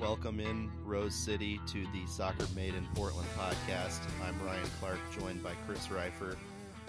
Welcome 0.00 0.38
in 0.38 0.70
Rose 0.84 1.16
City 1.16 1.60
to 1.66 1.84
the 1.92 2.06
Soccer 2.06 2.46
Made 2.54 2.74
in 2.74 2.86
Portland 2.94 3.28
podcast. 3.36 3.98
I'm 4.24 4.40
Ryan 4.46 4.64
Clark, 4.78 5.00
joined 5.18 5.42
by 5.42 5.54
Chris 5.66 5.90
Rifer. 5.90 6.36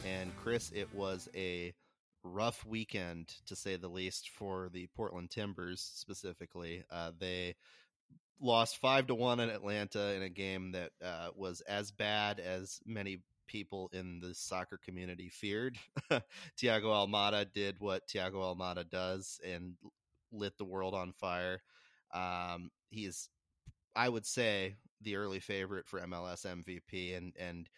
And 0.06 0.32
Chris, 0.38 0.72
it 0.76 0.94
was 0.94 1.28
a 1.36 1.74
rough 2.24 2.64
weekend 2.68 3.34
to 3.48 3.56
say 3.56 3.78
the 3.78 3.88
least 3.88 4.30
for 4.30 4.70
the 4.72 4.88
Portland 4.96 5.32
Timbers 5.32 5.82
specifically. 5.82 6.84
Uh, 6.92 7.12
they 7.20 7.56
lost 8.40 8.78
five 8.78 9.08
to 9.08 9.16
one 9.16 9.40
in 9.40 9.50
Atlanta 9.50 10.14
in 10.14 10.22
a 10.22 10.30
game 10.30 10.74
that 10.74 10.92
uh, 11.04 11.30
was 11.36 11.62
as 11.62 11.90
bad 11.90 12.40
as 12.40 12.80
many 12.86 13.24
people 13.48 13.90
in 13.92 14.20
the 14.20 14.36
soccer 14.36 14.80
community 14.86 15.30
feared. 15.30 15.80
Thiago 16.12 16.86
Almada 16.86 17.52
did 17.52 17.78
what 17.80 18.08
Thiago 18.08 18.56
Almada 18.56 18.88
does 18.88 19.42
and 19.44 19.74
lit 20.32 20.60
the 20.60 20.64
world 20.64 20.94
on 20.94 21.12
fire. 21.12 21.64
Um, 22.14 22.70
he's, 22.90 23.30
I 23.96 24.10
would 24.10 24.26
say, 24.26 24.76
the 25.02 25.16
early 25.16 25.40
favorite 25.40 25.88
for 25.88 26.00
MLS 26.02 26.46
MVP, 26.46 27.16
and 27.16 27.34
and 27.40 27.70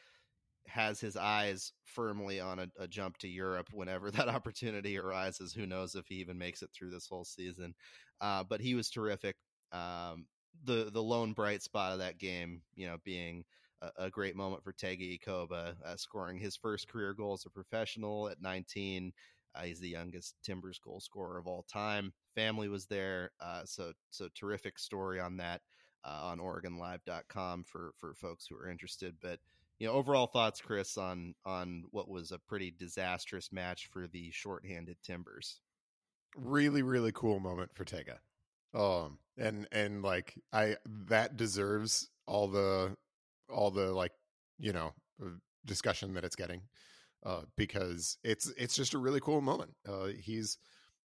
has 0.68 1.00
his 1.00 1.18
eyes 1.18 1.74
firmly 1.84 2.40
on 2.40 2.60
a, 2.60 2.68
a, 2.80 2.88
jump 2.88 3.18
to 3.18 3.28
Europe 3.28 3.68
whenever 3.74 4.12
that 4.12 4.30
opportunity 4.30 4.98
arises. 4.98 5.54
Who 5.54 5.66
knows 5.66 5.96
if 5.96 6.08
he 6.08 6.16
even 6.16 6.38
makes 6.38 6.62
it 6.62 6.70
through 6.74 6.92
this 6.92 7.08
whole 7.08 7.26
season? 7.26 7.74
Uh, 8.20 8.44
but 8.44 8.62
he 8.62 8.76
was 8.76 8.90
terrific. 8.90 9.36
Um, 9.72 10.26
the 10.64 10.90
the 10.92 11.02
lone 11.02 11.34
bright 11.34 11.64
spot 11.64 11.94
of 11.94 12.00
that 12.00 12.20
game, 12.20 12.62
you 12.76 12.88
know, 12.88 12.98
being 13.04 13.44
a, 13.82 14.06
a 14.06 14.10
great 14.10 14.36
moment 14.36 14.64
for 14.64 14.74
Tega 14.74 15.04
Ikoba, 15.04 15.76
uh, 15.84 15.96
scoring 15.96 16.38
his 16.38 16.56
first 16.56 16.88
career 16.88 17.14
goal 17.14 17.34
as 17.34 17.46
a 17.46 17.50
professional 17.50 18.30
at 18.30 18.42
19. 18.42 19.12
Uh, 19.56 19.64
he's 19.64 19.80
the 19.80 19.90
youngest 19.90 20.36
Timbers 20.44 20.80
goal 20.80 21.00
scorer 21.00 21.38
of 21.38 21.48
all 21.48 21.64
time. 21.64 22.14
Family 22.36 22.70
was 22.70 22.86
there, 22.86 23.32
uh, 23.40 23.64
so 23.66 23.94
so 24.10 24.28
terrific 24.36 24.80
story 24.80 25.20
on 25.20 25.38
that 25.38 25.62
uh, 26.04 26.20
on 26.24 26.40
OregonLive.com 26.40 27.64
for 27.64 27.94
for 27.98 28.14
folks 28.14 28.48
who 28.48 28.56
are 28.56 28.70
interested. 28.70 29.16
But 29.22 29.40
you 29.80 29.88
know, 29.88 29.94
overall 29.94 30.28
thoughts, 30.28 30.62
Chris, 30.62 30.98
on 30.98 31.36
on 31.46 31.84
what 31.92 32.10
was 32.10 32.32
a 32.32 32.40
pretty 32.40 32.74
disastrous 32.78 33.52
match 33.52 33.88
for 33.92 34.08
the 34.08 34.32
shorthanded 34.32 34.98
Timbers. 35.04 35.60
Really, 36.36 36.82
really 36.82 37.12
cool 37.12 37.40
moment 37.40 37.72
for 37.74 37.84
Tega. 37.84 38.20
Um, 38.74 39.18
and 39.38 39.68
and 39.72 40.02
like 40.02 40.36
I 40.54 40.78
that 41.08 41.36
deserves 41.36 42.10
all 42.26 42.48
the 42.48 42.96
all 43.50 43.72
the 43.72 43.92
like 43.92 44.14
you 44.60 44.72
know 44.72 44.94
uh, 45.22 45.30
discussion 45.66 46.14
that 46.14 46.24
it's 46.24 46.36
getting 46.36 46.62
uh, 47.26 47.42
because 47.56 48.18
it's 48.24 48.52
it's 48.58 48.76
just 48.76 48.94
a 48.94 48.98
really 48.98 49.20
cool 49.20 49.42
moment. 49.42 49.72
Uh, 49.88 50.08
he's 50.08 50.58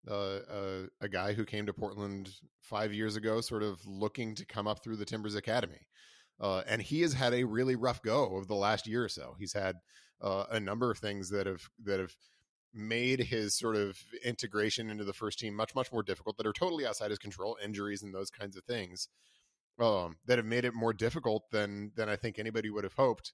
uh, 0.08 0.14
uh, 0.14 0.86
a 1.00 1.08
guy 1.08 1.32
who 1.32 1.44
came 1.44 1.66
to 1.66 1.72
Portland 1.72 2.30
five 2.60 2.92
years 2.92 3.16
ago, 3.16 3.40
sort 3.40 3.62
of 3.62 3.84
looking 3.86 4.34
to 4.34 4.44
come 4.44 4.66
up 4.66 4.82
through 4.82 4.96
the 4.96 5.04
Timbers 5.04 5.34
Academy, 5.34 5.86
uh, 6.40 6.62
and 6.66 6.82
he 6.82 7.02
has 7.02 7.12
had 7.12 7.32
a 7.34 7.44
really 7.44 7.76
rough 7.76 8.02
go 8.02 8.36
of 8.36 8.48
the 8.48 8.54
last 8.54 8.86
year 8.86 9.04
or 9.04 9.08
so. 9.08 9.36
He's 9.38 9.52
had 9.52 9.76
uh, 10.20 10.44
a 10.50 10.60
number 10.60 10.90
of 10.90 10.98
things 10.98 11.30
that 11.30 11.46
have 11.46 11.68
that 11.84 12.00
have 12.00 12.14
made 12.74 13.20
his 13.20 13.54
sort 13.54 13.76
of 13.76 13.98
integration 14.24 14.90
into 14.90 15.04
the 15.04 15.12
first 15.12 15.38
team 15.38 15.54
much 15.54 15.74
much 15.74 15.92
more 15.92 16.02
difficult 16.02 16.38
that 16.38 16.46
are 16.46 16.54
totally 16.54 16.86
outside 16.86 17.10
his 17.10 17.18
control 17.18 17.58
injuries 17.62 18.02
and 18.02 18.14
those 18.14 18.30
kinds 18.30 18.56
of 18.56 18.64
things 18.64 19.08
um, 19.78 20.16
that 20.26 20.38
have 20.38 20.46
made 20.46 20.64
it 20.64 20.74
more 20.74 20.92
difficult 20.92 21.50
than 21.50 21.92
than 21.96 22.08
I 22.08 22.16
think 22.16 22.38
anybody 22.38 22.70
would 22.70 22.84
have 22.84 22.94
hoped 22.94 23.32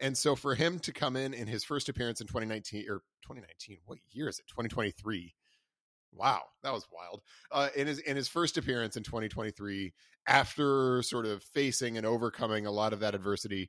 and 0.00 0.16
so 0.16 0.34
for 0.34 0.54
him 0.54 0.78
to 0.80 0.92
come 0.92 1.16
in 1.16 1.34
in 1.34 1.46
his 1.46 1.64
first 1.64 1.88
appearance 1.88 2.20
in 2.20 2.26
2019 2.26 2.86
or 2.88 3.02
2019, 3.22 3.78
what 3.86 3.98
year 4.10 4.28
is 4.28 4.38
it? 4.38 4.46
2023. 4.48 5.34
Wow, 6.12 6.42
that 6.62 6.72
was 6.72 6.86
wild. 6.90 7.20
Uh, 7.52 7.68
in 7.76 7.86
his 7.86 7.98
in 7.98 8.16
his 8.16 8.28
first 8.28 8.56
appearance 8.56 8.96
in 8.96 9.02
2023, 9.02 9.92
after 10.26 11.02
sort 11.02 11.26
of 11.26 11.42
facing 11.42 11.96
and 11.98 12.06
overcoming 12.06 12.66
a 12.66 12.70
lot 12.70 12.92
of 12.92 13.00
that 13.00 13.14
adversity, 13.14 13.68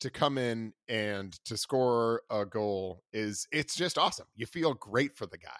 to 0.00 0.10
come 0.10 0.36
in 0.36 0.72
and 0.88 1.32
to 1.44 1.56
score 1.56 2.22
a 2.28 2.44
goal 2.44 3.02
is 3.12 3.46
it's 3.52 3.74
just 3.74 3.96
awesome. 3.96 4.26
You 4.34 4.46
feel 4.46 4.74
great 4.74 5.16
for 5.16 5.26
the 5.26 5.38
guy. 5.38 5.50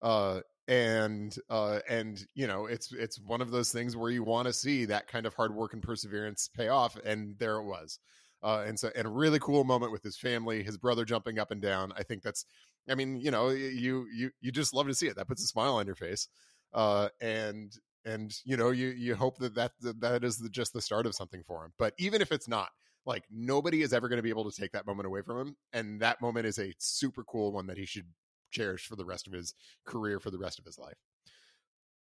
Uh, 0.00 0.40
and 0.68 1.36
uh, 1.50 1.80
and 1.88 2.24
you 2.34 2.46
know 2.46 2.66
it's 2.66 2.92
it's 2.92 3.20
one 3.20 3.40
of 3.40 3.50
those 3.50 3.70
things 3.70 3.96
where 3.96 4.10
you 4.10 4.22
want 4.22 4.46
to 4.46 4.52
see 4.52 4.84
that 4.86 5.08
kind 5.08 5.26
of 5.26 5.34
hard 5.34 5.54
work 5.54 5.72
and 5.72 5.82
perseverance 5.82 6.48
pay 6.56 6.68
off, 6.68 6.96
and 7.04 7.36
there 7.38 7.56
it 7.56 7.64
was. 7.64 7.98
Uh, 8.42 8.64
and 8.66 8.78
so, 8.78 8.90
and 8.94 9.06
a 9.06 9.10
really 9.10 9.38
cool 9.38 9.64
moment 9.64 9.92
with 9.92 10.02
his 10.02 10.16
family, 10.16 10.62
his 10.62 10.76
brother 10.76 11.04
jumping 11.04 11.38
up 11.38 11.50
and 11.50 11.60
down. 11.60 11.92
I 11.96 12.02
think 12.02 12.22
that's, 12.22 12.44
I 12.88 12.94
mean, 12.94 13.18
you 13.20 13.30
know, 13.30 13.48
you 13.48 14.06
you 14.14 14.30
you 14.40 14.52
just 14.52 14.74
love 14.74 14.86
to 14.86 14.94
see 14.94 15.08
it. 15.08 15.16
That 15.16 15.28
puts 15.28 15.42
a 15.42 15.46
smile 15.46 15.74
on 15.74 15.86
your 15.86 15.96
face, 15.96 16.28
uh, 16.72 17.08
and 17.20 17.76
and 18.04 18.32
you 18.44 18.56
know, 18.56 18.70
you 18.70 18.88
you 18.88 19.16
hope 19.16 19.38
that 19.38 19.54
that 19.54 19.72
that 20.00 20.22
is 20.22 20.38
the, 20.38 20.48
just 20.48 20.72
the 20.72 20.82
start 20.82 21.06
of 21.06 21.14
something 21.14 21.42
for 21.46 21.64
him. 21.64 21.72
But 21.78 21.94
even 21.98 22.20
if 22.20 22.30
it's 22.30 22.46
not, 22.46 22.68
like 23.04 23.24
nobody 23.30 23.82
is 23.82 23.92
ever 23.92 24.08
going 24.08 24.18
to 24.18 24.22
be 24.22 24.30
able 24.30 24.48
to 24.50 24.60
take 24.60 24.72
that 24.72 24.86
moment 24.86 25.06
away 25.06 25.22
from 25.22 25.38
him, 25.40 25.56
and 25.72 26.00
that 26.00 26.20
moment 26.20 26.46
is 26.46 26.58
a 26.58 26.74
super 26.78 27.24
cool 27.24 27.52
one 27.52 27.66
that 27.66 27.78
he 27.78 27.86
should 27.86 28.06
cherish 28.52 28.86
for 28.86 28.96
the 28.96 29.04
rest 29.04 29.26
of 29.26 29.32
his 29.32 29.54
career, 29.84 30.20
for 30.20 30.30
the 30.30 30.38
rest 30.38 30.58
of 30.58 30.64
his 30.64 30.78
life. 30.78 30.98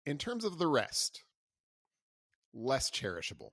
In 0.04 0.18
terms 0.18 0.44
of 0.44 0.58
the 0.58 0.66
rest, 0.66 1.24
less 2.52 2.90
cherishable. 2.90 3.50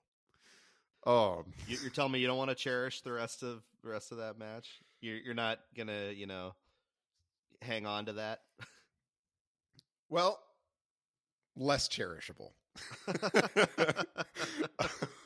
Um, 1.05 1.45
you, 1.67 1.77
are 1.85 1.89
telling 1.89 2.11
me 2.11 2.19
you 2.19 2.27
don't 2.27 2.37
want 2.37 2.49
to 2.49 2.55
cherish 2.55 3.01
the 3.01 3.11
rest 3.11 3.43
of 3.43 3.61
the 3.83 3.89
rest 3.89 4.11
of 4.11 4.19
that 4.19 4.37
match. 4.37 4.81
You're 5.01 5.17
you're 5.17 5.33
not 5.33 5.59
gonna 5.75 6.11
you 6.15 6.27
know 6.27 6.53
hang 7.61 7.85
on 7.85 8.05
to 8.05 8.13
that. 8.13 8.39
well, 10.09 10.39
less 11.55 11.87
cherishable. 11.87 12.51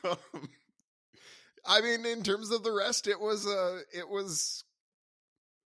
um, 0.04 0.48
I 1.66 1.80
mean, 1.80 2.06
in 2.06 2.22
terms 2.22 2.50
of 2.50 2.62
the 2.62 2.72
rest, 2.72 3.06
it 3.06 3.20
was 3.20 3.46
uh 3.46 3.80
it 3.92 4.08
was. 4.08 4.64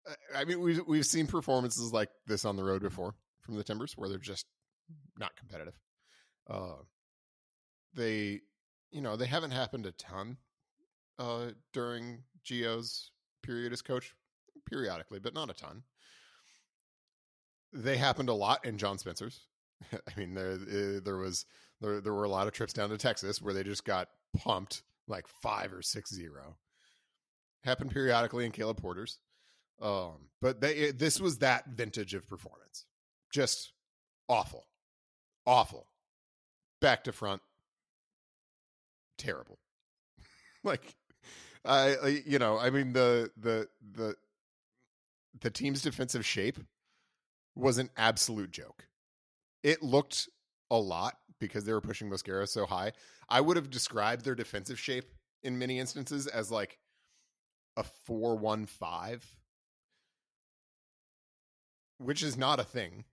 Uh, 0.10 0.14
I 0.36 0.46
mean, 0.46 0.62
we've 0.62 0.82
we've 0.88 1.06
seen 1.06 1.28
performances 1.28 1.92
like 1.92 2.10
this 2.28 2.46
on 2.46 2.56
the 2.56 2.64
road 2.64 2.82
before 2.82 3.16
from 3.42 3.56
the 3.56 3.64
Timbers, 3.64 3.94
where 3.98 4.08
they're 4.10 4.18
just 4.18 4.46
not 5.18 5.36
competitive. 5.36 5.74
Uh, 6.50 6.76
they 7.96 8.42
you 8.92 9.02
know, 9.02 9.16
they 9.16 9.26
haven't 9.26 9.52
happened 9.52 9.86
a 9.86 9.92
ton 9.92 10.38
uh, 11.18 11.48
during 11.74 12.24
Gio's 12.46 13.12
period 13.44 13.74
as 13.74 13.82
coach, 13.82 14.14
periodically, 14.70 15.20
but 15.20 15.34
not 15.34 15.50
a 15.50 15.54
ton. 15.54 15.84
They 17.72 17.98
happened 17.98 18.30
a 18.30 18.34
lot 18.34 18.66
in 18.66 18.78
John 18.78 18.98
Spencer's. 18.98 19.42
I 19.94 20.20
mean, 20.20 20.34
there 20.34 20.54
uh, 20.54 21.00
there 21.04 21.18
was 21.18 21.46
there 21.82 22.02
there 22.02 22.14
were 22.14 22.24
a 22.24 22.30
lot 22.30 22.48
of 22.48 22.54
trips 22.54 22.74
down 22.74 22.90
to 22.90 22.98
Texas 22.98 23.42
where 23.42 23.54
they 23.54 23.64
just 23.64 23.86
got 23.86 24.10
pumped 24.38 24.84
like 25.08 25.28
five 25.28 25.74
or 25.74 25.82
six 25.82 26.14
zero. 26.14 26.58
Happened 27.64 27.92
periodically 27.92 28.46
in 28.46 28.52
Caleb 28.52 28.82
Porter's, 28.82 29.20
um, 29.82 30.30
but 30.42 30.62
they 30.62 30.74
it, 30.76 31.00
this 31.00 31.20
was 31.20 31.40
that 31.40 31.68
vintage 31.68 32.14
of 32.14 32.28
performance, 32.28 32.86
just 33.32 33.74
awful, 34.28 34.66
awful, 35.46 35.88
back 36.82 37.04
to 37.04 37.12
front, 37.12 37.42
terrible. 39.20 39.60
like 40.64 40.96
I, 41.64 42.22
you 42.26 42.40
know, 42.40 42.58
I 42.58 42.72
mean 42.72 42.94
the 42.94 43.30
the 43.38 43.68
the 43.94 44.16
the 45.40 45.52
team's 45.52 45.82
defensive 45.82 46.26
shape 46.26 46.58
was 47.56 47.78
an 47.78 47.90
absolute 47.98 48.52
joke. 48.52 48.88
It 49.64 49.84
looked 49.84 50.30
a 50.72 50.78
lot 50.78 51.18
because 51.40 51.66
they 51.66 51.74
were 51.74 51.82
pushing 51.82 52.10
Mosquera 52.10 52.48
so 52.48 52.66
high. 52.66 52.94
I 53.30 53.42
would 53.42 53.58
have 53.58 53.70
described 53.70 54.26
their 54.26 54.36
defensive 54.36 54.80
shape 54.80 55.06
in 55.44 55.60
many 55.60 55.80
instances 55.80 56.28
as 56.28 56.52
like 56.52 56.80
a 57.78 57.84
415 57.84 59.20
which 61.98 62.24
is 62.24 62.38
not 62.38 62.60
a 62.60 62.64
thing 62.64 63.04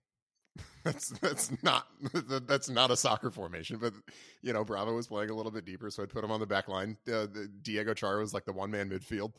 that's 0.83 1.09
that's 1.09 1.51
not 1.63 1.87
that's 2.47 2.69
not 2.69 2.91
a 2.91 2.97
soccer 2.97 3.31
formation. 3.31 3.77
But 3.77 3.93
you 4.41 4.53
know, 4.53 4.63
Bravo 4.63 4.95
was 4.95 5.07
playing 5.07 5.29
a 5.29 5.35
little 5.35 5.51
bit 5.51 5.65
deeper, 5.65 5.89
so 5.89 6.03
I'd 6.03 6.09
put 6.09 6.23
him 6.23 6.31
on 6.31 6.39
the 6.39 6.47
back 6.47 6.67
line. 6.67 6.97
Uh, 7.07 7.27
the 7.27 7.49
Diego 7.61 7.93
Chara 7.93 8.19
was 8.19 8.33
like 8.33 8.45
the 8.45 8.53
one 8.53 8.71
man 8.71 8.89
midfield, 8.89 9.33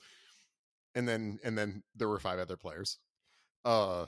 and 0.95 1.09
then 1.09 1.39
and 1.45 1.57
then 1.57 1.83
there 1.97 2.09
were 2.09 2.19
five 2.19 2.39
other 2.39 2.57
players, 2.57 2.99
uh, 3.65 4.07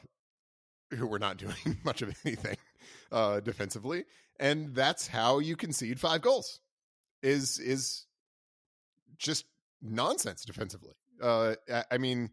who 0.90 1.06
were 1.06 1.18
not 1.18 1.36
doing 1.38 1.78
much 1.84 2.02
of 2.02 2.14
anything 2.24 2.56
uh, 3.12 3.40
defensively, 3.40 4.04
and 4.38 4.74
that's 4.74 5.06
how 5.06 5.38
you 5.38 5.56
concede 5.56 6.00
five 6.00 6.22
goals. 6.22 6.60
Is 7.22 7.58
is 7.58 8.06
just 9.18 9.44
nonsense 9.82 10.44
defensively. 10.44 10.94
Uh, 11.22 11.54
I 11.90 11.98
mean, 11.98 12.30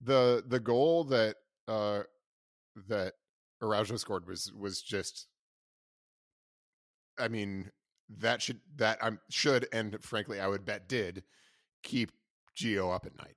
the 0.00 0.42
the 0.46 0.60
goal 0.60 1.04
that 1.04 1.36
uh, 1.68 2.02
that 2.88 3.14
Araujo 3.62 3.96
scored 3.96 4.26
was 4.26 4.52
was 4.52 4.82
just 4.82 5.26
I 7.18 7.28
mean 7.28 7.70
that 8.18 8.42
should 8.42 8.60
that 8.76 8.98
I'm 9.02 9.20
should 9.30 9.66
and 9.72 10.02
frankly 10.02 10.40
I 10.40 10.48
would 10.48 10.64
bet 10.64 10.88
did 10.88 11.22
keep 11.82 12.12
Gio 12.56 12.94
up 12.94 13.06
at 13.06 13.16
night. 13.16 13.36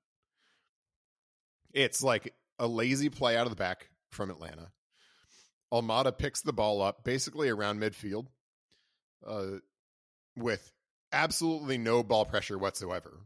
It's 1.74 2.04
like 2.04 2.34
a 2.60 2.68
lazy 2.68 3.10
play 3.10 3.38
out 3.38 3.46
of 3.46 3.52
the 3.52 3.56
back 3.56 3.90
from 4.12 4.30
Atlanta. 4.30 4.72
Almada 5.72 6.18
picks 6.18 6.42
the 6.42 6.54
ball 6.54 6.82
up 6.82 7.04
basically 7.04 7.50
around 7.50 7.80
midfield. 7.80 8.28
Uh, 9.26 9.58
with 10.38 10.72
absolutely 11.12 11.78
no 11.78 12.04
ball 12.04 12.26
pressure 12.26 12.58
whatsoever. 12.58 13.22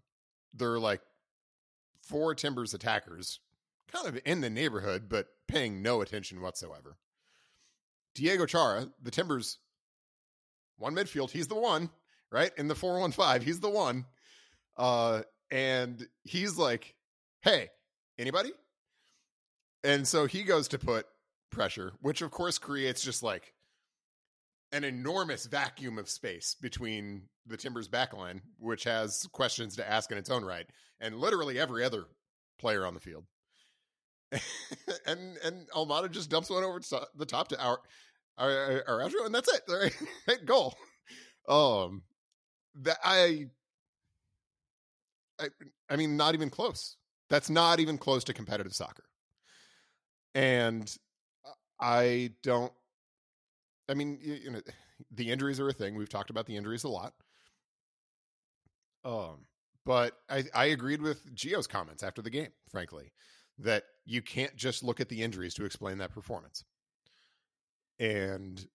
They're 0.53 0.79
like 0.79 1.01
four 2.01 2.33
Timbers 2.35 2.73
attackers, 2.73 3.39
kind 3.93 4.07
of 4.07 4.19
in 4.25 4.41
the 4.41 4.49
neighborhood, 4.49 5.09
but 5.09 5.27
paying 5.47 5.81
no 5.81 6.01
attention 6.01 6.41
whatsoever. 6.41 6.97
Diego 8.15 8.45
Chara, 8.45 8.87
the 9.01 9.11
Timbers, 9.11 9.59
one 10.77 10.95
midfield, 10.95 11.31
he's 11.31 11.47
the 11.47 11.55
one, 11.55 11.89
right? 12.31 12.51
In 12.57 12.67
the 12.67 12.75
415, 12.75 13.45
he's 13.45 13.59
the 13.59 13.69
one. 13.69 14.05
Uh, 14.77 15.21
and 15.49 16.07
he's 16.23 16.57
like, 16.57 16.95
hey, 17.41 17.69
anybody? 18.17 18.51
And 19.83 20.07
so 20.07 20.25
he 20.25 20.43
goes 20.43 20.67
to 20.69 20.79
put 20.79 21.05
pressure, 21.51 21.93
which 22.01 22.21
of 22.21 22.31
course 22.31 22.57
creates 22.57 23.03
just 23.03 23.23
like 23.23 23.53
an 24.71 24.83
enormous 24.83 25.45
vacuum 25.45 25.97
of 25.97 26.09
space 26.09 26.55
between 26.59 27.23
the 27.45 27.57
Timbers 27.57 27.89
backline, 27.89 28.41
which 28.57 28.83
has 28.85 29.27
questions 29.31 29.75
to 29.75 29.89
ask 29.89 30.11
in 30.11 30.17
its 30.17 30.29
own 30.29 30.45
right, 30.45 30.67
and 30.99 31.17
literally 31.17 31.59
every 31.59 31.83
other 31.83 32.05
player 32.59 32.85
on 32.85 32.93
the 32.93 32.99
field. 32.99 33.25
and 35.05 35.37
and 35.43 35.69
Almada 35.71 36.09
just 36.09 36.29
dumps 36.29 36.49
one 36.49 36.63
over 36.63 36.79
the 37.15 37.25
top 37.25 37.49
to 37.49 37.61
our 37.61 37.79
our, 38.37 38.83
Araujo, 38.87 39.25
and 39.25 39.35
that's 39.35 39.51
it. 39.53 39.61
Right, 40.27 40.45
goal. 40.45 40.75
Um, 41.47 42.03
that 42.81 42.97
I, 43.03 43.47
I, 45.39 45.47
I 45.89 45.95
mean, 45.95 46.17
not 46.17 46.33
even 46.33 46.49
close. 46.49 46.97
That's 47.29 47.49
not 47.49 47.79
even 47.79 47.97
close 47.97 48.23
to 48.25 48.33
competitive 48.33 48.73
soccer. 48.73 49.03
And 50.33 50.93
I 51.79 52.31
don't. 52.43 52.71
I 53.89 53.93
mean, 53.93 54.17
you, 54.21 54.33
you 54.33 54.51
know, 54.51 54.61
the 55.11 55.29
injuries 55.29 55.59
are 55.59 55.69
a 55.69 55.73
thing. 55.73 55.95
We've 55.95 56.09
talked 56.09 56.29
about 56.29 56.45
the 56.45 56.55
injuries 56.55 56.83
a 56.83 56.89
lot. 56.89 57.13
Um, 59.03 59.45
but 59.85 60.13
I, 60.29 60.43
I 60.53 60.65
agreed 60.65 61.01
with 61.01 61.33
Gio's 61.35 61.65
comments 61.65 62.03
after 62.03 62.21
the 62.21 62.29
game, 62.29 62.51
frankly, 62.69 63.11
that 63.59 63.83
you 64.05 64.21
can't 64.21 64.55
just 64.55 64.83
look 64.83 64.99
at 64.99 65.09
the 65.09 65.21
injuries 65.21 65.53
to 65.55 65.65
explain 65.65 65.99
that 65.99 66.13
performance. 66.13 66.63
And 67.99 68.65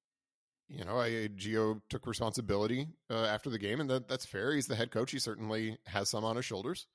you 0.68 0.84
know, 0.84 0.98
I, 0.98 1.28
Gio 1.36 1.80
took 1.88 2.06
responsibility 2.06 2.88
uh, 3.10 3.24
after 3.24 3.50
the 3.50 3.58
game, 3.58 3.80
and 3.80 3.88
that, 3.88 4.08
that's 4.08 4.26
fair. 4.26 4.52
He's 4.52 4.66
the 4.66 4.74
head 4.74 4.90
coach. 4.90 5.12
He 5.12 5.18
certainly 5.18 5.78
has 5.86 6.10
some 6.10 6.24
on 6.24 6.36
his 6.36 6.44
shoulders. 6.44 6.86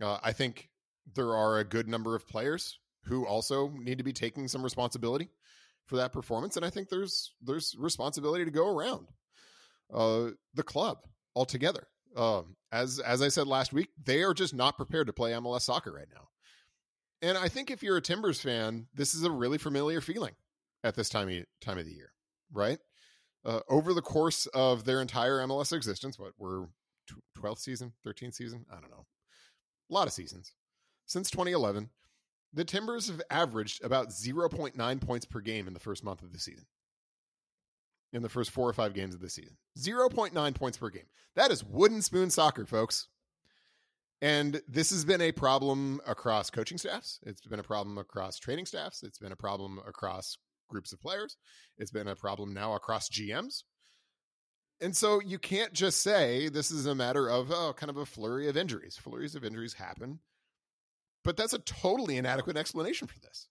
Uh, 0.00 0.18
I 0.22 0.32
think 0.32 0.70
there 1.14 1.34
are 1.34 1.58
a 1.58 1.64
good 1.64 1.88
number 1.88 2.14
of 2.14 2.28
players 2.28 2.78
who 3.04 3.26
also 3.26 3.70
need 3.70 3.98
to 3.98 4.04
be 4.04 4.12
taking 4.12 4.48
some 4.48 4.62
responsibility 4.62 5.28
for 5.86 5.96
that 5.96 6.12
performance, 6.12 6.56
and 6.56 6.64
I 6.64 6.70
think 6.70 6.88
there's 6.88 7.32
there's 7.42 7.74
responsibility 7.78 8.44
to 8.44 8.50
go 8.50 8.66
around 8.66 9.08
uh, 9.92 10.30
the 10.54 10.62
club 10.62 10.98
altogether. 11.34 11.86
Um, 12.16 12.56
as 12.72 13.00
as 13.00 13.22
I 13.22 13.28
said 13.28 13.46
last 13.46 13.72
week, 13.72 13.88
they 14.02 14.22
are 14.22 14.34
just 14.34 14.54
not 14.54 14.76
prepared 14.76 15.08
to 15.08 15.12
play 15.12 15.32
MLS 15.32 15.62
soccer 15.62 15.92
right 15.92 16.08
now. 16.14 16.28
And 17.24 17.38
I 17.38 17.48
think 17.48 17.70
if 17.70 17.82
you're 17.82 17.96
a 17.96 18.02
Timbers 18.02 18.42
fan, 18.42 18.86
this 18.94 19.14
is 19.14 19.24
a 19.24 19.30
really 19.30 19.56
familiar 19.56 20.02
feeling 20.02 20.34
at 20.82 20.94
this 20.94 21.08
time 21.08 21.30
of, 21.30 21.44
time 21.62 21.78
of 21.78 21.86
the 21.86 21.94
year, 21.94 22.12
right? 22.52 22.78
Uh, 23.46 23.60
over 23.70 23.94
the 23.94 24.02
course 24.02 24.44
of 24.48 24.84
their 24.84 25.00
entire 25.00 25.38
MLS 25.46 25.74
existence, 25.74 26.18
what 26.18 26.32
we're 26.36 26.66
12th 27.38 27.60
season, 27.60 27.94
13th 28.06 28.34
season, 28.34 28.66
I 28.70 28.74
don't 28.74 28.90
know, 28.90 29.06
a 29.90 29.94
lot 29.94 30.06
of 30.06 30.12
seasons 30.12 30.52
since 31.06 31.30
2011, 31.30 31.88
the 32.52 32.64
Timbers 32.64 33.08
have 33.08 33.22
averaged 33.30 33.82
about 33.82 34.10
0.9 34.10 35.00
points 35.00 35.24
per 35.24 35.40
game 35.40 35.66
in 35.66 35.72
the 35.72 35.80
first 35.80 36.04
month 36.04 36.22
of 36.22 36.32
the 36.32 36.38
season. 36.38 36.66
In 38.12 38.20
the 38.20 38.28
first 38.28 38.50
four 38.50 38.68
or 38.68 38.74
five 38.74 38.92
games 38.92 39.14
of 39.14 39.20
the 39.20 39.30
season, 39.30 39.56
0.9 39.78 40.54
points 40.54 40.76
per 40.76 40.90
game. 40.90 41.06
That 41.36 41.50
is 41.50 41.64
wooden 41.64 42.02
spoon 42.02 42.28
soccer, 42.28 42.66
folks. 42.66 43.08
And 44.24 44.62
this 44.66 44.88
has 44.88 45.04
been 45.04 45.20
a 45.20 45.32
problem 45.32 46.00
across 46.06 46.48
coaching 46.48 46.78
staffs. 46.78 47.20
It's 47.24 47.42
been 47.42 47.60
a 47.60 47.62
problem 47.62 47.98
across 47.98 48.38
training 48.38 48.64
staffs. 48.64 49.02
It's 49.02 49.18
been 49.18 49.32
a 49.32 49.36
problem 49.36 49.78
across 49.86 50.38
groups 50.70 50.94
of 50.94 51.00
players. 51.02 51.36
It's 51.76 51.90
been 51.90 52.08
a 52.08 52.16
problem 52.16 52.54
now 52.54 52.74
across 52.74 53.10
GMs. 53.10 53.64
And 54.80 54.96
so 54.96 55.20
you 55.20 55.38
can't 55.38 55.74
just 55.74 56.00
say 56.00 56.48
this 56.48 56.70
is 56.70 56.86
a 56.86 56.94
matter 56.94 57.28
of 57.28 57.50
oh, 57.50 57.74
kind 57.76 57.90
of 57.90 57.98
a 57.98 58.06
flurry 58.06 58.48
of 58.48 58.56
injuries. 58.56 58.96
Flurries 58.96 59.34
of 59.34 59.44
injuries 59.44 59.74
happen. 59.74 60.20
But 61.22 61.36
that's 61.36 61.52
a 61.52 61.58
totally 61.58 62.16
inadequate 62.16 62.56
explanation 62.56 63.06
for 63.06 63.20
this. 63.20 63.48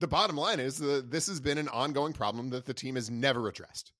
The 0.00 0.08
bottom 0.08 0.38
line 0.38 0.60
is 0.60 0.78
that 0.78 1.10
this 1.10 1.26
has 1.26 1.40
been 1.40 1.58
an 1.58 1.68
ongoing 1.68 2.14
problem 2.14 2.48
that 2.50 2.64
the 2.64 2.72
team 2.72 2.94
has 2.94 3.10
never 3.10 3.48
addressed. 3.48 3.92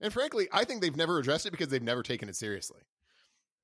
And 0.00 0.10
frankly, 0.10 0.48
I 0.50 0.64
think 0.64 0.80
they've 0.80 0.96
never 0.96 1.18
addressed 1.18 1.44
it 1.44 1.50
because 1.50 1.68
they've 1.68 1.82
never 1.82 2.02
taken 2.02 2.30
it 2.30 2.36
seriously. 2.36 2.80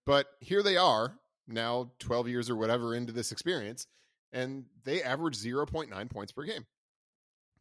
But 0.08 0.28
here 0.40 0.62
they 0.62 0.78
are, 0.78 1.19
now 1.46 1.90
12 1.99 2.28
years 2.28 2.49
or 2.49 2.56
whatever 2.56 2.94
into 2.94 3.12
this 3.12 3.31
experience, 3.31 3.87
and 4.32 4.64
they 4.84 5.02
average 5.02 5.37
0.9 5.37 6.10
points 6.10 6.32
per 6.32 6.44
game 6.44 6.64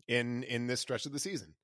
in 0.08 0.44
in 0.44 0.66
this 0.66 0.80
stretch 0.80 1.06
of 1.06 1.12
the 1.12 1.20
season. 1.20 1.56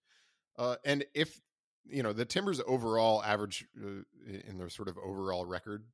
Uh, 0.60 0.76
and 0.84 1.06
if 1.14 1.40
you 1.86 2.04
know 2.04 2.12
the 2.12 2.26
Timbers 2.26 2.60
overall 2.68 3.24
average 3.24 3.66
uh, 3.82 4.04
in 4.28 4.58
their 4.58 4.68
sort 4.68 4.90
of 4.90 4.98
overall 4.98 5.46
record 5.46 5.86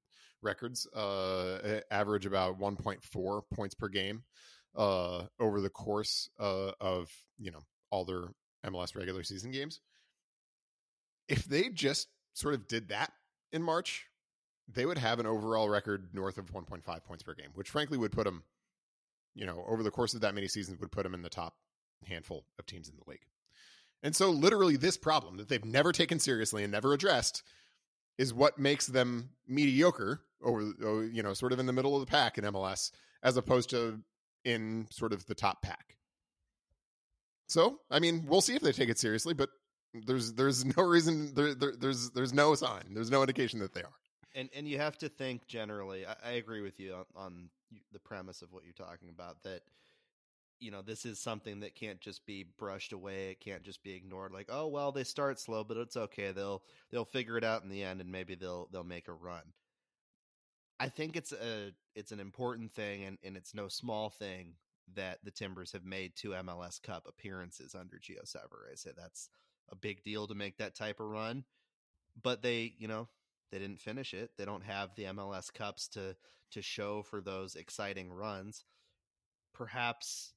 records 0.42 0.88
uh, 0.88 1.82
average 1.92 2.26
about 2.26 2.60
1.4 2.60 3.42
points 3.54 3.76
per 3.76 3.90
game 3.90 4.24
uh, 4.76 5.26
over 5.40 5.62
the 5.62 5.70
course 5.70 6.32
uh, 6.40 6.72
of 6.82 7.12
you 7.38 7.52
know 7.52 7.62
all 7.92 8.06
their 8.06 8.24
MLS 8.66 8.96
regular 8.96 9.22
season 9.22 9.52
games. 9.52 9.82
If 11.28 11.46
they 11.46 11.70
just 11.70 12.08
sort 12.34 12.56
of 12.56 12.68
did 12.68 12.90
that 12.90 13.12
in 13.52 13.62
March, 13.62 14.09
they 14.74 14.86
would 14.86 14.98
have 14.98 15.20
an 15.20 15.26
overall 15.26 15.70
record 15.70 16.10
north 16.14 16.38
of 16.38 16.52
1.5 16.52 17.04
points 17.04 17.24
per 17.24 17.34
game, 17.34 17.50
which 17.54 17.70
frankly 17.70 17.98
would 17.98 18.12
put 18.12 18.26
them, 18.26 18.44
you 19.36 19.46
know, 19.46 19.64
over 19.68 19.84
the 19.84 19.92
course 19.92 20.14
of 20.14 20.22
that 20.22 20.36
many 20.36 20.48
seasons 20.48 20.80
would 20.80 20.92
put 20.92 21.04
them 21.04 21.14
in 21.14 21.22
the 21.22 21.30
top 21.30 21.56
handful 22.06 22.46
of 22.58 22.66
teams 22.66 22.90
in 22.90 22.96
the 22.96 23.10
league. 23.10 23.26
And 24.02 24.16
so, 24.16 24.30
literally, 24.30 24.78
this 24.78 24.98
problem 24.98 25.38
that 25.38 25.50
they've 25.50 25.66
never 25.66 25.92
taken 25.92 26.20
seriously 26.20 26.64
and 26.64 26.72
never 26.72 26.94
addressed 26.94 27.44
is 28.18 28.34
what 28.34 28.58
makes 28.58 28.88
them 28.88 29.30
mediocre 29.48 30.22
over, 30.42 30.72
oh, 30.84 31.02
you 31.02 31.24
know, 31.24 31.34
sort 31.34 31.52
of 31.52 31.60
in 31.60 31.66
the 31.66 31.74
middle 31.74 31.96
of 31.96 32.02
the 32.02 32.10
pack 32.10 32.38
in 32.38 32.46
MLS, 32.46 32.92
as 33.24 33.36
opposed 33.38 33.70
to 33.72 34.00
in 34.46 34.88
sort 34.90 35.12
of 35.12 35.26
the 35.26 35.36
top 35.36 35.62
pack. 35.62 35.98
So, 37.48 37.80
I 37.90 38.00
mean, 38.00 38.26
we'll 38.28 38.42
see 38.42 38.56
if 38.56 38.62
they 38.62 38.72
take 38.72 38.90
it 38.90 39.00
seriously, 39.00 39.34
but 39.34 39.50
there's 39.94 40.34
there's 40.34 40.66
no 40.78 40.84
reason 40.84 41.34
there, 41.34 41.56
there 41.56 41.74
there's 41.78 42.12
there's 42.12 42.34
no 42.34 42.56
sign, 42.56 42.94
there's 42.94 43.12
no 43.12 43.22
indication 43.22 43.60
that 43.60 43.74
they 43.74 43.82
are. 43.82 43.90
And 44.40 44.50
and 44.56 44.68
you 44.68 44.78
have 44.78 44.98
to 45.00 45.10
think 45.10 45.48
generally. 45.48 46.06
I, 46.06 46.16
I 46.24 46.32
agree 46.32 46.62
with 46.62 46.80
you 46.80 46.94
on, 46.94 47.06
on 47.16 47.50
the 47.92 48.00
premise 48.00 48.42
of 48.42 48.52
what 48.54 48.64
you're 48.64 48.74
talking 48.74 49.10
about 49.10 49.44
that 49.44 49.62
you 50.60 50.72
know 50.72 50.82
this 50.82 51.06
is 51.06 51.20
something 51.20 51.62
that 51.62 51.76
can't 51.76 52.02
just 52.02 52.26
be 52.26 52.46
brushed 52.58 52.94
away 52.94 53.32
it 53.32 53.40
can't 53.40 53.64
just 53.64 53.84
be 53.84 53.94
ignored 53.94 54.32
like 54.32 54.48
oh 54.50 54.68
well 54.68 54.92
they 54.92 55.04
start 55.04 55.40
slow 55.40 55.64
but 55.64 55.78
it's 55.78 55.96
okay 55.96 56.32
they'll 56.32 56.62
they'll 56.92 57.06
figure 57.06 57.38
it 57.38 57.44
out 57.44 57.64
in 57.64 57.70
the 57.70 57.84
end 57.84 58.02
and 58.02 58.12
maybe 58.12 58.36
they'll 58.36 58.68
they'll 58.72 58.84
make 58.84 59.08
a 59.08 59.14
run 59.14 59.44
i 60.80 60.90
think 60.90 61.16
it's 61.16 61.32
a 61.32 61.72
it's 61.96 62.12
an 62.12 62.20
important 62.20 62.74
thing 62.74 63.04
and, 63.06 63.18
and 63.24 63.38
it's 63.38 63.54
no 63.54 63.68
small 63.68 64.10
thing 64.10 64.54
that 64.96 65.20
the 65.24 65.32
timbers 65.32 65.72
have 65.72 65.86
made 65.86 66.12
two 66.16 66.32
mls 66.32 66.82
cup 66.82 67.06
appearances 67.08 67.76
under 67.76 67.98
gio 67.98 68.24
Savarese. 68.26 68.72
i 68.72 68.76
say 68.76 68.92
that's 68.98 69.30
a 69.72 69.76
big 69.76 70.04
deal 70.04 70.28
to 70.28 70.36
make 70.36 70.58
that 70.58 70.76
type 70.76 71.00
of 71.00 71.08
run 71.08 71.44
but 72.22 72.42
they 72.42 72.74
you 72.80 72.88
know 72.88 73.08
they 73.52 73.60
didn't 73.60 73.80
finish 73.80 74.14
it 74.14 74.32
they 74.38 74.46
don't 74.46 74.64
have 74.64 74.96
the 74.96 75.04
mls 75.04 75.54
cups 75.54 75.88
to 75.88 76.16
to 76.52 76.62
show 76.62 77.02
for 77.04 77.22
those 77.22 77.56
exciting 77.56 78.12
runs 78.12 78.66
perhaps 79.54 80.34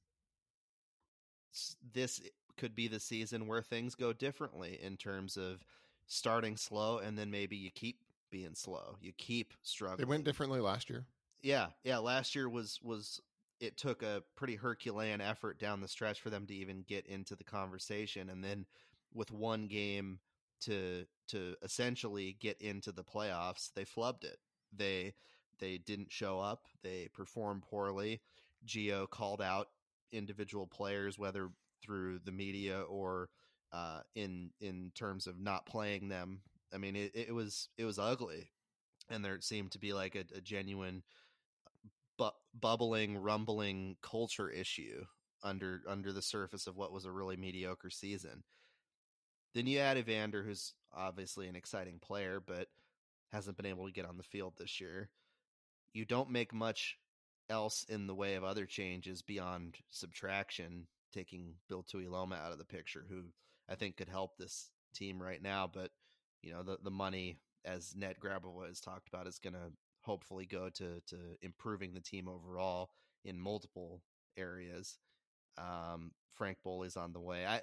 this 1.93 2.21
could 2.57 2.75
be 2.75 2.87
the 2.87 2.99
season 2.99 3.47
where 3.47 3.61
things 3.61 3.95
go 3.95 4.13
differently 4.13 4.79
in 4.81 4.97
terms 4.97 5.37
of 5.37 5.63
starting 6.05 6.57
slow 6.57 6.99
and 6.99 7.17
then 7.17 7.31
maybe 7.31 7.55
you 7.55 7.71
keep 7.71 7.97
being 8.33 8.55
slow. 8.55 8.97
You 8.99 9.13
keep 9.17 9.53
struggling. 9.61 10.01
It 10.01 10.09
went 10.09 10.25
differently 10.25 10.59
last 10.59 10.89
year. 10.89 11.05
Yeah, 11.41 11.67
yeah. 11.83 11.99
Last 11.99 12.35
year 12.35 12.49
was 12.49 12.79
was 12.83 13.21
it 13.59 13.77
took 13.77 14.01
a 14.01 14.23
pretty 14.35 14.55
Herculean 14.55 15.21
effort 15.21 15.59
down 15.59 15.81
the 15.81 15.87
stretch 15.87 16.19
for 16.19 16.29
them 16.29 16.47
to 16.47 16.53
even 16.53 16.83
get 16.87 17.05
into 17.05 17.35
the 17.35 17.43
conversation, 17.43 18.29
and 18.29 18.43
then 18.43 18.65
with 19.13 19.31
one 19.31 19.67
game 19.67 20.19
to 20.65 21.05
to 21.29 21.55
essentially 21.61 22.37
get 22.39 22.61
into 22.61 22.91
the 22.91 23.03
playoffs, 23.03 23.71
they 23.75 23.85
flubbed 23.85 24.23
it. 24.23 24.37
They 24.75 25.13
they 25.59 25.77
didn't 25.77 26.11
show 26.11 26.39
up. 26.39 26.67
They 26.83 27.09
performed 27.13 27.63
poorly. 27.63 28.21
Gio 28.65 29.09
called 29.09 29.41
out 29.41 29.67
individual 30.11 30.67
players, 30.67 31.17
whether 31.17 31.49
through 31.81 32.19
the 32.23 32.31
media 32.31 32.81
or 32.81 33.29
uh, 33.71 34.01
in 34.15 34.51
in 34.61 34.91
terms 34.95 35.27
of 35.27 35.39
not 35.39 35.65
playing 35.65 36.09
them. 36.09 36.41
I 36.73 36.77
mean, 36.77 36.95
it, 36.95 37.11
it 37.13 37.33
was 37.33 37.69
it 37.77 37.85
was 37.85 37.99
ugly, 37.99 38.49
and 39.09 39.23
there 39.23 39.39
seemed 39.41 39.71
to 39.71 39.79
be 39.79 39.93
like 39.93 40.15
a, 40.15 40.25
a 40.35 40.41
genuine 40.41 41.03
bu- 42.17 42.29
bubbling, 42.59 43.17
rumbling 43.17 43.97
culture 44.01 44.49
issue 44.49 45.05
under 45.43 45.81
under 45.87 46.13
the 46.13 46.21
surface 46.21 46.67
of 46.67 46.77
what 46.77 46.91
was 46.91 47.05
a 47.05 47.11
really 47.11 47.37
mediocre 47.37 47.89
season. 47.89 48.43
Then 49.53 49.67
you 49.67 49.79
add 49.79 49.97
Evander, 49.97 50.43
who's 50.43 50.73
obviously 50.93 51.47
an 51.47 51.55
exciting 51.55 51.99
player, 51.99 52.41
but 52.45 52.67
hasn't 53.31 53.57
been 53.57 53.65
able 53.65 53.85
to 53.85 53.93
get 53.93 54.05
on 54.05 54.17
the 54.17 54.23
field 54.23 54.53
this 54.57 54.79
year. 54.79 55.09
You 55.93 56.05
don't 56.05 56.31
make 56.31 56.53
much 56.53 56.97
else 57.49 57.85
in 57.89 58.07
the 58.07 58.15
way 58.15 58.35
of 58.35 58.43
other 58.43 58.65
changes 58.65 59.21
beyond 59.21 59.77
subtraction, 59.89 60.87
taking 61.13 61.55
Bill 61.69 61.83
Tuiloma 61.83 62.39
out 62.39 62.51
of 62.51 62.57
the 62.57 62.65
picture, 62.65 63.05
who 63.09 63.23
I 63.69 63.75
think 63.75 63.97
could 63.97 64.09
help 64.09 64.37
this 64.37 64.71
team 64.93 65.21
right 65.21 65.41
now. 65.41 65.69
But 65.71 65.91
you 66.41 66.51
know, 66.51 66.63
the 66.63 66.77
the 66.83 66.91
money, 66.91 67.37
as 67.65 67.95
Ned 67.95 68.15
Grabavoy 68.23 68.67
has 68.67 68.79
talked 68.79 69.07
about, 69.07 69.27
is 69.27 69.39
going 69.39 69.53
to 69.53 69.71
hopefully 70.01 70.45
go 70.45 70.69
to 70.69 71.01
to 71.07 71.15
improving 71.41 71.93
the 71.93 72.01
team 72.01 72.27
overall 72.27 72.89
in 73.23 73.39
multiple 73.39 74.01
areas. 74.37 74.97
Um, 75.57 76.11
Franck 76.33 76.57
Boli's 76.63 76.97
on 76.97 77.13
the 77.13 77.21
way. 77.21 77.45
I 77.45 77.61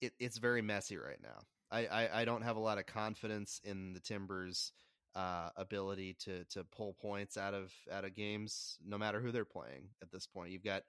it, 0.00 0.12
it's 0.18 0.38
very 0.38 0.62
messy 0.62 0.96
right 0.96 1.20
now. 1.22 1.38
I, 1.70 1.86
I, 1.86 2.20
I 2.22 2.24
don't 2.24 2.42
have 2.42 2.56
a 2.56 2.60
lot 2.60 2.78
of 2.78 2.86
confidence 2.86 3.60
in 3.64 3.92
the 3.92 4.00
Timbers' 4.00 4.72
uh, 5.14 5.50
ability 5.56 6.14
to 6.20 6.44
to 6.44 6.64
pull 6.64 6.92
points 6.94 7.36
out 7.36 7.54
of 7.54 7.72
out 7.90 8.04
of 8.04 8.14
games, 8.14 8.78
no 8.86 8.98
matter 8.98 9.20
who 9.20 9.32
they're 9.32 9.44
playing. 9.44 9.88
At 10.02 10.12
this 10.12 10.26
point, 10.26 10.50
you've 10.50 10.64
got 10.64 10.82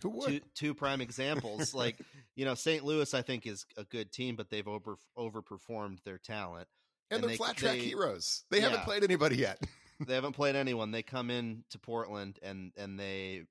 two 0.00 0.40
two 0.54 0.74
prime 0.74 1.00
examples. 1.00 1.74
like 1.74 1.96
you 2.36 2.44
know, 2.44 2.54
St. 2.54 2.84
Louis, 2.84 3.12
I 3.14 3.22
think 3.22 3.46
is 3.46 3.66
a 3.76 3.84
good 3.84 4.10
team, 4.12 4.36
but 4.36 4.50
they've 4.50 4.66
over 4.66 4.96
overperformed 5.16 6.02
their 6.04 6.18
talent, 6.18 6.68
and, 7.10 7.16
and 7.16 7.22
they're 7.22 7.30
they, 7.30 7.36
flat 7.36 7.56
track 7.56 7.78
they, 7.78 7.80
heroes. 7.80 8.44
They 8.50 8.58
yeah, 8.58 8.70
haven't 8.70 8.84
played 8.84 9.04
anybody 9.04 9.36
yet. 9.36 9.62
they 10.04 10.14
haven't 10.14 10.32
played 10.36 10.56
anyone. 10.56 10.90
They 10.90 11.02
come 11.02 11.30
in 11.30 11.64
to 11.70 11.78
Portland 11.78 12.38
and 12.42 12.72
and 12.76 12.98
they 12.98 13.42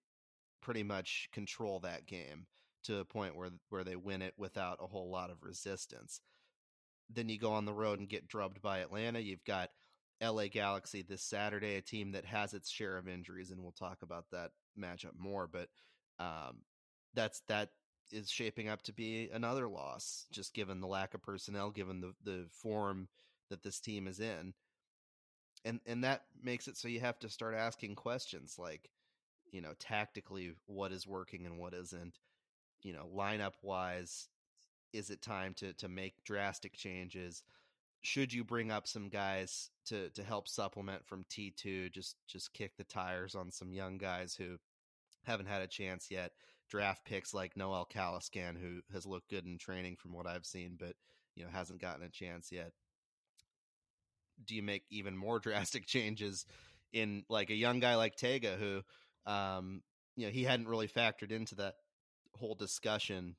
pretty 0.61 0.83
much 0.83 1.29
control 1.31 1.79
that 1.79 2.05
game 2.05 2.47
to 2.83 2.99
a 2.99 3.05
point 3.05 3.35
where 3.35 3.49
where 3.69 3.83
they 3.83 3.95
win 3.95 4.21
it 4.21 4.33
without 4.37 4.79
a 4.81 4.87
whole 4.87 5.09
lot 5.09 5.29
of 5.29 5.43
resistance. 5.43 6.21
Then 7.09 7.29
you 7.29 7.39
go 7.39 7.53
on 7.53 7.65
the 7.65 7.73
road 7.73 7.99
and 7.99 8.07
get 8.07 8.27
drubbed 8.27 8.61
by 8.61 8.79
Atlanta. 8.79 9.19
You've 9.19 9.43
got 9.43 9.71
LA 10.21 10.47
Galaxy 10.47 11.01
this 11.01 11.23
Saturday, 11.23 11.75
a 11.75 11.81
team 11.81 12.11
that 12.11 12.25
has 12.25 12.53
its 12.53 12.69
share 12.69 12.97
of 12.97 13.07
injuries, 13.07 13.51
and 13.51 13.61
we'll 13.61 13.71
talk 13.71 14.01
about 14.01 14.25
that 14.31 14.51
matchup 14.77 15.17
more. 15.17 15.47
But 15.47 15.69
um, 16.19 16.61
that's 17.13 17.41
that 17.47 17.69
is 18.11 18.29
shaping 18.29 18.67
up 18.69 18.81
to 18.83 18.93
be 18.93 19.29
another 19.31 19.67
loss, 19.67 20.25
just 20.31 20.53
given 20.53 20.81
the 20.81 20.87
lack 20.87 21.13
of 21.13 21.21
personnel, 21.21 21.71
given 21.71 22.01
the 22.01 22.13
the 22.23 22.45
form 22.49 23.07
that 23.49 23.63
this 23.63 23.79
team 23.79 24.07
is 24.07 24.19
in, 24.19 24.53
and 25.63 25.79
and 25.85 26.03
that 26.03 26.23
makes 26.41 26.67
it 26.67 26.77
so 26.77 26.87
you 26.87 26.99
have 26.99 27.19
to 27.19 27.29
start 27.29 27.55
asking 27.55 27.95
questions 27.95 28.55
like, 28.57 28.89
you 29.51 29.61
know, 29.61 29.73
tactically 29.79 30.53
what 30.65 30.91
is 30.91 31.07
working 31.07 31.45
and 31.45 31.57
what 31.57 31.73
isn't, 31.73 32.19
you 32.83 32.93
know, 32.93 33.07
lineup 33.15 33.53
wise, 33.61 34.27
is 34.93 35.09
it 35.09 35.21
time 35.21 35.53
to 35.55 35.73
to 35.73 35.87
make 35.87 36.23
drastic 36.23 36.73
changes? 36.73 37.43
Should 38.01 38.33
you 38.33 38.43
bring 38.43 38.71
up 38.71 38.87
some 38.87 39.09
guys 39.09 39.69
to 39.87 40.09
to 40.11 40.23
help 40.23 40.47
supplement 40.47 41.05
from 41.05 41.25
T 41.29 41.51
two? 41.51 41.89
Just 41.89 42.15
just 42.27 42.53
kick 42.53 42.77
the 42.77 42.83
tires 42.83 43.35
on 43.35 43.51
some 43.51 43.73
young 43.73 43.97
guys 43.97 44.35
who 44.35 44.57
haven't 45.23 45.47
had 45.47 45.61
a 45.61 45.67
chance 45.67 46.09
yet. 46.09 46.31
Draft 46.69 47.03
picks 47.03 47.33
like 47.33 47.57
Noel 47.57 47.87
Caliskan, 47.91 48.55
who 48.59 48.81
has 48.93 49.05
looked 49.05 49.29
good 49.29 49.45
in 49.45 49.57
training 49.57 49.97
from 49.97 50.13
what 50.13 50.27
I've 50.27 50.45
seen, 50.45 50.77
but 50.79 50.95
you 51.35 51.43
know 51.43 51.49
hasn't 51.51 51.81
gotten 51.81 52.05
a 52.05 52.09
chance 52.09 52.51
yet. 52.51 52.71
Do 54.45 54.55
you 54.55 54.63
make 54.63 54.83
even 54.89 55.17
more 55.17 55.39
drastic 55.39 55.85
changes 55.85 56.45
in 56.93 57.23
like 57.29 57.49
a 57.49 57.55
young 57.55 57.79
guy 57.79 57.95
like 57.95 58.15
Tega, 58.15 58.55
who 58.55 58.81
um, 59.31 59.81
you 60.15 60.25
know 60.25 60.31
he 60.31 60.43
hadn't 60.43 60.67
really 60.67 60.87
factored 60.87 61.31
into 61.31 61.55
that 61.55 61.75
whole 62.39 62.55
discussion 62.55 63.35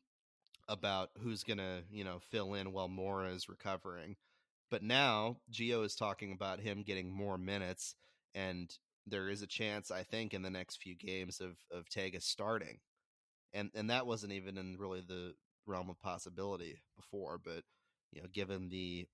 about 0.69 1.11
who's 1.19 1.43
going 1.43 1.59
to, 1.59 1.83
you 1.91 2.05
know, 2.05 2.19
fill 2.31 2.55
in 2.55 2.73
while 2.73 2.89
Mora 2.89 3.31
is 3.31 3.49
recovering. 3.49 4.17
But 4.71 4.83
now 4.83 5.39
Gio 5.53 5.85
is 5.85 5.95
talking 5.97 6.33
about 6.33 6.61
him 6.61 6.83
getting 6.83 7.11
more 7.11 7.37
minutes, 7.39 7.97
and 8.35 8.73
there 9.07 9.29
is 9.29 9.43
a 9.43 9.47
chance, 9.47 9.91
I 9.91 10.05
think, 10.05 10.33
in 10.33 10.43
the 10.43 10.51
next 10.51 10.81
few 10.83 10.95
games 10.95 11.41
of 11.41 11.57
of 11.73 11.89
Tega 11.89 12.21
starting, 12.21 12.79
and 13.53 13.71
and 13.75 13.91
that 13.91 14.07
wasn't 14.07 14.33
even 14.33 14.59
in 14.59 14.77
really 14.79 15.01
the 15.01 15.35
realm 15.67 15.91
of 15.91 16.01
possibility 16.01 16.81
before. 16.97 17.39
But 17.43 17.65
you 18.13 18.23
know, 18.23 18.29
given 18.33 18.69
the 18.69 19.09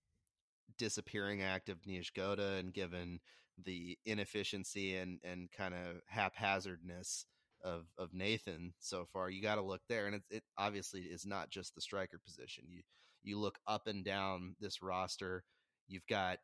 disappearing 0.79 1.43
act 1.43 1.69
of 1.69 1.83
Niezgoda 1.83 2.59
and 2.59 2.73
given 2.73 3.21
the 3.65 3.99
inefficiency 4.05 4.97
and 4.97 5.19
and 5.25 5.51
kind 5.51 5.75
of 5.75 6.03
haphazardness 6.07 7.27
of 7.67 7.87
of 7.99 8.15
Nathan 8.15 8.73
so 8.79 9.05
far. 9.13 9.29
You 9.29 9.43
got 9.43 9.57
to 9.57 9.63
look 9.63 9.83
there, 9.89 10.07
and 10.07 10.15
it, 10.15 10.23
it 10.31 10.43
obviously 10.57 11.03
is 11.03 11.27
not 11.27 11.51
just 11.51 11.75
the 11.75 11.81
striker 11.81 12.19
position. 12.25 12.65
You 12.69 12.83
you 13.23 13.39
look 13.39 13.59
up 13.67 13.89
and 13.89 14.05
down 14.05 14.55
this 14.61 14.81
roster. 14.81 15.43
You've 15.89 16.07
got 16.07 16.39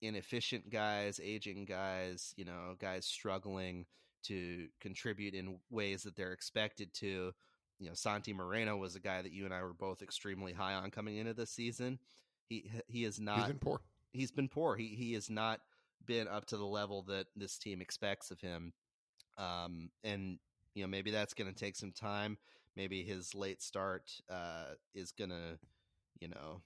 inefficient 0.00 0.70
guys, 0.70 1.20
aging 1.22 1.64
guys, 1.64 2.32
you 2.36 2.44
know, 2.44 2.76
guys 2.78 3.04
struggling 3.04 3.86
to 4.24 4.68
contribute 4.80 5.34
in 5.34 5.58
ways 5.70 6.04
that 6.04 6.16
they're 6.16 6.32
expected 6.32 6.92
to. 6.94 7.32
You 7.80 7.88
know, 7.88 7.94
Santi 7.94 8.32
Moreno 8.32 8.76
was 8.76 8.94
a 8.94 9.00
guy 9.00 9.20
that 9.20 9.32
you 9.32 9.44
and 9.44 9.52
I 9.52 9.62
were 9.62 9.74
both 9.74 10.02
extremely 10.02 10.52
high 10.52 10.74
on 10.74 10.90
coming 10.90 11.16
into 11.16 11.34
this 11.34 11.50
season. 11.50 11.98
He 12.48 12.70
he 12.86 13.04
is 13.04 13.20
not. 13.20 13.38
He's 13.38 13.48
been 13.48 13.58
poor. 13.58 13.80
He's 14.12 14.30
been 14.30 14.48
poor. 14.48 14.76
He 14.76 14.88
he 14.88 15.14
has 15.14 15.28
not 15.28 15.60
been 16.06 16.28
up 16.28 16.46
to 16.46 16.56
the 16.56 16.66
level 16.66 17.02
that 17.08 17.26
this 17.34 17.58
team 17.58 17.80
expects 17.80 18.30
of 18.30 18.40
him. 18.40 18.72
Um, 19.36 19.90
and 20.02 20.38
you 20.74 20.82
know 20.82 20.88
maybe 20.88 21.10
that's 21.10 21.34
going 21.34 21.52
to 21.52 21.58
take 21.58 21.76
some 21.76 21.92
time. 21.92 22.38
Maybe 22.76 23.02
his 23.02 23.34
late 23.34 23.62
start 23.62 24.10
uh, 24.28 24.74
is 24.94 25.12
going 25.12 25.30
to, 25.30 25.58
you 26.18 26.28
know, 26.28 26.62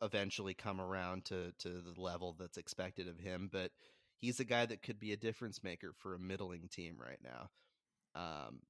eventually 0.00 0.54
come 0.54 0.80
around 0.80 1.26
to 1.26 1.52
to 1.58 1.68
the 1.68 2.00
level 2.00 2.34
that's 2.38 2.58
expected 2.58 3.08
of 3.08 3.18
him. 3.18 3.48
But 3.52 3.70
he's 4.18 4.40
a 4.40 4.44
guy 4.44 4.64
that 4.66 4.82
could 4.82 4.98
be 4.98 5.12
a 5.12 5.16
difference 5.16 5.62
maker 5.62 5.92
for 5.98 6.14
a 6.14 6.18
middling 6.18 6.68
team 6.70 6.96
right 6.98 7.18
now. 7.22 7.50
Um, 8.14 8.60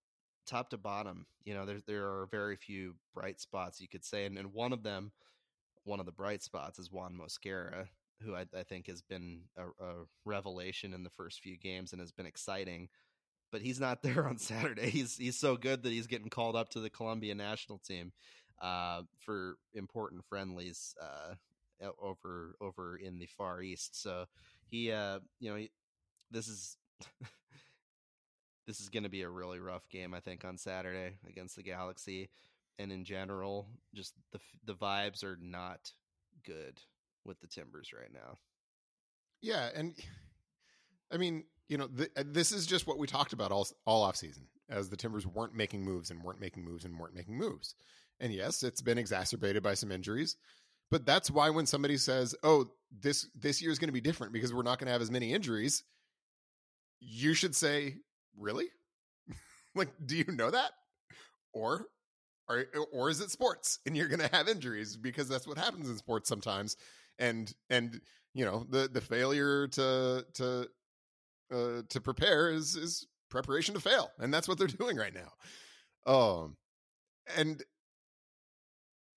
top 0.47 0.71
to 0.71 0.79
bottom, 0.79 1.27
you 1.45 1.55
know, 1.55 1.65
there 1.67 1.81
there 1.87 2.07
are 2.07 2.29
very 2.31 2.57
few 2.57 2.95
bright 3.15 3.41
spots 3.41 3.81
you 3.81 3.89
could 3.89 4.05
say, 4.05 4.25
and, 4.25 4.37
and 4.39 4.53
one 4.53 4.73
of 4.73 4.83
them, 4.83 5.13
one 5.85 6.01
of 6.01 6.07
the 6.07 6.13
bright 6.13 6.43
spots 6.43 6.79
is 6.79 6.91
Juan 6.91 7.15
Mosquera, 7.17 7.87
who 8.25 8.35
I, 8.35 8.47
I 8.57 8.63
think 8.63 8.87
has 8.87 9.03
been 9.03 9.43
a, 9.57 9.85
a, 9.85 9.95
revelation 10.25 10.95
in 10.95 11.05
the 11.05 11.11
first 11.11 11.41
few 11.41 11.57
games 11.57 11.93
and 11.93 12.01
has 12.01 12.13
been 12.13 12.27
exciting. 12.27 12.89
But 13.51 13.63
he's 13.63 13.81
not 13.81 14.03
there 14.03 14.27
on 14.27 14.39
Saturday. 14.39 14.91
He's 14.91 15.17
he's 15.17 15.39
so 15.39 15.57
good 15.57 15.83
that 15.83 15.93
he's 15.93 16.07
getting 16.07 16.31
called 16.31 16.57
up 16.57 16.71
to 16.71 16.81
the 16.81 16.91
Colombia 16.91 17.35
national 17.35 17.79
team 17.79 18.13
uh, 18.61 19.03
for 19.21 19.57
important 19.75 20.25
friendlies 20.25 20.95
uh, 21.01 21.35
over 22.01 22.55
over 22.61 22.97
in 22.97 23.19
the 23.19 23.27
Far 23.27 23.63
East. 23.63 24.01
So 24.01 24.27
he, 24.67 24.93
uh, 24.93 25.21
you 25.41 25.51
know, 25.51 25.57
he, 25.57 25.71
this 26.31 26.49
is. 26.49 26.77
this 28.65 28.79
is 28.79 28.89
going 28.89 29.03
to 29.03 29.09
be 29.09 29.23
a 29.23 29.29
really 29.29 29.59
rough 29.59 29.89
game, 29.89 30.15
I 30.15 30.21
think, 30.21 30.45
on 30.45 30.57
Saturday 30.57 31.17
against 31.29 31.57
the 31.57 31.65
Galaxy, 31.65 32.31
and 32.79 32.93
in 32.93 33.05
general, 33.05 33.67
just 33.93 34.15
the 34.31 34.39
the 34.65 34.75
vibes 34.75 35.25
are 35.25 35.37
not 35.41 35.91
good 36.45 36.81
with 37.25 37.41
the 37.41 37.47
Timbers 37.47 37.91
right 37.93 38.13
now. 38.13 38.39
Yeah, 39.41 39.69
and 39.75 39.95
I 41.13 41.17
mean, 41.17 41.45
you 41.69 41.79
know, 41.79 41.87
the, 41.87 42.09
uh, 42.17 42.25
this 42.27 42.53
is 42.53 42.67
just 42.67 42.87
what 42.87 42.99
we 42.99 43.07
talked 43.07 43.33
about 43.33 43.53
all 43.53 43.67
all 43.87 44.03
off 44.03 44.17
season, 44.17 44.47
as 44.69 44.89
the 44.89 44.97
Timbers 44.97 45.27
weren't 45.27 45.55
making 45.55 45.83
moves 45.83 46.11
and 46.11 46.23
weren't 46.23 46.41
making 46.41 46.65
moves 46.65 46.85
and 46.85 46.99
weren't 46.99 47.15
making 47.15 47.37
moves. 47.37 47.75
And 48.21 48.33
yes, 48.33 48.63
it's 48.63 48.83
been 48.83 48.99
exacerbated 48.99 49.63
by 49.63 49.75
some 49.75 49.91
injuries, 49.91 50.37
but 50.91 51.05
that's 51.05 51.31
why 51.31 51.51
when 51.51 51.67
somebody 51.67 51.97
says, 51.97 52.35
"Oh, 52.43 52.71
this 52.91 53.29
this 53.35 53.61
year 53.61 53.71
is 53.71 53.79
going 53.79 53.89
to 53.89 53.93
be 53.93 54.01
different 54.01 54.33
because 54.33 54.55
we're 54.55 54.63
not 54.63 54.79
going 54.79 54.87
to 54.87 54.93
have 54.93 55.03
as 55.03 55.11
many 55.11 55.33
injuries," 55.33 55.83
you 57.01 57.35
should 57.35 57.57
say, 57.57 57.97
"Really? 58.39 58.67
like, 59.75 59.91
do 60.05 60.17
you 60.17 60.27
know 60.29 60.51
that?" 60.51 60.71
Or 61.53 61.87
or, 62.49 62.67
or 62.93 63.11
is 63.11 63.21
it 63.21 63.31
sports 63.31 63.79
and 63.87 63.97
you're 63.97 64.09
going 64.09 64.21
to 64.21 64.35
have 64.35 64.49
injuries 64.49 64.97
because 64.97 65.29
that's 65.29 65.47
what 65.47 65.59
happens 65.59 65.89
in 65.89 65.97
sports 65.97 66.29
sometimes 66.29 66.77
and 67.23 67.55
and 67.71 68.01
you 68.35 68.45
know 68.45 68.67
the 68.69 68.89
the 68.93 69.01
failure 69.01 69.69
to 69.69 70.27
to 70.35 70.69
uh, 71.53 71.83
to 71.89 72.01
prepare 72.01 72.51
is 72.51 72.77
is 72.77 73.07
preparation 73.31 73.75
to 73.75 73.81
fail, 73.81 74.11
and 74.19 74.35
that's 74.35 74.49
what 74.49 74.59
they're 74.59 74.67
doing 74.79 74.97
right 74.97 75.15
now. 75.15 76.13
Um, 76.13 76.57
and 77.37 77.63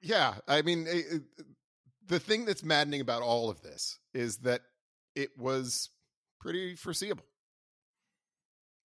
yeah, 0.02 0.36
I 0.48 0.62
mean, 0.62 0.86
it, 0.88 1.06
it, 1.12 1.24
the 2.08 2.20
thing 2.20 2.46
that's 2.46 2.64
maddening 2.64 3.02
about 3.02 3.24
all 3.24 3.50
of 3.50 3.62
this 3.62 3.98
is 4.14 4.38
that 4.38 4.62
it 5.16 5.32
was 5.38 5.90
pretty 6.40 6.76
foreseeable, 6.76 7.26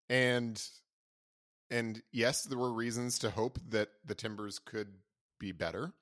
and 0.09 0.61
and 1.69 2.01
yes, 2.11 2.43
there 2.43 2.57
were 2.57 2.73
reasons 2.73 3.19
to 3.19 3.29
hope 3.29 3.59
that 3.69 3.89
the 4.03 4.15
Timbers 4.15 4.57
could 4.57 4.87
be 5.39 5.51
better. 5.51 5.93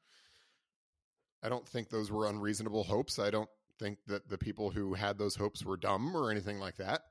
I 1.44 1.50
don't 1.50 1.68
think 1.68 1.90
those 1.90 2.12
were 2.12 2.28
unreasonable 2.28 2.84
hopes. 2.84 3.20
I 3.20 3.30
don't 3.30 3.50
think 3.80 4.00
that 4.08 4.30
the 4.30 4.38
people 4.38 4.72
who 4.72 4.94
had 4.94 5.18
those 5.18 5.36
hopes 5.36 5.64
were 5.64 5.78
dumb 5.78 6.16
or 6.16 6.32
anything 6.32 6.60
like 6.60 6.78
that. 6.78 7.02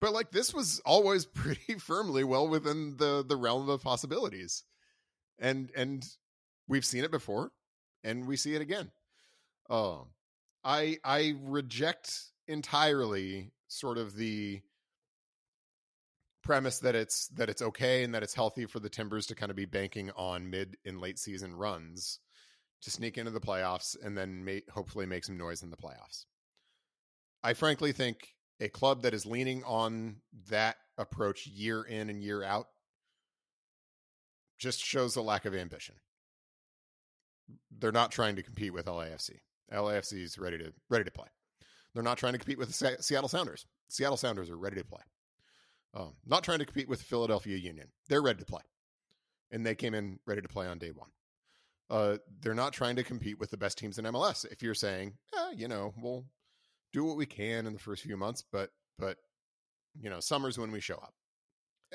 But 0.00 0.12
like 0.12 0.30
this 0.30 0.52
was 0.54 0.80
always 0.84 1.24
pretty 1.34 1.78
firmly 1.78 2.24
well 2.24 2.48
within 2.48 2.96
the 2.96 3.24
the 3.26 3.36
realm 3.36 3.68
of 3.68 3.82
possibilities. 3.82 4.64
And 5.38 5.70
and 5.74 6.06
we've 6.68 6.84
seen 6.84 7.04
it 7.04 7.10
before. 7.10 7.50
and 8.04 8.26
we 8.28 8.36
see 8.36 8.54
it 8.54 8.62
again. 8.62 8.90
Um, 9.70 10.06
I 10.62 10.98
I 11.04 11.34
reject 11.42 12.20
entirely 12.46 13.50
sort 13.68 13.98
of 13.98 14.14
the 14.14 14.60
premise 16.42 16.80
that 16.80 16.94
it's 16.94 17.28
that 17.28 17.48
it's 17.48 17.62
okay 17.62 18.04
and 18.04 18.14
that 18.14 18.22
it's 18.22 18.34
healthy 18.34 18.66
for 18.66 18.78
the 18.78 18.90
Timbers 18.90 19.26
to 19.28 19.34
kind 19.34 19.50
of 19.50 19.56
be 19.56 19.64
banking 19.64 20.10
on 20.16 20.50
mid 20.50 20.76
and 20.84 21.00
late 21.00 21.18
season 21.18 21.56
runs 21.56 22.20
to 22.82 22.90
sneak 22.90 23.18
into 23.18 23.30
the 23.30 23.40
playoffs 23.40 23.96
and 24.02 24.16
then 24.16 24.44
may, 24.44 24.62
hopefully 24.70 25.06
make 25.06 25.24
some 25.24 25.38
noise 25.38 25.62
in 25.62 25.70
the 25.70 25.76
playoffs. 25.76 26.26
I 27.42 27.54
frankly 27.54 27.92
think 27.92 28.34
a 28.60 28.68
club 28.68 29.02
that 29.02 29.14
is 29.14 29.26
leaning 29.26 29.62
on 29.64 30.16
that 30.48 30.76
approach 30.96 31.46
year 31.46 31.82
in 31.82 32.08
and 32.10 32.22
year 32.22 32.42
out 32.42 32.66
just 34.58 34.82
shows 34.82 35.16
a 35.16 35.22
lack 35.22 35.44
of 35.44 35.54
ambition. 35.54 35.96
They're 37.78 37.92
not 37.92 38.12
trying 38.12 38.36
to 38.36 38.42
compete 38.42 38.72
with 38.72 38.86
LAFC. 38.86 39.40
LAFC 39.72 40.22
is 40.22 40.38
ready 40.38 40.58
to 40.58 40.72
ready 40.88 41.04
to 41.04 41.10
play. 41.10 41.26
They're 41.92 42.02
not 42.02 42.18
trying 42.18 42.32
to 42.32 42.38
compete 42.38 42.58
with 42.58 42.68
the 42.68 42.96
Seattle 43.00 43.28
Sounders. 43.28 43.66
Seattle 43.88 44.16
Sounders 44.16 44.50
are 44.50 44.56
ready 44.56 44.76
to 44.76 44.84
play. 44.84 45.02
Um, 45.94 46.14
not 46.26 46.42
trying 46.42 46.58
to 46.58 46.64
compete 46.64 46.88
with 46.88 47.02
Philadelphia 47.02 47.56
Union. 47.56 47.88
They're 48.08 48.22
ready 48.22 48.40
to 48.40 48.44
play, 48.44 48.62
and 49.50 49.64
they 49.64 49.74
came 49.74 49.94
in 49.94 50.18
ready 50.26 50.40
to 50.40 50.48
play 50.48 50.66
on 50.66 50.78
day 50.78 50.90
one. 50.90 51.10
Uh, 51.90 52.16
they're 52.40 52.54
not 52.54 52.72
trying 52.72 52.96
to 52.96 53.04
compete 53.04 53.38
with 53.38 53.50
the 53.50 53.56
best 53.56 53.76
teams 53.78 53.98
in 53.98 54.04
MLS. 54.06 54.44
If 54.50 54.62
you're 54.62 54.74
saying, 54.74 55.14
eh, 55.36 55.52
you 55.56 55.68
know, 55.68 55.92
we'll 56.00 56.24
do 56.92 57.04
what 57.04 57.16
we 57.16 57.26
can 57.26 57.66
in 57.66 57.72
the 57.72 57.78
first 57.78 58.02
few 58.02 58.16
months, 58.16 58.42
but 58.50 58.70
but 58.98 59.18
you 60.00 60.10
know, 60.10 60.20
summer's 60.20 60.58
when 60.58 60.72
we 60.72 60.80
show 60.80 60.94
up. 60.94 61.14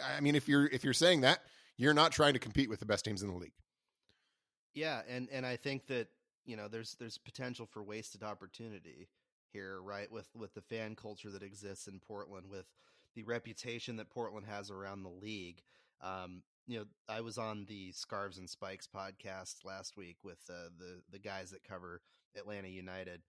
I 0.03 0.21
mean, 0.21 0.35
if 0.35 0.47
you're 0.47 0.67
if 0.67 0.83
you're 0.83 0.93
saying 0.93 1.21
that, 1.21 1.39
you're 1.77 1.93
not 1.93 2.11
trying 2.11 2.33
to 2.33 2.39
compete 2.39 2.69
with 2.69 2.79
the 2.79 2.85
best 2.85 3.05
teams 3.05 3.23
in 3.23 3.29
the 3.29 3.37
league. 3.37 3.53
Yeah, 4.73 5.01
and 5.09 5.27
and 5.31 5.45
I 5.45 5.55
think 5.55 5.87
that 5.87 6.07
you 6.45 6.55
know 6.55 6.67
there's 6.67 6.95
there's 6.99 7.17
potential 7.17 7.65
for 7.65 7.83
wasted 7.83 8.23
opportunity 8.23 9.09
here, 9.51 9.81
right? 9.81 10.11
With 10.11 10.27
with 10.35 10.53
the 10.53 10.61
fan 10.61 10.95
culture 10.95 11.31
that 11.31 11.43
exists 11.43 11.87
in 11.87 11.99
Portland, 11.99 12.47
with 12.49 12.65
the 13.15 13.23
reputation 13.23 13.97
that 13.97 14.09
Portland 14.09 14.45
has 14.47 14.69
around 14.69 15.03
the 15.03 15.09
league. 15.09 15.61
Um, 16.01 16.43
you 16.69 16.77
know, 16.77 16.85
I 17.09 17.21
was 17.21 17.39
on 17.39 17.65
the 17.67 17.91
Scarves 17.93 18.37
and 18.37 18.47
Spikes 18.47 18.87
podcast 18.87 19.65
last 19.65 19.97
week 19.97 20.17
with 20.23 20.37
uh, 20.51 20.69
the 20.77 21.01
the 21.11 21.17
guys 21.17 21.49
that 21.49 21.67
cover 21.67 21.99
Atlanta 22.37 22.67
United, 22.67 23.23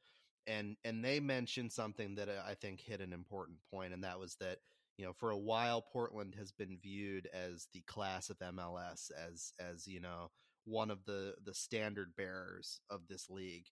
and 0.47 0.77
and 0.85 1.03
they 1.03 1.21
mentioned 1.21 1.73
something 1.73 2.17
that 2.17 2.29
I 2.29 2.53
think 2.53 2.83
hit 2.83 3.01
an 3.01 3.15
important 3.15 3.57
point, 3.73 3.95
and 3.95 4.05
that 4.05 4.21
was 4.21 4.37
that 4.41 4.59
you 4.99 5.07
know 5.07 5.15
for 5.15 5.31
a 5.31 5.39
while 5.39 5.81
Portland 5.81 6.35
has 6.39 6.53
been 6.53 6.77
viewed 6.83 7.31
as 7.33 7.67
the 7.73 7.81
class 7.87 8.29
of 8.29 8.39
MLS, 8.41 9.11
as 9.11 9.55
as 9.59 9.87
you 9.87 10.01
know 10.01 10.31
one 10.67 10.91
of 10.91 11.07
the 11.07 11.35
the 11.43 11.55
standard 11.55 12.13
bearers 12.19 12.83
of 12.91 13.09
this 13.09 13.31
league, 13.31 13.69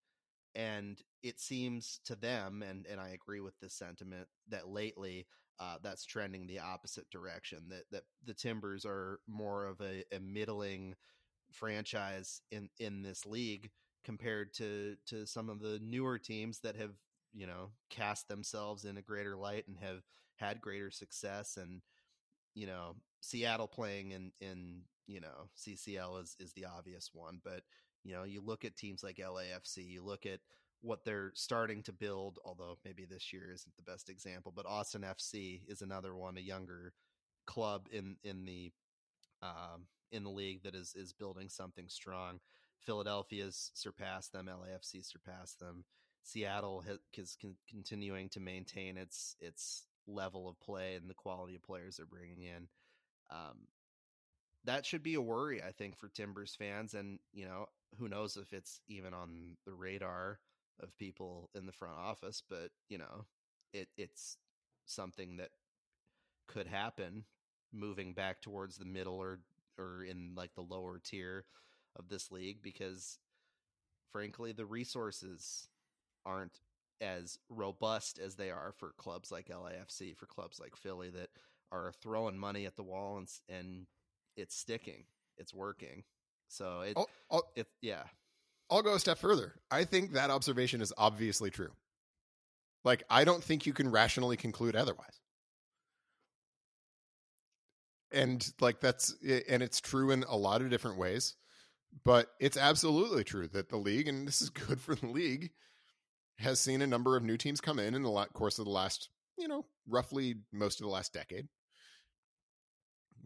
and 0.54 0.98
it 1.22 1.38
seems 1.40 2.00
to 2.06 2.16
them, 2.16 2.62
and 2.62 2.87
and 2.87 2.98
I 3.02 3.10
agree 3.10 3.40
with 3.40 3.60
this 3.60 3.75
sentiment 3.75 4.28
that 4.48 4.66
lately 4.66 5.26
uh, 5.60 5.76
that's 5.82 6.04
trending 6.04 6.46
the 6.46 6.60
opposite 6.60 7.10
direction. 7.10 7.64
That 7.70 7.84
that 7.90 8.02
the 8.24 8.34
Timbers 8.34 8.84
are 8.84 9.20
more 9.26 9.66
of 9.66 9.80
a, 9.80 10.04
a 10.14 10.20
middling 10.20 10.94
franchise 11.52 12.42
in 12.50 12.68
in 12.78 13.02
this 13.02 13.26
league 13.26 13.70
compared 14.04 14.52
to 14.54 14.96
to 15.06 15.26
some 15.26 15.48
of 15.48 15.60
the 15.60 15.80
newer 15.82 16.18
teams 16.18 16.60
that 16.60 16.76
have 16.76 16.92
you 17.34 17.46
know 17.46 17.70
cast 17.90 18.28
themselves 18.28 18.84
in 18.84 18.96
a 18.96 19.02
greater 19.02 19.36
light 19.36 19.66
and 19.66 19.76
have 19.78 20.02
had 20.36 20.60
greater 20.60 20.90
success 20.90 21.56
and 21.56 21.82
you 22.54 22.66
know 22.66 22.96
Seattle 23.20 23.68
playing 23.68 24.12
in 24.12 24.32
in 24.40 24.82
you 25.06 25.20
know 25.20 25.48
CCL 25.56 26.22
is 26.22 26.36
is 26.38 26.52
the 26.52 26.66
obvious 26.66 27.10
one 27.12 27.40
but 27.42 27.62
you 28.04 28.14
know 28.14 28.24
you 28.24 28.40
look 28.40 28.64
at 28.64 28.76
teams 28.76 29.02
like 29.02 29.16
LAFC 29.16 29.87
you 29.87 30.02
look 30.02 30.26
at 30.26 30.40
what 30.80 31.04
they're 31.04 31.32
starting 31.34 31.82
to 31.82 31.92
build, 31.92 32.38
although 32.44 32.78
maybe 32.84 33.04
this 33.04 33.32
year 33.32 33.50
isn't 33.52 33.76
the 33.76 33.90
best 33.90 34.08
example, 34.08 34.52
but 34.54 34.66
Austin 34.66 35.02
FC 35.02 35.60
is 35.66 35.82
another 35.82 36.14
one, 36.14 36.36
a 36.36 36.40
younger 36.40 36.92
club 37.46 37.86
in 37.90 38.16
in 38.22 38.44
the 38.44 38.72
um, 39.42 39.86
in 40.12 40.24
the 40.24 40.30
league 40.30 40.62
that 40.62 40.74
is 40.74 40.94
is 40.94 41.12
building 41.12 41.48
something 41.48 41.86
strong. 41.88 42.40
Philadelphia's 42.80 43.70
surpassed 43.74 44.32
them, 44.32 44.46
LAFC 44.46 45.04
surpassed 45.04 45.58
them. 45.58 45.84
Seattle 46.22 46.84
is 47.14 47.36
con- 47.40 47.56
continuing 47.68 48.28
to 48.30 48.40
maintain 48.40 48.96
its 48.96 49.36
its 49.40 49.86
level 50.06 50.48
of 50.48 50.60
play 50.60 50.94
and 50.94 51.08
the 51.08 51.14
quality 51.14 51.54
of 51.54 51.62
players 51.62 51.96
they're 51.96 52.06
bringing 52.06 52.42
in. 52.42 52.68
Um, 53.30 53.66
that 54.64 54.86
should 54.86 55.02
be 55.02 55.14
a 55.14 55.20
worry, 55.20 55.62
I 55.62 55.72
think, 55.72 55.96
for 55.96 56.08
Timbers 56.08 56.54
fans. 56.54 56.94
And 56.94 57.18
you 57.32 57.46
know, 57.46 57.66
who 57.98 58.08
knows 58.08 58.36
if 58.36 58.52
it's 58.52 58.80
even 58.88 59.14
on 59.14 59.56
the 59.66 59.72
radar 59.72 60.38
of 60.80 60.96
people 60.96 61.50
in 61.54 61.66
the 61.66 61.72
front 61.72 61.98
office, 61.98 62.42
but 62.48 62.70
you 62.88 62.98
know, 62.98 63.24
it 63.72 63.88
it's 63.96 64.36
something 64.86 65.36
that 65.36 65.50
could 66.46 66.66
happen 66.66 67.24
moving 67.72 68.14
back 68.14 68.40
towards 68.40 68.78
the 68.78 68.84
middle 68.84 69.16
or 69.16 69.40
or 69.78 70.02
in 70.04 70.32
like 70.34 70.54
the 70.54 70.62
lower 70.62 70.98
tier 70.98 71.44
of 71.96 72.08
this 72.08 72.30
league 72.30 72.62
because 72.62 73.18
frankly 74.12 74.52
the 74.52 74.64
resources 74.64 75.68
aren't 76.24 76.60
as 77.00 77.38
robust 77.48 78.18
as 78.18 78.34
they 78.34 78.50
are 78.50 78.72
for 78.76 78.92
clubs 78.96 79.30
like 79.30 79.48
LAFC 79.48 80.16
for 80.16 80.26
clubs 80.26 80.58
like 80.58 80.74
Philly 80.74 81.10
that 81.10 81.28
are 81.70 81.92
throwing 82.02 82.38
money 82.38 82.64
at 82.66 82.76
the 82.76 82.82
wall 82.82 83.18
and 83.18 83.28
and 83.48 83.86
it's 84.36 84.56
sticking 84.56 85.04
it's 85.38 85.54
working. 85.54 86.02
So 86.48 86.80
it 86.80 86.94
I'll, 86.96 87.08
I'll, 87.30 87.48
it 87.56 87.68
yeah 87.80 88.04
I'll 88.70 88.83
go 88.83 88.94
a 88.94 89.00
step 89.00 89.18
further. 89.18 89.54
I 89.70 89.85
think 89.85 90.12
that 90.12 90.31
observation 90.31 90.81
is 90.81 90.92
obviously 90.96 91.50
true. 91.50 91.72
Like, 92.85 93.02
I 93.11 93.24
don't 93.24 93.42
think 93.42 93.66
you 93.66 93.72
can 93.72 93.90
rationally 93.90 94.37
conclude 94.37 94.76
otherwise. 94.76 95.20
And 98.11 98.46
like 98.61 98.81
that's 98.81 99.14
and 99.22 99.62
it's 99.62 99.81
true 99.83 100.11
in 100.11 100.22
a 100.22 100.37
lot 100.37 100.62
of 100.62 100.70
different 100.70 100.98
ways, 100.98 101.35
but 102.04 102.28
it's 102.40 102.57
absolutely 102.57 103.22
true 103.22 103.48
that 103.48 103.68
the 103.68 103.76
league, 103.76 104.09
and 104.09 104.26
this 104.26 104.40
is 104.40 104.48
good 104.66 104.81
for 104.81 104.94
the 104.94 105.09
league, 105.09 105.50
has 106.38 106.59
seen 106.59 106.81
a 106.81 106.87
number 106.87 107.16
of 107.16 107.22
new 107.22 107.37
teams 107.37 107.61
come 107.61 107.78
in 107.78 107.94
in 107.94 108.02
the 108.02 108.26
course 108.33 108.59
of 108.59 108.64
the 108.64 108.70
last, 108.70 109.11
you 109.37 109.46
know, 109.46 109.66
roughly 109.87 110.37
most 110.52 110.81
of 110.81 110.87
the 110.87 110.90
last 110.90 111.12
decade 111.12 111.48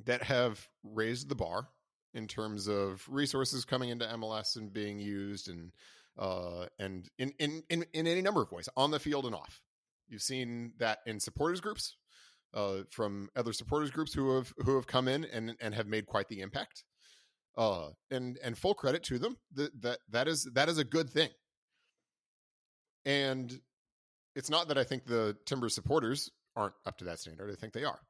that 0.05 0.25
have 0.25 0.69
raised 0.83 1.29
the 1.29 1.35
bar 1.35 1.69
in 2.15 2.27
terms 2.27 2.69
of 2.69 3.05
resources 3.09 3.65
coming 3.65 3.91
into 3.91 4.07
MLS 4.07 4.57
and 4.57 4.73
being 4.73 4.99
used 4.99 5.49
and 5.49 5.73
uh, 6.19 6.67
and 6.79 7.09
in, 7.19 7.33
in 7.39 7.63
in 7.71 7.85
in 7.93 8.07
any 8.07 8.23
number 8.23 8.43
of 8.43 8.53
ways 8.53 8.69
on 8.77 8.91
the 8.91 9.01
field 9.01 9.27
and 9.27 9.35
off. 9.35 9.61
You've 10.09 10.23
seen 10.23 10.73
that 10.79 10.99
in 11.07 11.21
supporters 11.21 11.61
groups 11.61 11.97
uh, 12.55 12.83
from 12.91 13.29
other 13.35 13.53
supporters 13.53 13.91
groups 13.91 14.13
who 14.13 14.37
have 14.37 14.53
who 14.59 14.77
have 14.77 14.87
come 14.87 15.09
in 15.09 15.25
and 15.25 15.57
and 15.61 15.75
have 15.75 15.87
made 15.87 16.07
quite 16.07 16.29
the 16.29 16.41
impact. 16.41 16.85
Uh, 17.57 17.89
and 18.11 18.39
and 18.43 18.57
full 18.57 18.75
credit 18.75 19.03
to 19.05 19.19
them. 19.19 19.37
That 19.55 19.83
that 19.83 19.99
that 20.11 20.29
is 20.29 20.49
that 20.55 20.69
is 20.69 20.79
a 20.79 20.85
good 20.85 21.11
thing. 21.11 21.31
And 23.05 23.53
it's 24.35 24.51
not 24.51 24.69
that 24.69 24.79
I 24.79 24.85
think 24.85 25.05
the 25.05 25.37
Timber 25.45 25.69
supporters 25.69 26.31
aren't 26.57 26.75
up 26.87 26.99
to 26.99 27.05
that 27.05 27.19
standard. 27.19 27.51
I 27.51 27.57
think 27.57 27.73
they 27.73 27.85
are. 27.85 28.01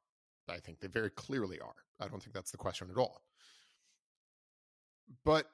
I 0.48 0.58
think 0.58 0.80
they 0.80 0.88
very 0.88 1.10
clearly 1.10 1.60
are. 1.60 1.74
I 2.00 2.08
don't 2.08 2.22
think 2.22 2.34
that's 2.34 2.50
the 2.50 2.58
question 2.58 2.88
at 2.90 2.98
all. 2.98 3.22
But 5.24 5.46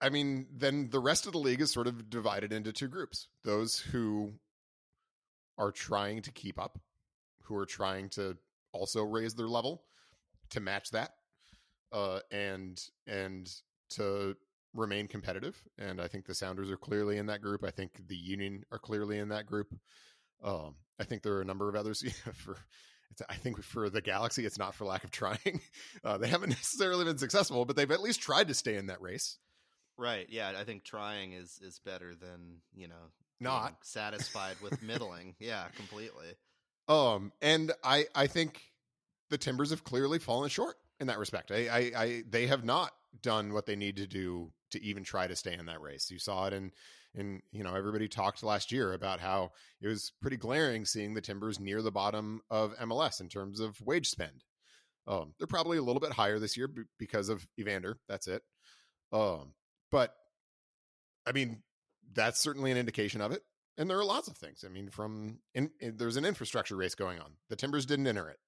I 0.00 0.08
mean, 0.10 0.46
then 0.54 0.90
the 0.90 1.00
rest 1.00 1.26
of 1.26 1.32
the 1.32 1.38
league 1.38 1.60
is 1.60 1.72
sort 1.72 1.86
of 1.86 2.08
divided 2.08 2.52
into 2.52 2.72
two 2.72 2.88
groups 2.88 3.28
those 3.44 3.78
who 3.78 4.32
are 5.56 5.72
trying 5.72 6.22
to 6.22 6.30
keep 6.30 6.58
up, 6.58 6.78
who 7.42 7.56
are 7.56 7.66
trying 7.66 8.08
to 8.10 8.36
also 8.72 9.02
raise 9.02 9.34
their 9.34 9.48
level 9.48 9.82
to 10.50 10.60
match 10.60 10.90
that, 10.90 11.14
uh, 11.92 12.20
and 12.30 12.80
and 13.06 13.50
to 13.90 14.36
remain 14.74 15.08
competitive. 15.08 15.60
And 15.78 16.00
I 16.00 16.06
think 16.06 16.26
the 16.26 16.34
Sounders 16.34 16.70
are 16.70 16.76
clearly 16.76 17.18
in 17.18 17.26
that 17.26 17.42
group. 17.42 17.64
I 17.64 17.70
think 17.70 18.06
the 18.06 18.16
Union 18.16 18.64
are 18.70 18.78
clearly 18.78 19.18
in 19.18 19.28
that 19.30 19.46
group. 19.46 19.74
Um, 20.42 20.76
I 21.00 21.04
think 21.04 21.22
there 21.22 21.34
are 21.34 21.42
a 21.42 21.46
number 21.46 21.68
of 21.68 21.74
others 21.74 22.02
for 22.34 22.56
I 23.28 23.34
think 23.34 23.62
for 23.62 23.90
the 23.90 24.00
Galaxy, 24.00 24.44
it's 24.44 24.58
not 24.58 24.74
for 24.74 24.84
lack 24.84 25.04
of 25.04 25.10
trying. 25.10 25.60
Uh, 26.04 26.16
they 26.16 26.28
haven't 26.28 26.48
necessarily 26.50 27.04
been 27.04 27.18
successful, 27.18 27.64
but 27.64 27.74
they've 27.74 27.90
at 27.90 28.00
least 28.00 28.20
tried 28.20 28.48
to 28.48 28.54
stay 28.54 28.76
in 28.76 28.86
that 28.86 29.02
race. 29.02 29.38
Right. 29.96 30.26
Yeah, 30.30 30.52
I 30.56 30.64
think 30.64 30.84
trying 30.84 31.32
is 31.32 31.58
is 31.60 31.80
better 31.84 32.14
than 32.14 32.58
you 32.74 32.86
know 32.86 33.10
not 33.40 33.76
satisfied 33.82 34.56
with 34.62 34.80
middling. 34.82 35.34
yeah, 35.40 35.66
completely. 35.76 36.26
Um, 36.88 37.32
and 37.42 37.72
I 37.82 38.06
I 38.14 38.28
think 38.28 38.60
the 39.30 39.38
Timbers 39.38 39.70
have 39.70 39.82
clearly 39.82 40.18
fallen 40.18 40.48
short 40.48 40.76
in 41.00 41.08
that 41.08 41.18
respect. 41.18 41.50
I, 41.50 41.68
I, 41.68 41.92
I 41.96 42.22
they 42.28 42.46
have 42.46 42.64
not 42.64 42.92
done 43.22 43.52
what 43.52 43.66
they 43.66 43.76
need 43.76 43.96
to 43.96 44.06
do 44.06 44.52
to 44.70 44.82
even 44.82 45.02
try 45.02 45.26
to 45.26 45.36
stay 45.36 45.54
in 45.54 45.66
that 45.66 45.80
race. 45.80 46.10
You 46.10 46.18
saw 46.18 46.46
it 46.46 46.52
in 46.52 46.72
and 47.18 47.42
you 47.52 47.62
know 47.64 47.74
everybody 47.74 48.08
talked 48.08 48.42
last 48.42 48.72
year 48.72 48.92
about 48.92 49.20
how 49.20 49.50
it 49.80 49.88
was 49.88 50.12
pretty 50.22 50.36
glaring 50.36 50.84
seeing 50.84 51.14
the 51.14 51.20
Timbers 51.20 51.60
near 51.60 51.82
the 51.82 51.90
bottom 51.90 52.40
of 52.50 52.74
MLS 52.78 53.20
in 53.20 53.28
terms 53.28 53.60
of 53.60 53.80
wage 53.80 54.08
spend. 54.08 54.44
Um, 55.06 55.34
they're 55.38 55.46
probably 55.46 55.78
a 55.78 55.82
little 55.82 56.00
bit 56.00 56.12
higher 56.12 56.38
this 56.38 56.56
year 56.56 56.68
b- 56.68 56.82
because 56.98 57.28
of 57.28 57.46
Evander. 57.58 57.98
That's 58.08 58.28
it. 58.28 58.42
Um, 59.12 59.54
but 59.90 60.14
I 61.26 61.32
mean, 61.32 61.62
that's 62.12 62.40
certainly 62.40 62.70
an 62.70 62.78
indication 62.78 63.20
of 63.20 63.32
it. 63.32 63.42
And 63.76 63.88
there 63.88 63.98
are 63.98 64.04
lots 64.04 64.28
of 64.28 64.36
things. 64.36 64.64
I 64.66 64.68
mean, 64.68 64.90
from 64.90 65.38
in, 65.54 65.70
in, 65.80 65.96
there's 65.96 66.16
an 66.16 66.24
infrastructure 66.24 66.76
race 66.76 66.94
going 66.94 67.20
on. 67.20 67.32
The 67.48 67.56
Timbers 67.56 67.86
didn't 67.86 68.06
enter 68.06 68.28
it. 68.28 68.38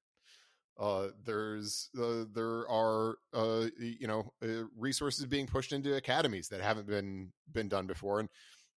Uh, 0.79 1.09
there's 1.25 1.91
uh, 2.01 2.25
there 2.33 2.69
are 2.69 3.17
uh, 3.35 3.67
you 3.79 4.09
know 4.09 4.33
uh, 4.43 4.65
resources 4.77 5.27
being 5.27 5.47
pushed 5.47 5.73
into 5.73 5.95
academies 5.95 6.49
that 6.49 6.63
haven't 6.63 6.87
been 6.87 7.33
been 7.53 7.69
done 7.69 7.87
before, 7.87 8.19
and, 8.19 8.31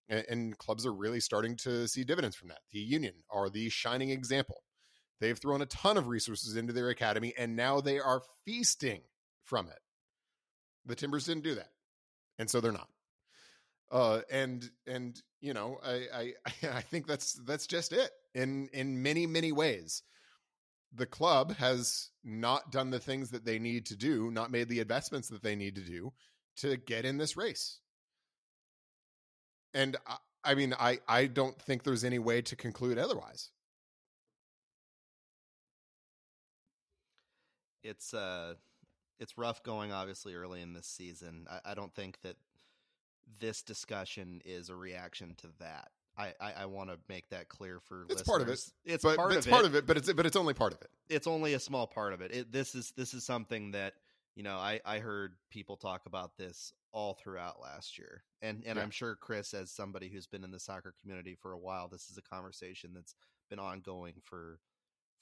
and 0.09 0.25
and 0.29 0.57
clubs 0.57 0.85
are 0.85 0.93
really 0.93 1.19
starting 1.19 1.55
to 1.57 1.87
see 1.87 2.03
dividends 2.03 2.35
from 2.35 2.49
that. 2.49 2.59
The 2.71 2.79
Union 2.79 3.15
are 3.29 3.49
the 3.49 3.69
shining 3.69 4.09
example. 4.09 4.63
They've 5.19 5.37
thrown 5.37 5.61
a 5.61 5.67
ton 5.67 5.97
of 5.97 6.07
resources 6.07 6.57
into 6.57 6.73
their 6.73 6.89
academy, 6.89 7.33
and 7.37 7.55
now 7.55 7.81
they 7.81 7.99
are 7.99 8.21
feasting 8.45 9.01
from 9.45 9.67
it. 9.67 9.79
The 10.85 10.95
Timbers 10.95 11.25
didn't 11.25 11.43
do 11.43 11.55
that, 11.55 11.69
and 12.37 12.49
so 12.49 12.59
they're 12.59 12.71
not. 12.71 12.89
Uh, 13.91 14.21
and 14.31 14.69
and 14.87 15.21
you 15.39 15.53
know, 15.53 15.77
I, 15.83 16.07
I 16.13 16.33
I 16.77 16.81
think 16.81 17.07
that's 17.07 17.39
that's 17.45 17.67
just 17.67 17.93
it 17.93 18.11
in 18.33 18.69
in 18.73 19.01
many 19.01 19.27
many 19.27 19.51
ways 19.51 20.03
the 20.95 21.05
club 21.05 21.55
has 21.57 22.09
not 22.23 22.71
done 22.71 22.91
the 22.91 22.99
things 22.99 23.31
that 23.31 23.45
they 23.45 23.59
need 23.59 23.87
to 23.87 23.95
do, 23.95 24.29
not 24.31 24.51
made 24.51 24.69
the 24.69 24.79
investments 24.79 25.29
that 25.29 25.41
they 25.41 25.55
need 25.55 25.75
to 25.75 25.81
do 25.81 26.13
to 26.57 26.77
get 26.77 27.05
in 27.05 27.17
this 27.17 27.35
race. 27.35 27.79
And 29.73 29.97
I, 30.07 30.17
I 30.43 30.55
mean, 30.55 30.73
I, 30.79 30.99
I 31.07 31.25
don't 31.25 31.59
think 31.62 31.83
there's 31.83 32.03
any 32.03 32.19
way 32.19 32.41
to 32.41 32.55
conclude 32.55 32.97
otherwise. 32.97 33.49
It's 37.83 38.13
uh 38.13 38.53
it's 39.19 39.38
rough 39.38 39.62
going 39.63 39.91
obviously 39.91 40.36
early 40.36 40.62
in 40.62 40.73
this 40.73 40.88
season. 40.88 41.47
I, 41.49 41.71
I 41.71 41.73
don't 41.73 41.93
think 41.93 42.21
that 42.21 42.36
this 43.39 43.62
discussion 43.62 44.41
is 44.45 44.69
a 44.69 44.75
reaction 44.75 45.36
to 45.39 45.47
that. 45.59 45.89
I, 46.17 46.33
I, 46.39 46.53
I 46.59 46.65
want 46.65 46.89
to 46.89 46.99
make 47.09 47.29
that 47.29 47.49
clear 47.49 47.79
for 47.79 48.03
it's 48.03 48.09
listeners. 48.09 48.27
part 48.27 48.41
of 48.41 48.49
it. 48.49 48.59
It's 48.86 49.03
but, 49.03 49.15
part 49.15 49.29
but 49.29 49.31
of 49.31 49.38
it's 49.38 49.47
it. 49.47 49.65
of 49.65 49.75
it, 49.75 49.88
but 49.88 49.97
it's 49.97 50.13
but 50.13 50.25
it's 50.25 50.36
only 50.36 50.53
part 50.53 50.73
of 50.73 50.81
it. 50.81 50.89
It's 51.09 51.27
only 51.27 51.55
a 51.55 51.59
small 51.59 51.88
part 51.88 52.13
of 52.13 52.21
it. 52.21 52.31
it. 52.31 52.51
This 52.51 52.75
is 52.75 52.91
this 52.95 53.13
is 53.13 53.23
something 53.23 53.71
that 53.71 53.95
you 54.36 54.43
know 54.43 54.57
I 54.57 54.79
I 54.86 54.99
heard 54.99 55.33
people 55.49 55.75
talk 55.75 56.05
about 56.05 56.38
this 56.38 56.73
all 56.93 57.15
throughout 57.15 57.62
last 57.62 57.97
year, 57.97 58.23
and 58.41 58.63
and 58.65 58.77
Yeah. 58.77 58.84
I'm 58.84 58.91
sure 58.91 59.15
Chris, 59.15 59.53
as 59.53 59.71
somebody 59.71 60.10
who's 60.10 60.27
been 60.27 60.43
in 60.43 60.51
the 60.51 60.60
soccer 60.60 60.93
community 61.01 61.36
for 61.36 61.53
a 61.53 61.60
while, 61.60 61.88
this 61.89 62.10
is 62.10 62.17
a 62.17 62.21
conversation 62.21 62.93
that's 62.93 63.15
been 63.49 63.60
ongoing 63.60 64.21
for 64.23 64.60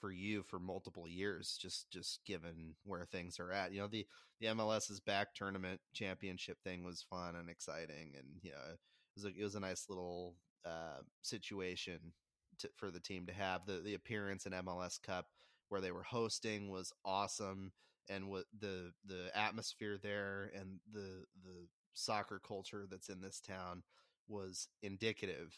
for 0.00 0.10
you 0.12 0.42
for 0.42 0.58
multiple 0.58 1.08
years. 1.08 1.56
Just 1.60 1.90
just 1.90 2.24
given 2.24 2.74
where 2.84 3.06
things 3.06 3.38
are 3.40 3.52
at, 3.52 3.72
you 3.72 3.80
know 3.80 3.88
the 3.88 4.06
the 4.40 4.48
MLS 4.48 4.90
is 4.90 5.00
Back 5.00 5.34
tournament 5.34 5.80
championship 5.94 6.58
thing 6.62 6.84
was 6.84 7.02
fun 7.08 7.36
and 7.36 7.48
exciting, 7.48 8.14
and 8.18 8.26
you 8.42 8.50
know 8.50 8.72
it 8.72 8.78
was 9.16 9.24
a, 9.24 9.28
it 9.28 9.42
was 9.42 9.54
a 9.54 9.60
nice 9.60 9.86
little 9.88 10.36
uh, 10.64 11.00
situation 11.22 12.12
to, 12.58 12.68
for 12.76 12.90
the 12.90 13.00
team 13.00 13.26
to 13.26 13.32
have. 13.32 13.66
The 13.66 13.80
the 13.80 13.94
appearance 13.94 14.46
in 14.46 14.52
MLS 14.52 15.00
Cup 15.02 15.26
where 15.68 15.80
they 15.80 15.92
were 15.92 16.02
hosting 16.02 16.70
was 16.70 16.92
awesome, 17.04 17.72
and 18.08 18.28
what 18.28 18.44
the 18.58 18.92
the 19.06 19.30
atmosphere 19.34 19.98
there 20.02 20.50
and 20.58 20.80
the 20.92 21.24
the 21.44 21.66
soccer 21.94 22.40
culture 22.46 22.86
that's 22.90 23.08
in 23.08 23.20
this 23.20 23.40
town 23.40 23.82
was 24.28 24.68
indicative 24.82 25.54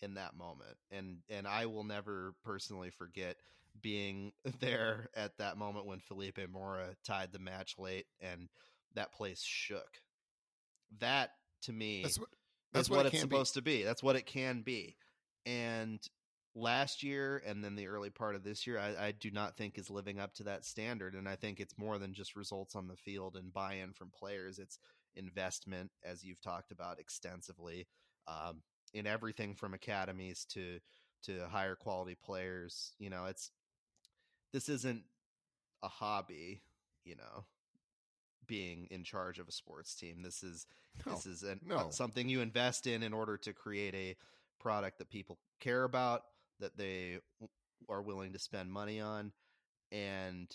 in 0.00 0.14
that 0.14 0.36
moment. 0.36 0.76
And 0.90 1.18
and 1.28 1.46
I 1.46 1.66
will 1.66 1.84
never 1.84 2.34
personally 2.44 2.90
forget 2.90 3.36
being 3.80 4.32
there 4.60 5.08
at 5.14 5.36
that 5.38 5.56
moment 5.56 5.86
when 5.86 6.00
Felipe 6.00 6.38
Mora 6.50 6.96
tied 7.04 7.32
the 7.32 7.38
match 7.38 7.74
late 7.78 8.06
and 8.20 8.48
that 8.94 9.12
place 9.12 9.42
shook. 9.42 10.00
That 11.00 11.30
to 11.62 11.72
me 11.72 12.02
That's 12.02 12.18
what 12.18 12.28
that's 12.72 12.90
what, 12.90 12.96
what, 12.98 13.06
it 13.06 13.12
it's 13.12 13.20
can 13.20 13.28
be. 13.28 13.34
supposed 13.36 13.54
to 13.54 13.62
be. 13.62 13.82
That's 13.84 14.02
what 14.02 14.16
it 14.16 14.26
can 14.26 14.62
be. 14.62 14.96
And 15.46 16.00
last 16.54 17.02
year 17.02 17.42
and 17.46 17.64
then 17.64 17.74
the 17.74 17.88
early 17.88 18.10
part 18.10 18.34
of 18.34 18.44
this 18.44 18.66
year, 18.66 18.78
I, 18.78 19.06
I 19.06 19.12
do 19.12 19.30
not 19.30 19.56
think 19.56 19.78
is 19.78 19.90
living 19.90 20.20
up 20.20 20.34
to 20.34 20.44
that 20.44 20.64
standard. 20.64 21.14
And 21.14 21.28
I 21.28 21.36
think 21.36 21.60
it's 21.60 21.76
more 21.78 21.98
than 21.98 22.14
just 22.14 22.36
results 22.36 22.76
on 22.76 22.86
the 22.88 22.96
field 22.96 23.36
and 23.36 23.52
buy 23.52 23.74
in 23.74 23.92
from 23.92 24.10
players. 24.10 24.58
It's 24.58 24.78
investment, 25.16 25.90
as 26.04 26.24
you've 26.24 26.40
talked 26.40 26.70
about 26.70 27.00
extensively, 27.00 27.86
um, 28.26 28.62
in 28.92 29.06
everything 29.06 29.54
from 29.54 29.74
academies 29.74 30.44
to 30.50 30.78
to 31.24 31.46
higher 31.48 31.74
quality 31.74 32.14
players. 32.14 32.92
You 32.98 33.10
know, 33.10 33.24
it's 33.26 33.50
this 34.52 34.68
isn't 34.68 35.02
a 35.82 35.88
hobby, 35.88 36.62
you 37.04 37.16
know, 37.16 37.44
being 38.46 38.86
in 38.90 39.04
charge 39.04 39.38
of 39.38 39.48
a 39.48 39.52
sports 39.52 39.94
team. 39.94 40.22
This 40.22 40.42
is 40.42 40.66
No, 41.04 41.14
this 41.14 41.26
is 41.26 41.42
an, 41.42 41.60
no. 41.66 41.76
uh, 41.76 41.90
something 41.90 42.28
you 42.28 42.40
invest 42.40 42.86
in 42.86 43.02
in 43.02 43.12
order 43.12 43.36
to 43.38 43.52
create 43.52 43.94
a 43.94 44.16
product 44.60 44.98
that 44.98 45.10
people 45.10 45.38
care 45.60 45.84
about, 45.84 46.22
that 46.60 46.76
they 46.76 47.18
are 47.88 48.02
willing 48.02 48.32
to 48.32 48.38
spend 48.38 48.72
money 48.72 49.00
on, 49.00 49.32
and 49.92 50.50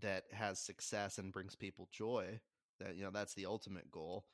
that 0.00 0.24
has 0.32 0.58
success 0.58 1.18
and 1.18 1.32
brings 1.32 1.54
people 1.56 1.88
joy. 1.92 2.40
That 2.80 2.96
you 2.96 3.04
know 3.04 3.10
that's 3.12 3.34
the 3.34 3.46
ultimate 3.46 3.90
goal. 3.90 4.26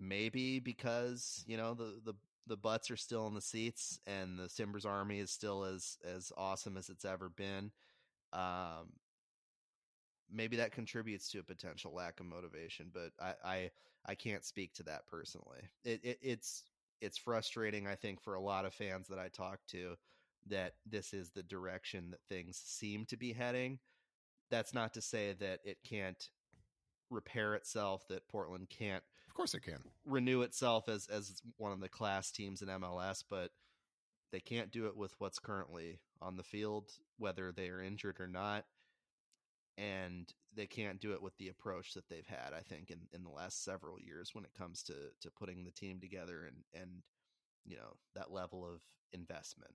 Maybe 0.00 0.60
because 0.60 1.44
you 1.46 1.56
know 1.56 1.74
the 1.74 2.00
the 2.04 2.14
the 2.46 2.56
butts 2.56 2.90
are 2.90 2.96
still 2.96 3.26
in 3.26 3.34
the 3.34 3.40
seats 3.40 4.00
and 4.06 4.38
the 4.38 4.48
Timbers 4.48 4.86
Army 4.86 5.18
is 5.18 5.30
still 5.30 5.64
as 5.64 5.98
as 6.04 6.32
awesome 6.36 6.76
as 6.76 6.88
it's 6.88 7.04
ever 7.04 7.28
been. 7.28 7.72
Um, 8.32 8.92
maybe 10.30 10.56
that 10.56 10.72
contributes 10.72 11.30
to 11.30 11.38
a 11.38 11.42
potential 11.42 11.92
lack 11.94 12.20
of 12.20 12.26
motivation, 12.26 12.90
but 12.92 13.12
I 13.20 13.34
I, 13.44 13.70
I 14.06 14.14
can't 14.14 14.44
speak 14.44 14.74
to 14.74 14.82
that 14.84 15.06
personally. 15.06 15.60
It, 15.84 16.00
it 16.04 16.18
it's 16.22 16.64
it's 17.00 17.18
frustrating, 17.18 17.86
I 17.86 17.94
think, 17.94 18.20
for 18.20 18.34
a 18.34 18.40
lot 18.40 18.64
of 18.64 18.74
fans 18.74 19.08
that 19.08 19.18
I 19.18 19.28
talk 19.28 19.60
to 19.68 19.96
that 20.48 20.74
this 20.86 21.12
is 21.12 21.30
the 21.30 21.42
direction 21.42 22.10
that 22.10 22.20
things 22.28 22.60
seem 22.64 23.04
to 23.06 23.16
be 23.16 23.32
heading. 23.32 23.78
That's 24.50 24.72
not 24.72 24.94
to 24.94 25.02
say 25.02 25.34
that 25.40 25.60
it 25.64 25.78
can't 25.84 26.28
repair 27.10 27.54
itself, 27.54 28.06
that 28.08 28.28
Portland 28.28 28.68
can't 28.70 29.02
Of 29.28 29.34
course 29.34 29.54
it 29.54 29.62
can. 29.62 29.82
renew 30.04 30.42
itself 30.42 30.88
as 30.88 31.06
as 31.08 31.40
one 31.56 31.72
of 31.72 31.80
the 31.80 31.88
class 31.88 32.30
teams 32.30 32.62
in 32.62 32.68
MLS, 32.68 33.22
but 33.28 33.50
they 34.32 34.40
can't 34.40 34.70
do 34.70 34.86
it 34.86 34.96
with 34.96 35.14
what's 35.18 35.38
currently 35.38 36.00
on 36.20 36.36
the 36.36 36.42
field, 36.42 36.90
whether 37.18 37.52
they 37.52 37.68
are 37.68 37.82
injured 37.82 38.20
or 38.20 38.28
not. 38.28 38.64
And 39.78 40.28
they 40.54 40.66
can't 40.66 41.00
do 41.00 41.12
it 41.12 41.22
with 41.22 41.36
the 41.38 41.48
approach 41.48 41.94
that 41.94 42.08
they've 42.08 42.26
had, 42.26 42.52
I 42.52 42.60
think, 42.60 42.90
in, 42.90 42.98
in 43.12 43.22
the 43.22 43.30
last 43.30 43.64
several 43.64 43.98
years 44.00 44.34
when 44.34 44.44
it 44.44 44.50
comes 44.58 44.82
to 44.84 44.94
to 45.20 45.30
putting 45.30 45.64
the 45.64 45.70
team 45.70 46.00
together 46.00 46.44
and 46.46 46.82
and 46.82 46.90
you 47.64 47.76
know 47.76 47.96
that 48.14 48.32
level 48.32 48.64
of 48.64 48.82
investment. 49.12 49.72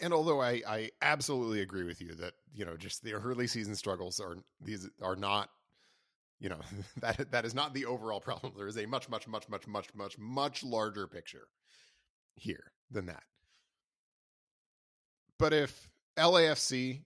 And 0.00 0.14
although 0.14 0.40
I, 0.40 0.62
I 0.66 0.90
absolutely 1.02 1.60
agree 1.60 1.82
with 1.82 2.00
you 2.00 2.14
that 2.14 2.34
you 2.54 2.64
know 2.64 2.76
just 2.76 3.02
the 3.02 3.12
early 3.12 3.46
season 3.46 3.74
struggles 3.74 4.20
are 4.20 4.36
these 4.60 4.88
are 5.02 5.16
not 5.16 5.50
you 6.40 6.48
know 6.48 6.60
that 7.00 7.30
that 7.32 7.44
is 7.44 7.54
not 7.54 7.74
the 7.74 7.86
overall 7.86 8.20
problem. 8.20 8.52
There 8.56 8.66
is 8.66 8.78
a 8.78 8.86
much 8.86 9.08
much 9.08 9.28
much 9.28 9.48
much 9.48 9.66
much 9.68 9.88
much 9.94 10.18
much 10.18 10.64
larger 10.64 11.06
picture 11.06 11.48
here 12.34 12.72
than 12.90 13.06
that. 13.06 13.24
But 15.38 15.52
if 15.52 15.88
LAFC 16.16 17.02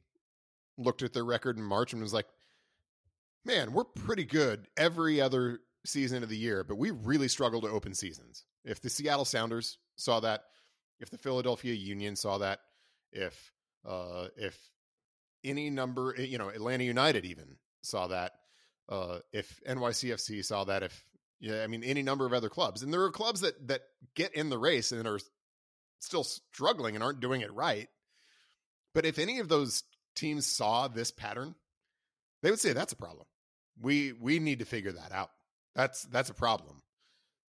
looked 0.78 1.02
at 1.02 1.12
their 1.12 1.24
record 1.24 1.56
in 1.56 1.62
March 1.62 1.92
and 1.92 2.02
was 2.02 2.14
like, 2.14 2.26
"Man, 3.44 3.72
we're 3.72 3.84
pretty 3.84 4.24
good 4.24 4.68
every 4.76 5.20
other 5.20 5.60
season 5.84 6.22
of 6.22 6.28
the 6.28 6.36
year, 6.36 6.64
but 6.64 6.76
we 6.76 6.90
really 6.90 7.28
struggle 7.28 7.60
to 7.62 7.68
open 7.68 7.94
seasons." 7.94 8.44
If 8.64 8.80
the 8.80 8.90
Seattle 8.90 9.24
Sounders 9.24 9.78
saw 9.96 10.20
that, 10.20 10.44
if 11.00 11.10
the 11.10 11.18
Philadelphia 11.18 11.74
Union 11.74 12.16
saw 12.16 12.38
that, 12.38 12.60
if 13.12 13.52
uh, 13.84 14.28
if 14.36 14.58
any 15.44 15.70
number, 15.70 16.14
eh, 16.18 16.22
you 16.22 16.38
know, 16.38 16.48
Atlanta 16.48 16.84
United 16.84 17.24
even 17.24 17.56
saw 17.82 18.08
that, 18.08 18.32
uh, 18.88 19.20
if 19.32 19.60
NYCFC 19.66 20.44
saw 20.44 20.64
that, 20.64 20.82
if 20.82 21.04
yeah, 21.40 21.62
I 21.62 21.66
mean, 21.66 21.84
any 21.84 22.02
number 22.02 22.26
of 22.26 22.32
other 22.32 22.48
clubs, 22.48 22.82
and 22.82 22.92
there 22.92 23.02
are 23.02 23.10
clubs 23.10 23.40
that 23.42 23.68
that 23.68 23.82
get 24.14 24.34
in 24.34 24.48
the 24.48 24.58
race 24.58 24.92
and 24.92 25.06
are 25.06 25.20
still 26.00 26.24
struggling 26.24 26.94
and 26.94 27.04
aren't 27.04 27.20
doing 27.20 27.40
it 27.42 27.52
right. 27.52 27.88
But 28.94 29.04
if 29.04 29.18
any 29.18 29.40
of 29.40 29.48
those 29.48 29.82
teams 30.16 30.46
saw 30.46 30.88
this 30.88 31.10
pattern, 31.10 31.54
they 32.42 32.50
would 32.50 32.60
say 32.60 32.72
that's 32.72 32.92
a 32.92 32.96
problem. 32.96 33.26
We 33.80 34.12
we 34.12 34.38
need 34.38 34.60
to 34.60 34.64
figure 34.64 34.92
that 34.92 35.12
out. 35.12 35.30
That's 35.74 36.02
that's 36.04 36.30
a 36.30 36.34
problem, 36.34 36.82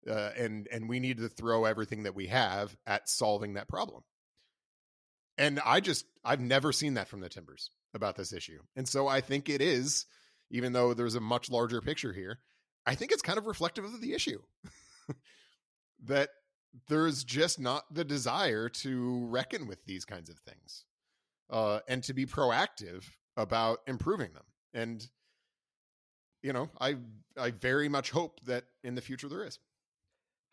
uh, 0.09 0.31
and 0.37 0.68
and 0.72 0.88
we 0.88 1.00
need 1.00 1.18
to 1.18 1.29
throw 1.29 1.64
everything 1.64 2.02
that 2.02 2.14
we 2.14 2.26
have 2.26 2.76
at 2.87 3.09
solving 3.09 3.55
that 3.55 3.68
problem. 3.68 4.02
And 5.38 5.61
I 5.64 5.81
just 5.81 6.05
I've 6.24 6.40
never 6.40 6.72
seen 6.72 6.94
that 6.94 7.09
from 7.09 7.20
the 7.20 7.29
Timbers 7.29 7.70
about 7.94 8.16
this 8.16 8.33
issue, 8.33 8.61
and 8.74 8.88
so 8.88 9.07
I 9.07 9.20
think 9.20 9.48
it 9.48 9.61
is, 9.61 10.07
even 10.50 10.72
though 10.72 10.94
there's 10.94 11.14
a 11.14 11.20
much 11.20 11.50
larger 11.50 11.81
picture 11.81 12.12
here. 12.12 12.40
I 12.88 12.94
think 12.94 13.11
it's 13.11 13.22
kind 13.22 13.37
of 13.37 13.46
reflective 13.46 13.85
of 13.85 14.00
the 14.00 14.14
issue 14.14 14.40
that 16.05 16.31
there's 16.88 17.24
just 17.24 17.59
not 17.59 17.83
the 17.92 18.05
desire 18.05 18.68
to 18.68 19.26
reckon 19.26 19.66
with 19.66 19.85
these 19.87 20.05
kinds 20.05 20.31
of 20.31 20.38
things 20.38 20.86
uh, 21.50 21.80
and 21.88 22.02
to 22.04 22.14
be 22.14 22.26
proactive 22.26 23.04
about 23.37 23.80
improving 23.87 24.32
them. 24.32 24.44
And 24.74 25.06
you 26.42 26.52
know, 26.52 26.70
I 26.80 26.96
I 27.37 27.50
very 27.50 27.88
much 27.88 28.11
hope 28.11 28.40
that 28.46 28.64
in 28.85 28.94
the 28.94 29.00
future 29.00 29.28
there 29.28 29.44
is. 29.44 29.59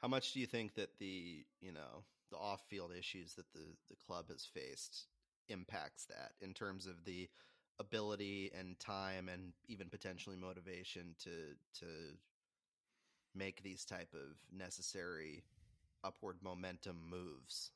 How 0.01 0.07
much 0.07 0.33
do 0.33 0.39
you 0.39 0.47
think 0.47 0.75
that 0.75 0.97
the 0.99 1.45
you 1.61 1.71
know 1.71 2.03
the 2.31 2.37
off 2.37 2.61
field 2.67 2.91
issues 2.97 3.35
that 3.35 3.51
the 3.53 3.65
the 3.89 3.95
club 3.95 4.29
has 4.29 4.45
faced 4.45 5.07
impacts 5.49 6.05
that 6.05 6.31
in 6.41 6.53
terms 6.53 6.87
of 6.87 7.03
the 7.05 7.29
ability 7.79 8.51
and 8.57 8.79
time 8.79 9.29
and 9.29 9.53
even 9.67 9.89
potentially 9.89 10.35
motivation 10.35 11.15
to 11.19 11.29
to 11.79 11.85
make 13.35 13.61
these 13.63 13.83
type 13.83 14.13
of 14.13 14.37
necessary 14.55 15.43
upward 16.03 16.37
momentum 16.41 16.97
moves 17.09 17.71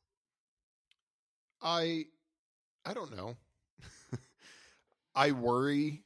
I 1.62 2.06
I 2.88 2.94
don't 2.94 3.14
know. 3.14 3.36
I 5.16 5.34
worry 5.34 6.04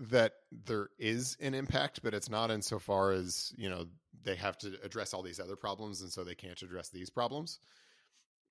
that 0.00 0.32
there 0.64 0.88
is 0.98 1.36
an 1.40 1.54
impact, 1.54 2.00
but 2.02 2.12
it's 2.12 2.28
not 2.28 2.50
insofar 2.50 3.12
as, 3.12 3.52
you 3.56 3.70
know, 3.70 3.86
they 4.24 4.34
have 4.34 4.58
to 4.58 4.76
address 4.82 5.14
all 5.14 5.22
these 5.22 5.38
other 5.38 5.54
problems 5.54 6.02
and 6.02 6.10
so 6.10 6.24
they 6.24 6.34
can't 6.34 6.60
address 6.60 6.88
these 6.88 7.08
problems. 7.08 7.60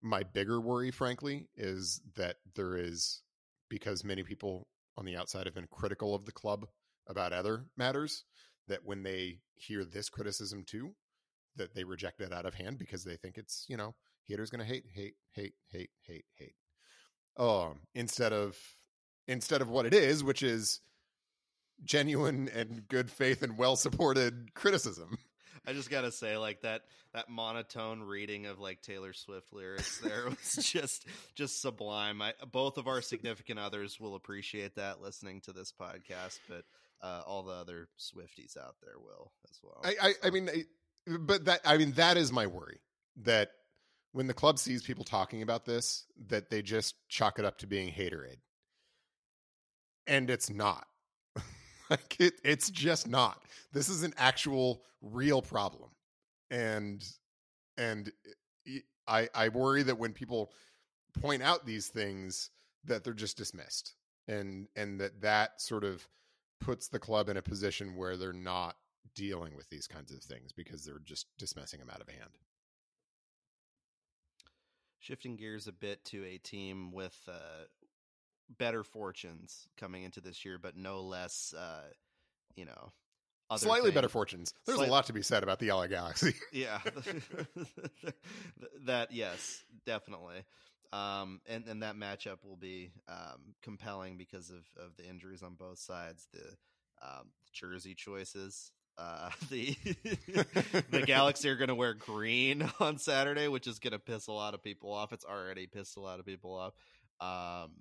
My 0.01 0.23
bigger 0.23 0.61
worry, 0.61 0.91
frankly, 0.91 1.49
is 1.57 1.99
that 2.15 2.37
there 2.55 2.77
is 2.77 3.21
because 3.67 4.05
many 4.05 4.23
people 4.23 4.69
on 4.97 5.03
the 5.03 5.17
outside 5.17 5.45
have 5.45 5.55
been 5.55 5.67
critical 5.69 6.15
of 6.15 6.23
the 6.23 6.31
club 6.31 6.65
about 7.07 7.33
other 7.33 7.65
matters, 7.75 8.23
that 8.69 8.85
when 8.85 9.03
they 9.03 9.39
hear 9.55 9.83
this 9.83 10.09
criticism 10.09 10.63
too, 10.65 10.95
that 11.57 11.75
they 11.75 11.83
reject 11.83 12.21
it 12.21 12.31
out 12.31 12.45
of 12.45 12.53
hand 12.53 12.77
because 12.77 13.03
they 13.03 13.17
think 13.17 13.37
it's, 13.37 13.65
you 13.67 13.75
know, 13.75 13.93
haters 14.25 14.51
to 14.51 14.63
hate, 14.63 14.85
hate, 14.93 15.15
hate, 15.33 15.55
hate, 15.69 15.89
hate, 16.07 16.25
hate. 16.37 16.55
Um, 17.37 17.79
instead 17.93 18.31
of 18.33 18.57
instead 19.27 19.61
of 19.61 19.69
what 19.69 19.85
it 19.85 19.93
is, 19.93 20.23
which 20.23 20.43
is 20.43 20.81
genuine 21.83 22.49
and 22.53 22.87
good 22.87 23.09
faith 23.09 23.41
and 23.41 23.57
well 23.57 23.75
supported 23.75 24.53
criticism. 24.53 25.17
I 25.67 25.73
just 25.73 25.89
gotta 25.89 26.11
say, 26.11 26.37
like 26.37 26.61
that 26.61 26.83
that 27.13 27.27
monotone 27.27 28.03
reading 28.03 28.45
of 28.45 28.59
like 28.59 28.81
Taylor 28.81 29.13
Swift 29.13 29.51
lyrics 29.51 29.99
there 29.99 30.25
was 30.29 30.53
just 30.61 31.05
just 31.33 31.61
sublime. 31.61 32.21
I, 32.21 32.33
both 32.51 32.77
of 32.77 32.87
our 32.87 33.01
significant 33.01 33.59
others 33.59 33.99
will 33.99 34.15
appreciate 34.15 34.75
that 34.75 35.01
listening 35.01 35.41
to 35.41 35.53
this 35.53 35.73
podcast, 35.73 36.39
but 36.47 36.65
uh, 37.01 37.21
all 37.25 37.43
the 37.43 37.53
other 37.53 37.87
Swifties 37.99 38.57
out 38.57 38.75
there 38.83 38.99
will 38.99 39.31
as 39.49 39.59
well. 39.63 39.81
I, 39.83 40.09
I, 40.09 40.27
I 40.27 40.29
mean, 40.29 40.49
I, 40.49 41.17
but 41.19 41.45
that 41.45 41.61
I 41.65 41.77
mean 41.77 41.93
that 41.93 42.17
is 42.17 42.31
my 42.31 42.45
worry 42.45 42.79
that 43.23 43.51
when 44.15 44.27
the 44.27 44.33
club 44.33 44.57
sees 44.57 44.81
people 44.81 45.03
talking 45.03 45.41
about 45.41 45.65
this, 45.65 46.05
that 46.29 46.49
they 46.49 46.61
just 46.61 46.95
chalk 47.09 47.37
it 47.37 47.43
up 47.43 47.57
to 47.57 47.67
being 47.67 47.91
haterade, 47.91 48.37
and 50.07 50.29
it's 50.29 50.49
not. 50.49 50.87
like 51.89 52.15
it, 52.17 52.35
it's 52.41 52.69
just 52.69 53.09
not. 53.09 53.43
This 53.73 53.89
is 53.89 54.03
an 54.03 54.13
actual 54.15 54.83
real 55.01 55.41
problem, 55.41 55.89
and 56.49 57.05
and 57.77 58.09
I 59.05 59.27
I 59.35 59.49
worry 59.49 59.83
that 59.83 59.99
when 59.99 60.13
people 60.13 60.53
point 61.19 61.43
out 61.43 61.65
these 61.65 61.89
things, 61.89 62.51
that 62.85 63.03
they're 63.03 63.13
just 63.13 63.35
dismissed, 63.35 63.95
and 64.29 64.69
and 64.77 64.97
that 65.01 65.19
that 65.23 65.59
sort 65.61 65.83
of 65.83 66.07
puts 66.61 66.87
the 66.87 66.99
club 66.99 67.27
in 67.27 67.35
a 67.35 67.41
position 67.41 67.97
where 67.97 68.15
they're 68.15 68.31
not 68.31 68.77
dealing 69.13 69.57
with 69.57 69.69
these 69.69 69.87
kinds 69.87 70.13
of 70.13 70.23
things 70.23 70.53
because 70.53 70.85
they're 70.85 71.01
just 71.03 71.27
dismissing 71.37 71.81
them 71.81 71.89
out 71.89 71.99
of 71.99 72.07
hand. 72.07 72.31
Shifting 75.05 75.35
gears 75.35 75.67
a 75.67 75.71
bit 75.71 76.03
to 76.05 76.25
a 76.25 76.39
team 76.39 76.91
with 76.91 77.15
uh, 77.27 77.65
better 78.57 78.83
fortunes 78.83 79.67
coming 79.77 80.01
into 80.01 80.19
this 80.19 80.43
year, 80.43 80.57
but 80.57 80.75
no 80.75 81.01
less, 81.01 81.53
uh, 81.55 81.83
you 82.55 82.65
know, 82.65 82.91
slightly 83.55 83.89
things. 83.89 83.93
better 83.93 84.09
fortunes. 84.09 84.51
There's 84.65 84.79
Slight- 84.79 84.89
a 84.89 84.91
lot 84.91 85.05
to 85.05 85.13
be 85.13 85.21
said 85.21 85.43
about 85.43 85.59
the 85.59 85.71
LA 85.71 85.85
Galaxy. 85.85 86.33
yeah, 86.51 86.79
that 88.85 89.11
yes, 89.11 89.63
definitely. 89.85 90.43
Um, 90.91 91.39
and 91.45 91.67
and 91.67 91.83
that 91.83 91.95
matchup 91.95 92.43
will 92.43 92.57
be 92.57 92.89
um, 93.07 93.53
compelling 93.61 94.17
because 94.17 94.49
of 94.49 94.65
of 94.83 94.95
the 94.97 95.07
injuries 95.07 95.43
on 95.43 95.53
both 95.53 95.77
sides. 95.77 96.25
The 96.33 97.05
um, 97.05 97.27
jersey 97.53 97.93
choices 97.93 98.71
uh, 98.97 99.29
the 99.49 99.75
the 100.89 101.03
Galaxy 101.05 101.49
are 101.49 101.55
going 101.55 101.69
to 101.69 101.75
wear 101.75 101.93
green 101.93 102.69
on 102.79 102.97
Saturday, 102.97 103.47
which 103.47 103.67
is 103.67 103.79
going 103.79 103.93
to 103.93 103.99
piss 103.99 104.27
a 104.27 104.31
lot 104.31 104.53
of 104.53 104.63
people 104.63 104.91
off. 104.91 105.13
It's 105.13 105.25
already 105.25 105.67
pissed 105.67 105.97
a 105.97 106.01
lot 106.01 106.19
of 106.19 106.25
people 106.25 106.53
off. 106.53 106.73
Um, 107.21 107.71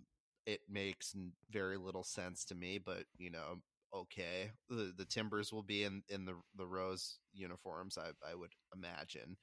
it 0.46 0.60
makes 0.68 1.14
very 1.50 1.76
little 1.76 2.04
sense 2.04 2.44
to 2.46 2.54
me, 2.54 2.78
but 2.78 3.04
you 3.16 3.30
know, 3.30 3.60
okay. 3.94 4.50
The 4.68 4.92
the 4.96 5.04
Timbers 5.04 5.52
will 5.52 5.62
be 5.62 5.84
in 5.84 6.02
in 6.08 6.24
the 6.24 6.34
the 6.56 6.66
rose 6.66 7.18
uniforms. 7.32 7.96
I 7.98 8.08
I 8.28 8.34
would 8.34 8.52
imagine. 8.74 9.36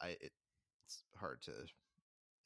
I 0.00 0.16
it's 0.20 1.02
hard 1.16 1.42
to 1.42 1.52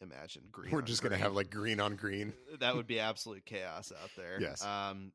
imagine 0.01 0.45
green. 0.51 0.73
We're 0.73 0.83
just 0.83 1.03
going 1.03 1.13
to 1.13 1.19
have 1.19 1.35
like 1.35 1.51
green 1.51 1.81
on 1.81 1.97
green. 1.97 2.33
That 2.61 2.75
would 2.75 2.87
be 2.87 3.01
absolute 3.01 3.45
chaos 3.45 3.93
out 4.03 4.11
there. 4.17 4.39
Yes. 4.41 4.65
Um, 4.65 5.13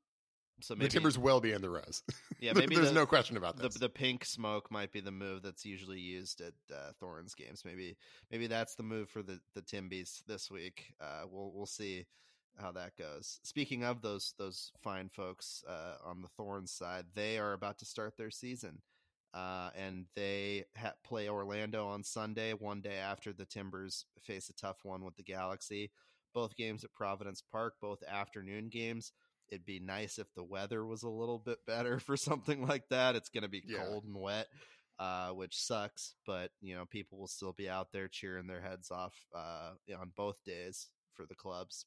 so 0.62 0.74
maybe, 0.76 0.88
the 0.88 0.92
Timbers 0.92 1.18
will 1.18 1.42
be 1.42 1.52
in 1.52 1.62
the 1.62 1.70
rose. 1.70 2.04
Yeah, 2.40 2.54
maybe 2.54 2.76
there's 2.76 2.90
the, 2.90 2.96
no 2.96 3.06
question 3.06 3.38
about 3.38 3.58
this. 3.58 3.74
The, 3.74 3.80
the, 3.80 3.90
pink 3.90 4.26
smoke 4.26 4.70
might 4.70 4.92
be 4.92 5.00
the 5.00 5.12
move 5.12 5.42
that's 5.42 5.66
usually 5.66 6.00
used 6.00 6.42
at 6.42 6.54
uh, 6.72 6.92
Thorns 7.00 7.34
games. 7.34 7.64
Maybe 7.66 7.98
maybe 8.30 8.48
that's 8.48 8.76
the 8.76 8.84
move 8.84 9.10
for 9.10 9.24
the 9.24 9.40
the 9.54 9.62
Timbies 9.62 10.22
this 10.28 10.52
week. 10.52 10.94
Uh, 11.02 11.24
we'll 11.30 11.52
we'll 11.54 11.66
see 11.66 12.06
how 12.58 12.72
that 12.74 12.96
goes. 12.98 13.40
Speaking 13.44 13.84
of 13.84 14.02
those 14.02 14.34
those 14.38 14.72
fine 14.84 15.10
folks 15.10 15.64
uh, 15.68 15.96
on 16.08 16.22
the 16.22 16.28
Thorns 16.28 16.72
side, 16.72 17.06
they 17.16 17.38
are 17.40 17.54
about 17.54 17.80
to 17.80 17.86
start 17.86 18.16
their 18.18 18.32
season. 18.32 18.82
Uh, 19.34 19.70
and 19.78 20.06
they 20.16 20.64
ha- 20.78 20.94
play 21.04 21.28
Orlando 21.28 21.88
on 21.88 22.04
Sunday, 22.04 22.54
one 22.54 22.80
day 22.80 22.96
after 22.96 23.34
the 23.34 23.46
Timbers 23.46 24.06
face 24.22 24.48
a 24.48 24.54
tough 24.54 24.78
one 24.84 25.04
with 25.04 25.18
the 25.18 25.24
Galaxy. 25.24 25.92
Both 26.34 26.56
games 26.56 26.86
at 26.86 26.94
Providence 26.94 27.42
Park, 27.42 27.74
both 27.82 28.02
afternoon 28.04 28.70
games 28.70 29.12
it'd 29.50 29.66
be 29.66 29.80
nice 29.80 30.18
if 30.18 30.34
the 30.34 30.44
weather 30.44 30.86
was 30.86 31.04
a 31.04 31.10
little 31.10 31.40
bit 31.40 31.60
better 31.66 32.00
for 32.00 32.18
something 32.18 32.66
like 32.66 32.90
that. 32.90 33.16
It's 33.16 33.30
going 33.30 33.44
to 33.44 33.50
be 33.50 33.64
yeah. 33.66 33.84
cold 33.86 34.06
and 34.06 34.20
wet, 34.20 34.48
uh, 35.00 35.30
which 35.30 35.58
sucks, 35.58 36.16
but 36.26 36.52
you 36.62 36.76
know, 36.76 36.86
people 36.86 37.18
will 37.18 37.28
still 37.28 37.54
be 37.54 37.70
out 37.70 37.92
there 37.92 38.08
cheering 38.08 38.48
their 38.48 38.62
heads 38.62 38.92
off 38.92 39.14
uh, 39.36 39.72
on 40.00 40.12
both 40.16 40.44
days 40.46 40.88
for 41.14 41.26
the 41.26 41.36
clubs. 41.36 41.86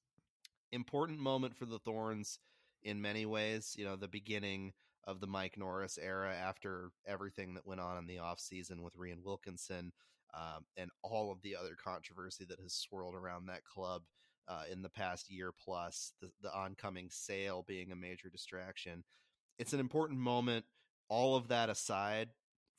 Important 0.73 1.19
moment 1.19 1.57
for 1.57 1.67
the 1.67 1.79
Thorns 1.79 2.39
in 2.83 3.01
many 3.01 3.27
ways. 3.27 3.75
You 3.77 3.85
know, 3.85 3.97
the 3.97 4.09
beginning 4.09 4.73
of 5.05 5.21
the 5.21 5.27
Mike 5.27 5.57
Norris 5.57 5.99
era 6.01 6.35
after 6.35 6.91
everything 7.07 7.55
that 7.55 7.67
went 7.67 7.81
on 7.81 7.97
in 7.97 8.07
the 8.07 8.17
offseason 8.17 8.83
with 8.83 8.97
Rhian 8.97 9.25
Wilkinson 9.25 9.93
um, 10.35 10.65
and 10.77 10.91
all 11.03 11.33
of 11.33 11.41
the 11.43 11.57
other 11.57 11.75
controversy 11.83 12.45
that 12.45 12.61
has 12.61 12.75
swirled 12.75 13.15
around 13.15 13.47
that 13.47 13.65
club 13.65 14.03
uh, 14.49 14.63
in 14.71 14.83
the 14.83 14.89
past 14.89 15.31
year 15.31 15.53
plus, 15.53 16.13
the, 16.21 16.31
the 16.43 16.55
oncoming 16.55 17.09
sale 17.11 17.65
being 17.67 17.93
a 17.93 17.97
major 17.97 18.29
distraction. 18.31 19.05
It's 19.59 19.73
an 19.73 19.81
important 19.81 20.19
moment, 20.19 20.65
all 21.09 21.37
of 21.37 21.49
that 21.49 21.69
aside, 21.69 22.31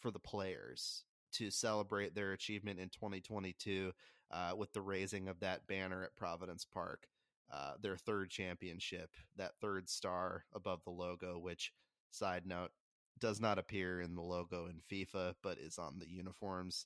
for 0.01 0.11
the 0.11 0.19
players 0.19 1.03
to 1.33 1.51
celebrate 1.51 2.15
their 2.15 2.31
achievement 2.31 2.79
in 2.79 2.89
2022 2.89 3.91
uh, 4.31 4.53
with 4.57 4.73
the 4.73 4.81
raising 4.81 5.27
of 5.27 5.39
that 5.41 5.67
banner 5.67 6.03
at 6.03 6.15
Providence 6.15 6.65
Park, 6.65 7.07
uh, 7.51 7.73
their 7.81 7.97
third 7.97 8.29
championship, 8.29 9.11
that 9.35 9.53
third 9.61 9.89
star 9.89 10.45
above 10.53 10.83
the 10.83 10.91
logo, 10.91 11.37
which, 11.37 11.71
side 12.11 12.45
note, 12.45 12.71
does 13.19 13.39
not 13.39 13.59
appear 13.59 14.01
in 14.01 14.15
the 14.15 14.21
logo 14.21 14.67
in 14.67 14.81
FIFA, 14.91 15.33
but 15.43 15.57
is 15.57 15.77
on 15.77 15.99
the 15.99 16.09
uniforms 16.09 16.85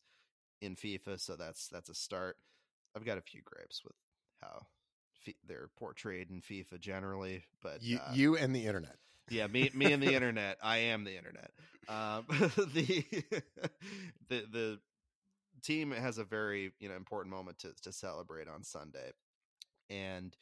in 0.61 0.75
FIFA. 0.75 1.19
So 1.19 1.35
that's 1.35 1.67
that's 1.67 1.89
a 1.89 1.95
start. 1.95 2.37
I've 2.95 3.05
got 3.05 3.17
a 3.17 3.21
few 3.21 3.41
gripes 3.43 3.81
with 3.83 3.95
how 4.43 4.65
they're 5.47 5.69
portrayed 5.77 6.29
in 6.29 6.41
FIFA 6.41 6.79
generally, 6.79 7.43
but 7.62 7.82
you, 7.82 7.97
uh, 7.97 8.12
you 8.13 8.36
and 8.38 8.56
the 8.56 8.65
internet. 8.65 8.97
Yeah, 9.29 9.47
me, 9.47 9.71
me 9.73 9.91
and 9.93 10.03
the 10.03 10.13
internet. 10.13 10.58
I 10.62 10.77
am 10.77 11.03
the 11.06 11.17
internet. 11.17 11.51
Um, 11.88 12.25
the 12.73 13.06
the 14.29 14.45
the 14.51 14.79
team 15.62 15.91
has 15.91 16.17
a 16.17 16.23
very 16.23 16.71
you 16.79 16.89
know 16.89 16.95
important 16.95 17.34
moment 17.34 17.60
to 17.60 17.73
to 17.84 17.91
celebrate 17.91 18.47
on 18.47 18.63
Sunday, 18.63 19.12
and 19.89 20.36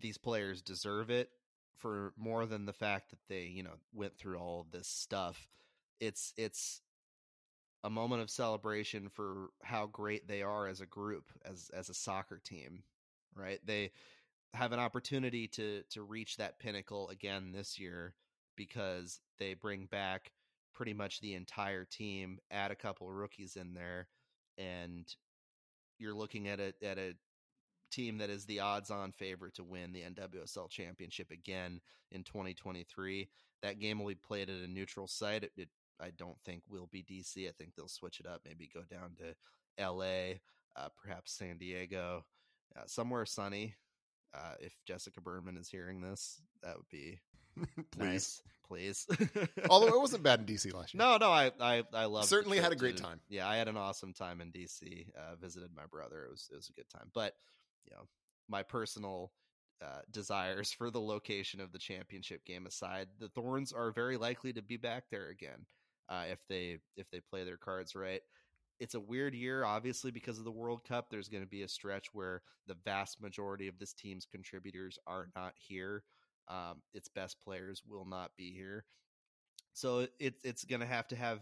these 0.00 0.18
players 0.18 0.62
deserve 0.62 1.10
it 1.10 1.30
for 1.76 2.12
more 2.16 2.46
than 2.46 2.66
the 2.66 2.72
fact 2.72 3.10
that 3.10 3.18
they 3.28 3.44
you 3.44 3.62
know 3.62 3.74
went 3.92 4.16
through 4.16 4.38
all 4.38 4.60
of 4.60 4.70
this 4.70 4.88
stuff. 4.88 5.48
It's 5.98 6.32
it's 6.36 6.80
a 7.82 7.90
moment 7.90 8.22
of 8.22 8.30
celebration 8.30 9.08
for 9.08 9.48
how 9.62 9.86
great 9.86 10.28
they 10.28 10.42
are 10.42 10.66
as 10.68 10.80
a 10.80 10.86
group, 10.86 11.24
as 11.44 11.70
as 11.74 11.88
a 11.88 11.94
soccer 11.94 12.40
team, 12.42 12.82
right? 13.34 13.60
They 13.64 13.92
have 14.54 14.72
an 14.72 14.80
opportunity 14.80 15.46
to 15.48 15.82
to 15.90 16.02
reach 16.02 16.36
that 16.36 16.58
pinnacle 16.58 17.08
again 17.10 17.52
this 17.52 17.78
year 17.78 18.14
because 18.56 19.20
they 19.38 19.54
bring 19.54 19.86
back 19.86 20.32
pretty 20.74 20.92
much 20.94 21.20
the 21.20 21.34
entire 21.34 21.84
team, 21.84 22.38
add 22.50 22.70
a 22.70 22.76
couple 22.76 23.08
of 23.08 23.14
rookies 23.14 23.56
in 23.56 23.74
there, 23.74 24.08
and 24.58 25.14
you're 25.98 26.14
looking 26.14 26.48
at 26.48 26.60
a 26.60 26.72
at 26.82 26.98
a 26.98 27.14
team 27.90 28.18
that 28.18 28.30
is 28.30 28.44
the 28.46 28.60
odds-on 28.60 29.12
favorite 29.12 29.54
to 29.54 29.64
win 29.64 29.92
the 29.92 30.02
NWSL 30.02 30.70
championship 30.70 31.30
again 31.30 31.80
in 32.12 32.22
2023. 32.22 33.28
That 33.62 33.80
game 33.80 33.98
will 33.98 34.08
be 34.08 34.14
played 34.14 34.48
at 34.48 34.60
a 34.60 34.68
neutral 34.68 35.08
site. 35.08 35.44
It, 35.44 35.52
it 35.56 35.68
I 36.00 36.10
don't 36.16 36.38
think 36.44 36.62
will 36.68 36.88
be 36.90 37.02
DC. 37.02 37.48
I 37.48 37.52
think 37.52 37.74
they'll 37.76 37.88
switch 37.88 38.20
it 38.20 38.26
up, 38.26 38.42
maybe 38.44 38.70
go 38.72 38.82
down 38.90 39.16
to 39.18 39.34
L.A., 39.76 40.40
uh, 40.76 40.88
perhaps 41.02 41.32
San 41.32 41.58
Diego, 41.58 42.24
uh, 42.76 42.82
somewhere 42.86 43.26
sunny. 43.26 43.74
Uh, 44.32 44.54
if 44.60 44.72
Jessica 44.86 45.20
Berman 45.20 45.56
is 45.56 45.68
hearing 45.68 46.00
this, 46.00 46.40
that 46.62 46.76
would 46.76 46.88
be 46.88 47.18
please. 47.90 48.42
Please. 48.66 49.06
Although 49.70 49.88
it 49.88 50.00
wasn't 50.00 50.22
bad 50.22 50.40
in 50.40 50.46
DC 50.46 50.72
last 50.72 50.94
year. 50.94 51.02
no, 51.02 51.16
no, 51.16 51.30
I 51.30 51.50
I 51.60 51.82
I 51.92 52.04
love 52.04 52.26
Certainly 52.26 52.58
had 52.58 52.70
a 52.70 52.76
great 52.76 52.96
time. 52.96 53.20
Yeah, 53.28 53.48
I 53.48 53.56
had 53.56 53.66
an 53.66 53.76
awesome 53.76 54.12
time 54.12 54.40
in 54.40 54.52
DC. 54.52 55.08
Uh, 55.16 55.34
visited 55.40 55.70
my 55.74 55.86
brother. 55.90 56.24
It 56.24 56.30
was 56.30 56.48
it 56.52 56.56
was 56.56 56.68
a 56.68 56.72
good 56.72 56.88
time. 56.88 57.10
But 57.12 57.34
you 57.84 57.96
know, 57.96 58.04
my 58.48 58.62
personal 58.62 59.32
uh, 59.82 60.02
desires 60.12 60.70
for 60.70 60.90
the 60.90 61.00
location 61.00 61.60
of 61.60 61.72
the 61.72 61.78
championship 61.80 62.44
game 62.44 62.66
aside, 62.66 63.08
the 63.18 63.28
Thorns 63.28 63.72
are 63.72 63.90
very 63.90 64.16
likely 64.16 64.52
to 64.52 64.62
be 64.62 64.76
back 64.76 65.04
there 65.10 65.28
again 65.30 65.66
uh, 66.08 66.24
if 66.30 66.38
they 66.48 66.78
if 66.96 67.10
they 67.10 67.20
play 67.20 67.44
their 67.44 67.56
cards 67.56 67.96
right. 67.96 68.22
It's 68.80 68.94
a 68.94 69.00
weird 69.00 69.34
year, 69.34 69.64
obviously, 69.64 70.10
because 70.10 70.38
of 70.38 70.44
the 70.44 70.50
World 70.50 70.84
Cup. 70.84 71.10
There's 71.10 71.28
going 71.28 71.42
to 71.42 71.48
be 71.48 71.62
a 71.62 71.68
stretch 71.68 72.08
where 72.12 72.42
the 72.66 72.76
vast 72.84 73.20
majority 73.20 73.68
of 73.68 73.78
this 73.78 73.92
team's 73.92 74.26
contributors 74.26 74.98
are 75.06 75.28
not 75.36 75.52
here. 75.54 76.02
Um, 76.48 76.82
its 76.94 77.08
best 77.08 77.40
players 77.40 77.82
will 77.86 78.06
not 78.06 78.32
be 78.36 78.52
here, 78.52 78.84
so 79.72 80.08
it's 80.18 80.40
it's 80.42 80.64
going 80.64 80.80
to 80.80 80.86
have 80.86 81.06
to 81.08 81.16
have 81.16 81.40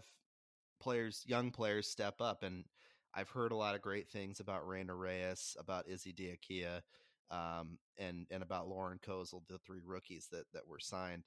players, 0.79 1.23
young 1.25 1.49
players, 1.51 1.87
step 1.87 2.21
up. 2.21 2.43
And 2.43 2.65
I've 3.13 3.29
heard 3.29 3.51
a 3.51 3.55
lot 3.55 3.73
of 3.75 3.81
great 3.81 4.09
things 4.09 4.39
about 4.39 4.67
Reyna 4.67 4.93
Reyes, 4.93 5.55
about 5.59 5.87
Izzy 5.87 6.13
D'Aquila, 6.13 6.83
um, 7.31 7.79
and 7.97 8.27
and 8.29 8.43
about 8.43 8.67
Lauren 8.67 8.99
Kozal, 8.99 9.41
the 9.47 9.57
three 9.59 9.81
rookies 9.83 10.27
that 10.31 10.45
that 10.53 10.67
were 10.67 10.79
signed, 10.79 11.23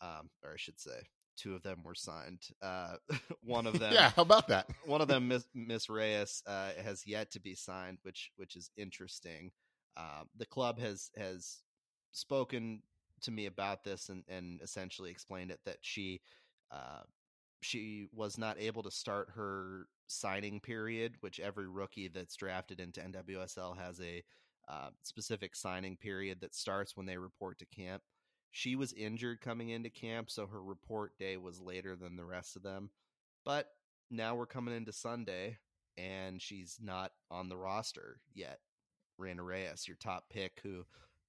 um, 0.00 0.30
or 0.42 0.52
I 0.52 0.56
should 0.56 0.80
say, 0.80 1.00
two 1.40 1.54
of 1.54 1.62
them 1.62 1.78
were 1.84 1.94
signed. 1.94 2.42
Uh, 2.62 2.96
one 3.42 3.66
of 3.66 3.78
them, 3.78 3.92
yeah, 3.92 4.10
how 4.10 4.22
about 4.22 4.48
that? 4.48 4.68
one 4.84 5.00
of 5.00 5.08
them, 5.08 5.28
Miss, 5.28 5.46
Miss 5.54 5.88
Reyes, 5.88 6.42
uh, 6.46 6.70
has 6.82 7.06
yet 7.06 7.30
to 7.32 7.40
be 7.40 7.54
signed, 7.54 7.98
which 8.02 8.30
which 8.36 8.56
is 8.56 8.70
interesting. 8.76 9.50
Uh, 9.96 10.24
the 10.36 10.46
club 10.46 10.78
has 10.78 11.10
has 11.16 11.58
spoken 12.12 12.82
to 13.22 13.30
me 13.30 13.46
about 13.46 13.84
this 13.84 14.08
and, 14.08 14.24
and 14.28 14.60
essentially 14.62 15.10
explained 15.10 15.50
it 15.50 15.60
that 15.64 15.78
she 15.80 16.20
uh, 16.70 17.02
she 17.62 18.06
was 18.12 18.38
not 18.38 18.58
able 18.58 18.82
to 18.82 18.90
start 18.90 19.28
her 19.34 19.86
signing 20.06 20.60
period, 20.60 21.14
which 21.20 21.40
every 21.40 21.68
rookie 21.68 22.08
that's 22.08 22.36
drafted 22.36 22.80
into 22.80 23.00
NWSL 23.00 23.76
has 23.78 24.00
a 24.00 24.22
uh, 24.68 24.90
specific 25.02 25.54
signing 25.56 25.96
period 25.96 26.40
that 26.40 26.54
starts 26.54 26.96
when 26.96 27.06
they 27.06 27.16
report 27.18 27.58
to 27.58 27.66
camp. 27.66 28.02
She 28.50 28.74
was 28.76 28.92
injured 28.92 29.40
coming 29.40 29.70
into 29.70 29.90
camp, 29.90 30.30
so 30.30 30.46
her 30.46 30.62
report 30.62 31.16
day 31.18 31.36
was 31.36 31.60
later 31.60 31.94
than 31.96 32.16
the 32.16 32.24
rest 32.24 32.56
of 32.56 32.62
them. 32.62 32.90
But 33.44 33.68
now 34.10 34.34
we're 34.34 34.46
coming 34.46 34.74
into 34.74 34.92
Sunday, 34.92 35.58
and 35.96 36.42
she's 36.42 36.78
not 36.82 37.12
on 37.30 37.48
the 37.48 37.56
roster 37.56 38.20
yet. 38.34 38.58
Reyna 39.18 39.42
Reyes, 39.42 39.86
your 39.86 39.96
top 39.96 40.30
pick, 40.30 40.60
who 40.62 40.84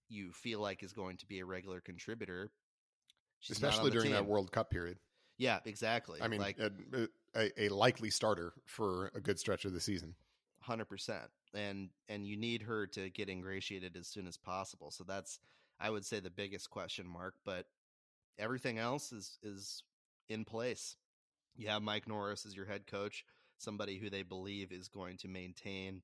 you 0.10 0.32
feel 0.32 0.60
like 0.60 0.84
is 0.84 0.94
going 0.94 1.18
to 1.18 1.26
be 1.26 1.40
a 1.40 1.46
regular 1.46 1.80
contributor, 1.80 2.52
she's 3.40 3.58
especially 3.58 3.92
during 3.92 4.08
team. 4.08 4.14
that 4.14 4.26
World 4.26 4.52
Cup 4.52 4.70
period. 4.70 4.98
Yeah, 5.38 5.60
exactly. 5.66 6.20
I 6.22 6.28
mean, 6.28 6.42
like 6.42 6.60
a, 6.60 6.72
uh, 6.94 7.06
a, 7.36 7.66
a 7.66 7.70
likely 7.70 8.10
starter 8.10 8.54
for 8.66 9.12
a 9.16 9.20
good 9.20 9.40
stretch 9.40 9.66
of 9.66 9.74
the 9.74 9.80
season. 9.80 10.16
hundred 10.62 10.86
percent, 10.86 11.30
and 11.54 11.90
and 12.10 12.26
you 12.26 12.38
need 12.38 12.64
her 12.64 12.88
to 12.88 13.10
get 13.10 13.30
ingratiated 13.30 13.96
as 13.98 14.08
soon 14.08 14.28
as 14.28 14.38
possible. 14.38 14.92
So 14.92 15.04
that's 15.04 15.40
I 15.82 15.90
would 15.90 16.06
say 16.06 16.20
the 16.20 16.30
biggest 16.30 16.70
question 16.70 17.08
mark. 17.08 17.36
But 17.46 17.66
everything 18.38 18.78
else 18.78 19.12
is 19.12 19.38
is 19.44 19.84
in 20.30 20.46
place. 20.46 20.96
You 21.56 21.68
have 21.68 21.82
Mike 21.82 22.08
Norris 22.08 22.46
as 22.46 22.56
your 22.56 22.66
head 22.66 22.88
coach, 22.88 23.26
somebody 23.58 23.98
who 23.98 24.10
they 24.10 24.24
believe 24.24 24.72
is 24.72 24.88
going 24.88 25.18
to 25.18 25.28
maintain 25.28 26.02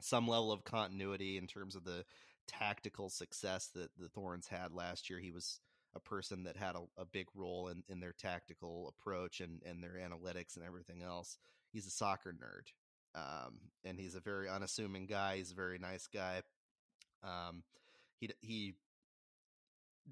some 0.00 0.28
level 0.28 0.52
of 0.52 0.64
continuity 0.64 1.38
in 1.38 1.46
terms 1.46 1.74
of 1.74 1.84
the 1.84 2.04
tactical 2.46 3.08
success 3.08 3.68
that 3.74 3.90
the 3.98 4.08
Thorns 4.08 4.48
had 4.48 4.72
last 4.72 5.08
year. 5.08 5.18
He 5.18 5.30
was 5.30 5.60
a 5.94 6.00
person 6.00 6.44
that 6.44 6.56
had 6.56 6.74
a, 6.74 6.82
a 7.00 7.04
big 7.04 7.26
role 7.34 7.68
in, 7.68 7.82
in 7.88 8.00
their 8.00 8.12
tactical 8.12 8.92
approach 8.98 9.40
and, 9.40 9.62
and 9.64 9.82
their 9.82 9.94
analytics 9.94 10.56
and 10.56 10.64
everything 10.64 11.02
else. 11.02 11.38
He's 11.72 11.86
a 11.86 11.90
soccer 11.90 12.32
nerd. 12.32 12.72
Um, 13.14 13.60
and 13.84 13.98
he's 13.98 14.16
a 14.16 14.20
very 14.20 14.48
unassuming 14.48 15.06
guy. 15.06 15.36
He's 15.36 15.52
a 15.52 15.56
very 15.56 15.78
nice 15.78 16.08
guy. 16.08 16.42
Um, 17.22 17.62
he, 18.18 18.30
he 18.40 18.74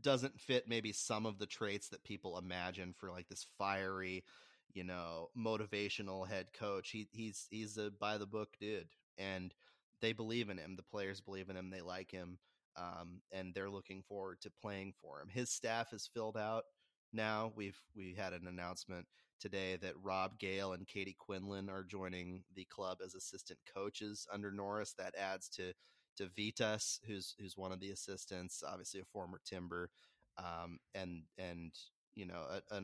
doesn't 0.00 0.40
fit 0.40 0.68
maybe 0.68 0.92
some 0.92 1.26
of 1.26 1.38
the 1.38 1.46
traits 1.46 1.88
that 1.88 2.05
people 2.05 2.38
imagine 2.38 2.94
for 2.96 3.11
like 3.11 3.28
this 3.28 3.46
fiery, 3.59 4.24
you 4.72 4.85
know, 4.85 5.28
motivational 5.37 6.26
head 6.26 6.48
coach. 6.52 6.90
He 6.90 7.09
he's 7.12 7.46
he's 7.50 7.76
a 7.78 7.90
by 7.90 8.18
the 8.18 8.26
book 8.26 8.50
dude, 8.61 8.88
and 9.18 9.52
they 10.00 10.12
believe 10.12 10.50
in 10.50 10.59
him. 10.59 10.76
The 10.76 10.83
players 10.83 11.20
believe 11.20 11.50
in 11.50 11.57
him. 11.57 11.70
They 11.70 11.83
like 11.83 12.11
him, 12.11 12.38
um, 12.76 13.20
and 13.31 13.55
they're 13.55 13.70
looking 13.70 14.02
forward 14.02 14.40
to 14.42 14.50
playing 14.50 14.94
for 15.00 15.20
him. 15.20 15.28
His 15.28 15.50
staff 15.50 15.92
is 15.92 16.11
filled 16.12 16.37
out 16.37 16.64
now. 17.12 17.52
We've 17.55 17.81
we 17.94 18.14
had 18.16 18.33
an 18.33 18.46
announcement 18.46 19.07
today 19.40 19.76
that 19.83 19.94
Rob 20.02 20.38
Gale 20.38 20.72
and 20.72 20.87
Katie 20.87 21.16
Quinlan 21.18 21.68
are 21.68 21.85
joining 21.85 22.44
the 22.55 22.64
club 22.64 22.98
as 23.05 23.14
assistant 23.14 23.59
coaches 23.74 24.26
under 24.33 24.50
Norris. 24.50 24.94
That 24.94 25.14
adds 25.16 25.48
to 25.50 25.72
to 26.16 26.25
Vytas, 26.25 26.98
who's 27.07 27.35
who's 27.38 27.57
one 27.57 27.72
of 27.72 27.81
the 27.81 27.90
assistants, 27.90 28.62
obviously 28.66 29.01
a 29.01 29.05
former 29.05 29.40
Timber, 29.44 29.90
um, 30.38 30.79
and 30.94 31.22
and 31.38 31.72
you 32.14 32.27
know, 32.27 32.42
a, 32.70 32.75
a, 32.75 32.83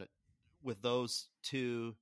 with 0.63 0.81
those 0.83 1.29
two, 1.43 1.95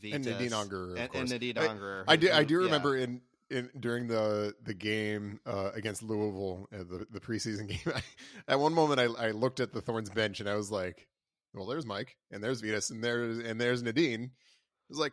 Vytas 0.00 0.14
and 0.14 0.24
Nadine 0.24 0.50
Angerer, 0.50 0.98
and, 0.98 1.14
and, 1.14 1.30
Nadine 1.30 1.54
Angerer. 1.54 2.04
I, 2.08 2.12
I, 2.12 2.16
do 2.16 2.32
I 2.32 2.44
do 2.44 2.58
remember 2.58 2.96
yeah. 2.96 3.04
in. 3.04 3.20
In, 3.50 3.68
during 3.78 4.06
the 4.06 4.54
the 4.64 4.72
game 4.72 5.38
uh, 5.44 5.72
against 5.74 6.02
Louisville, 6.02 6.66
uh, 6.72 6.78
the 6.78 7.06
the 7.10 7.20
preseason 7.20 7.68
game, 7.84 7.94
I, 7.94 8.00
at 8.48 8.58
one 8.58 8.72
moment 8.72 8.98
I, 8.98 9.26
I 9.26 9.32
looked 9.32 9.60
at 9.60 9.74
the 9.74 9.82
Thorns 9.82 10.08
bench 10.08 10.40
and 10.40 10.48
I 10.48 10.54
was 10.54 10.70
like, 10.70 11.06
"Well, 11.52 11.66
there's 11.66 11.84
Mike, 11.84 12.16
and 12.30 12.42
there's 12.42 12.62
Vytas, 12.62 12.90
and 12.90 13.04
there's 13.04 13.40
and 13.40 13.60
there's 13.60 13.82
Nadine." 13.82 14.22
It 14.22 14.30
was 14.88 14.98
like, 14.98 15.12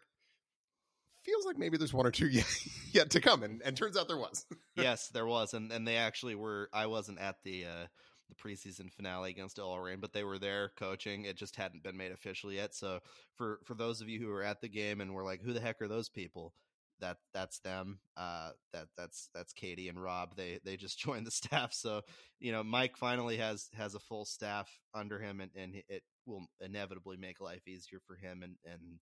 feels 1.30 1.46
like 1.46 1.58
maybe 1.58 1.78
there's 1.78 1.94
one 1.94 2.06
or 2.06 2.12
two 2.12 2.28
yet, 2.30 2.66
yet 2.92 3.10
to 3.12 3.22
come, 3.22 3.44
and, 3.44 3.62
and 3.64 3.76
turns 3.76 3.98
out 3.98 4.08
there 4.08 4.18
was. 4.18 4.46
yes, 4.76 5.10
there 5.10 5.26
was, 5.26 5.54
and 5.54 5.72
and 5.72 5.88
they 5.88 5.98
actually 5.98 6.36
were. 6.36 6.70
I 6.74 6.88
wasn't 6.88 7.20
at 7.20 7.38
the 7.44 7.66
uh, 7.66 7.88
the 8.30 8.36
preseason 8.36 8.92
finale 8.92 9.32
against 9.32 9.60
Rain, 9.60 10.00
but 10.00 10.14
they 10.14 10.24
were 10.24 10.40
there 10.40 10.72
coaching. 10.78 11.26
It 11.26 11.38
just 11.38 11.56
hadn't 11.56 11.84
been 11.84 11.98
made 11.98 12.12
official 12.12 12.52
yet. 12.52 12.76
So 12.76 13.00
for 13.36 13.60
for 13.66 13.76
those 13.76 14.02
of 14.02 14.10
you 14.10 14.20
who 14.20 14.28
were 14.28 14.44
at 14.44 14.62
the 14.62 14.70
game 14.70 15.02
and 15.02 15.14
were 15.14 15.24
like, 15.24 15.42
"Who 15.42 15.54
the 15.54 15.62
heck 15.62 15.82
are 15.82 15.88
those 15.88 16.10
people?" 16.10 16.54
That 17.02 17.18
that's 17.34 17.60
them. 17.60 18.00
Uh, 18.18 18.52
that 18.74 18.88
that's 18.98 19.30
that's 19.34 19.54
Katie 19.54 19.90
and 19.90 20.02
Rob. 20.02 20.36
They 20.36 20.60
they 20.64 20.78
just 20.78 21.00
joined 21.06 21.28
the 21.28 21.32
staff. 21.32 21.74
So 21.74 22.02
you 22.40 22.52
know, 22.52 22.64
Mike 22.64 22.98
finally 22.98 23.38
has 23.38 23.70
has 23.76 23.96
a 23.96 24.00
full 24.00 24.26
staff 24.26 24.70
under 24.94 25.20
him, 25.20 25.42
and 25.42 25.52
and 25.56 25.76
it 25.88 26.04
will 26.26 26.46
inevitably 26.62 27.18
make 27.18 27.42
life 27.42 27.68
easier 27.68 28.00
for 28.06 28.16
him 28.16 28.44
and 28.44 28.56
and 28.66 29.00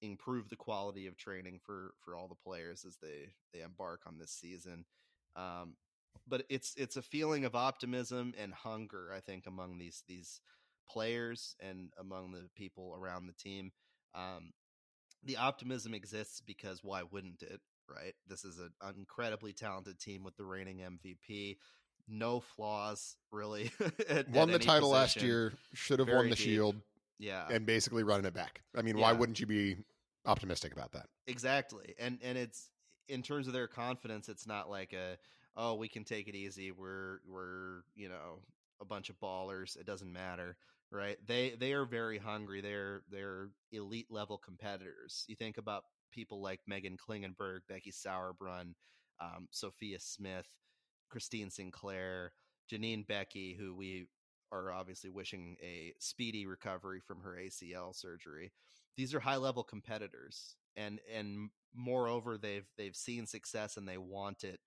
improve 0.00 0.48
the 0.48 0.56
quality 0.56 1.06
of 1.06 1.16
training 1.16 1.60
for 1.64 1.92
for 2.04 2.16
all 2.16 2.28
the 2.28 2.34
players 2.34 2.84
as 2.86 2.96
they 3.02 3.30
they 3.52 3.62
embark 3.62 4.02
on 4.06 4.18
this 4.18 4.32
season. 4.32 4.84
Um, 5.36 5.74
but 6.26 6.44
it's 6.48 6.74
it's 6.76 6.96
a 6.96 7.02
feeling 7.02 7.44
of 7.44 7.54
optimism 7.54 8.34
and 8.38 8.52
hunger, 8.52 9.12
I 9.14 9.20
think, 9.20 9.46
among 9.46 9.78
these 9.78 10.02
these 10.06 10.40
players 10.90 11.54
and 11.60 11.90
among 11.98 12.32
the 12.32 12.48
people 12.56 12.96
around 12.98 13.26
the 13.26 13.32
team. 13.32 13.72
Um, 14.14 14.52
the 15.24 15.36
optimism 15.36 15.94
exists 15.94 16.40
because 16.40 16.80
why 16.82 17.02
wouldn't 17.10 17.42
it? 17.42 17.60
Right? 17.88 18.14
This 18.26 18.44
is 18.44 18.58
an 18.58 18.94
incredibly 18.96 19.52
talented 19.52 19.98
team 19.98 20.22
with 20.22 20.36
the 20.36 20.44
reigning 20.44 20.78
MVP. 20.78 21.56
No 22.06 22.40
flaws, 22.40 23.16
really. 23.32 23.70
at, 24.08 24.28
won 24.28 24.50
at 24.50 24.60
the 24.60 24.66
title 24.66 24.90
position. 24.90 25.22
last 25.22 25.22
year. 25.22 25.52
Should 25.74 25.98
have 25.98 26.06
Very 26.06 26.18
won 26.18 26.30
the 26.30 26.36
deep. 26.36 26.44
Shield. 26.44 26.76
Yeah, 27.18 27.46
and 27.50 27.66
basically 27.66 28.02
running 28.02 28.26
it 28.26 28.34
back. 28.34 28.62
I 28.76 28.82
mean, 28.82 28.98
why 28.98 29.12
wouldn't 29.12 29.40
you 29.40 29.46
be 29.46 29.76
optimistic 30.26 30.72
about 30.72 30.92
that? 30.92 31.06
Exactly. 31.26 31.94
And 31.98 32.18
and 32.22 32.38
it's 32.38 32.70
in 33.08 33.22
terms 33.22 33.46
of 33.46 33.52
their 33.52 33.66
confidence, 33.66 34.28
it's 34.28 34.46
not 34.46 34.70
like 34.70 34.92
a 34.92 35.16
oh, 35.56 35.74
we 35.74 35.88
can 35.88 36.04
take 36.04 36.28
it 36.28 36.34
easy. 36.34 36.70
We're 36.70 37.18
we're, 37.26 37.82
you 37.94 38.08
know, 38.08 38.40
a 38.80 38.84
bunch 38.84 39.10
of 39.10 39.18
ballers. 39.20 39.76
It 39.76 39.86
doesn't 39.86 40.12
matter. 40.12 40.56
Right? 40.90 41.18
They 41.26 41.54
they 41.58 41.72
are 41.72 41.84
very 41.84 42.18
hungry. 42.18 42.60
They're 42.60 43.02
they're 43.10 43.48
elite 43.72 44.10
level 44.10 44.38
competitors. 44.38 45.24
You 45.28 45.36
think 45.36 45.58
about 45.58 45.84
people 46.12 46.40
like 46.40 46.60
Meghan 46.70 46.96
Klingenberg, 46.96 47.60
Becky 47.68 47.92
Sauerbrunn, 47.92 48.74
um, 49.20 49.48
Sophia 49.50 49.98
Smith, 50.00 50.46
Christine 51.10 51.50
Sinclair, 51.50 52.32
Janine 52.72 53.06
Beckie, 53.06 53.58
who 53.58 53.74
we 53.74 54.06
are 54.52 54.72
obviously 54.72 55.10
wishing 55.10 55.56
a 55.62 55.94
speedy 55.98 56.46
recovery 56.46 57.00
from 57.00 57.20
her 57.20 57.38
ACL 57.40 57.94
surgery. 57.94 58.52
These 58.96 59.14
are 59.14 59.20
high 59.20 59.36
level 59.36 59.62
competitors, 59.62 60.56
and 60.76 61.00
and 61.14 61.50
moreover, 61.74 62.38
they've 62.38 62.66
they've 62.76 62.96
seen 62.96 63.26
success 63.26 63.76
and 63.76 63.88
they 63.88 63.98
want 63.98 64.44
it 64.44 64.60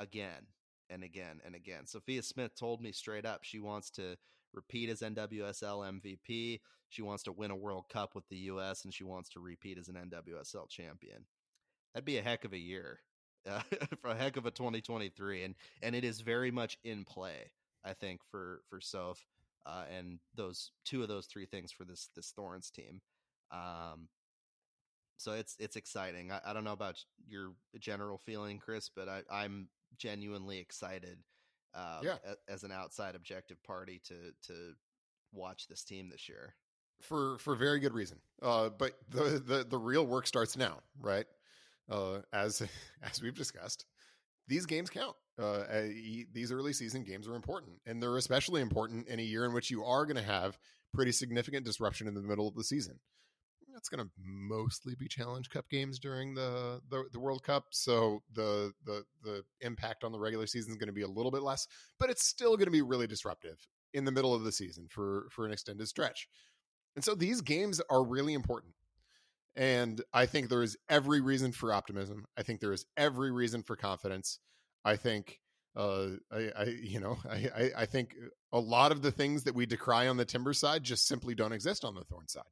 again 0.00 0.46
and 0.90 1.02
again 1.02 1.40
and 1.44 1.54
again. 1.54 1.86
Sophia 1.86 2.22
Smith 2.22 2.54
told 2.54 2.80
me 2.80 2.92
straight 2.92 3.26
up 3.26 3.40
she 3.42 3.58
wants 3.58 3.90
to 3.90 4.16
repeat 4.54 4.88
as 4.88 5.00
NWSL 5.00 6.00
MVP. 6.00 6.60
She 6.88 7.02
wants 7.02 7.24
to 7.24 7.32
win 7.32 7.50
a 7.50 7.56
World 7.56 7.88
Cup 7.88 8.14
with 8.14 8.28
the 8.28 8.36
U.S. 8.36 8.84
and 8.84 8.94
she 8.94 9.04
wants 9.04 9.28
to 9.30 9.40
repeat 9.40 9.78
as 9.78 9.88
an 9.88 9.96
NWSL 9.96 10.68
champion. 10.68 11.26
That'd 11.92 12.04
be 12.04 12.18
a 12.18 12.22
heck 12.22 12.44
of 12.44 12.52
a 12.52 12.58
year, 12.58 13.00
uh, 13.48 13.60
for 14.00 14.10
a 14.10 14.14
heck 14.14 14.36
of 14.36 14.46
a 14.46 14.50
2023, 14.50 15.44
and 15.44 15.54
and 15.82 15.94
it 15.94 16.04
is 16.04 16.20
very 16.20 16.50
much 16.50 16.78
in 16.84 17.04
play. 17.04 17.50
I 17.86 17.92
think 17.94 18.20
for 18.30 18.60
for 18.68 18.80
Soph 18.80 19.24
uh, 19.64 19.84
and 19.96 20.18
those 20.34 20.70
two 20.84 21.02
of 21.02 21.08
those 21.08 21.26
three 21.26 21.46
things 21.46 21.72
for 21.72 21.84
this 21.84 22.10
this 22.14 22.32
Thorns 22.34 22.70
team. 22.70 23.00
Um, 23.50 24.08
so 25.16 25.32
it's 25.32 25.56
it's 25.58 25.76
exciting. 25.76 26.30
I, 26.32 26.40
I, 26.44 26.52
don't 26.52 26.64
know 26.64 26.72
about 26.72 27.02
your 27.26 27.52
general 27.78 28.18
feeling, 28.18 28.58
Chris, 28.58 28.90
but 28.94 29.08
I, 29.08 29.22
I'm 29.30 29.68
genuinely 29.98 30.58
excited. 30.58 31.18
Uh, 31.74 32.00
yeah. 32.02 32.16
as 32.48 32.64
an 32.64 32.72
outside 32.72 33.14
objective 33.14 33.62
party 33.62 34.00
to 34.04 34.14
to 34.46 34.72
watch 35.32 35.68
this 35.68 35.84
team 35.84 36.08
this 36.08 36.26
year 36.26 36.54
for 37.00 37.38
for 37.38 37.54
very 37.54 37.78
good 37.80 37.94
reason. 37.94 38.18
Uh, 38.42 38.68
but 38.70 38.92
the, 39.10 39.42
the 39.44 39.66
the 39.68 39.78
real 39.78 40.06
work 40.06 40.26
starts 40.26 40.56
now, 40.56 40.78
right? 41.00 41.26
Uh, 41.88 42.18
as 42.32 42.62
as 43.02 43.22
we've 43.22 43.34
discussed, 43.34 43.86
these 44.48 44.66
games 44.66 44.90
count. 44.90 45.16
Uh, 45.38 45.64
these 46.32 46.50
early 46.50 46.72
season 46.72 47.04
games 47.04 47.28
are 47.28 47.34
important, 47.34 47.74
and 47.84 48.02
they're 48.02 48.16
especially 48.16 48.62
important 48.62 49.06
in 49.08 49.20
a 49.20 49.22
year 49.22 49.44
in 49.44 49.52
which 49.52 49.70
you 49.70 49.84
are 49.84 50.06
going 50.06 50.16
to 50.16 50.22
have 50.22 50.58
pretty 50.94 51.12
significant 51.12 51.64
disruption 51.64 52.08
in 52.08 52.14
the 52.14 52.22
middle 52.22 52.48
of 52.48 52.54
the 52.54 52.64
season. 52.64 52.98
That's 53.72 53.90
going 53.90 54.02
to 54.02 54.10
mostly 54.18 54.94
be 54.94 55.06
Challenge 55.06 55.50
Cup 55.50 55.68
games 55.68 55.98
during 55.98 56.32
the, 56.32 56.80
the, 56.88 57.04
the 57.12 57.20
World 57.20 57.42
Cup, 57.42 57.66
so 57.72 58.22
the 58.32 58.72
the 58.86 59.04
the 59.22 59.42
impact 59.60 60.02
on 60.02 60.12
the 60.12 60.18
regular 60.18 60.46
season 60.46 60.70
is 60.70 60.78
going 60.78 60.86
to 60.86 60.94
be 60.94 61.02
a 61.02 61.08
little 61.08 61.30
bit 61.30 61.42
less, 61.42 61.68
but 62.00 62.08
it's 62.08 62.24
still 62.24 62.56
going 62.56 62.66
to 62.66 62.70
be 62.70 62.80
really 62.80 63.06
disruptive 63.06 63.68
in 63.92 64.06
the 64.06 64.12
middle 64.12 64.34
of 64.34 64.44
the 64.44 64.52
season 64.52 64.86
for 64.88 65.28
for 65.30 65.44
an 65.44 65.52
extended 65.52 65.86
stretch. 65.88 66.26
And 66.94 67.04
so 67.04 67.14
these 67.14 67.42
games 67.42 67.82
are 67.90 68.02
really 68.02 68.32
important. 68.32 68.72
And 69.54 70.02
I 70.12 70.24
think 70.24 70.48
there 70.48 70.62
is 70.62 70.76
every 70.88 71.20
reason 71.20 71.52
for 71.52 71.72
optimism. 71.72 72.24
I 72.36 72.42
think 72.42 72.60
there 72.60 72.72
is 72.72 72.86
every 72.96 73.30
reason 73.30 73.62
for 73.62 73.76
confidence. 73.76 74.38
I 74.86 74.96
think 74.96 75.40
uh, 75.76 76.06
I, 76.32 76.50
I, 76.56 76.64
you 76.64 77.00
know, 77.00 77.18
I, 77.30 77.70
I, 77.76 77.86
think 77.86 78.14
a 78.52 78.60
lot 78.60 78.92
of 78.92 79.02
the 79.02 79.10
things 79.10 79.42
that 79.42 79.54
we 79.54 79.66
decry 79.66 80.08
on 80.08 80.16
the 80.16 80.24
timber 80.24 80.54
side 80.54 80.84
just 80.84 81.06
simply 81.06 81.34
don't 81.34 81.52
exist 81.52 81.84
on 81.84 81.94
the 81.94 82.04
thorn 82.04 82.28
side. 82.28 82.44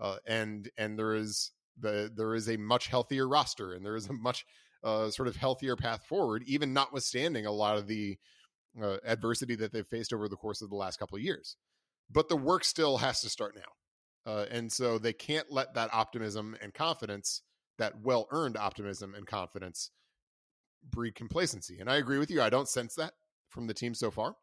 Uh, 0.00 0.16
and 0.26 0.70
and 0.78 0.98
there 0.98 1.14
is 1.14 1.52
the 1.78 2.10
there 2.14 2.34
is 2.34 2.48
a 2.48 2.56
much 2.56 2.86
healthier 2.86 3.26
roster, 3.28 3.72
and 3.72 3.84
there 3.84 3.96
is 3.96 4.08
a 4.08 4.12
much 4.12 4.46
uh, 4.84 5.10
sort 5.10 5.26
of 5.28 5.36
healthier 5.36 5.74
path 5.74 6.04
forward, 6.06 6.42
even 6.46 6.72
notwithstanding 6.72 7.46
a 7.46 7.52
lot 7.52 7.76
of 7.76 7.86
the 7.86 8.16
uh, 8.80 8.98
adversity 9.04 9.56
that 9.56 9.72
they've 9.72 9.86
faced 9.86 10.12
over 10.12 10.28
the 10.28 10.36
course 10.36 10.62
of 10.62 10.70
the 10.70 10.76
last 10.76 10.98
couple 10.98 11.16
of 11.16 11.22
years. 11.22 11.56
But 12.10 12.28
the 12.28 12.36
work 12.36 12.62
still 12.62 12.98
has 12.98 13.20
to 13.22 13.30
start 13.30 13.56
now, 13.56 14.32
uh, 14.32 14.46
and 14.50 14.70
so 14.70 14.98
they 14.98 15.14
can't 15.14 15.50
let 15.50 15.74
that 15.74 15.92
optimism 15.92 16.56
and 16.62 16.72
confidence, 16.74 17.42
that 17.78 18.00
well 18.02 18.28
earned 18.30 18.56
optimism 18.56 19.14
and 19.14 19.26
confidence, 19.26 19.90
breed 20.90 21.14
complacency. 21.14 21.78
And 21.80 21.90
I 21.90 21.96
agree 21.96 22.18
with 22.18 22.30
you. 22.30 22.42
I 22.42 22.50
don't 22.50 22.68
sense 22.68 22.94
that 22.96 23.12
from 23.48 23.66
the 23.66 23.74
team 23.74 23.94
so 23.94 24.10
far. 24.10 24.36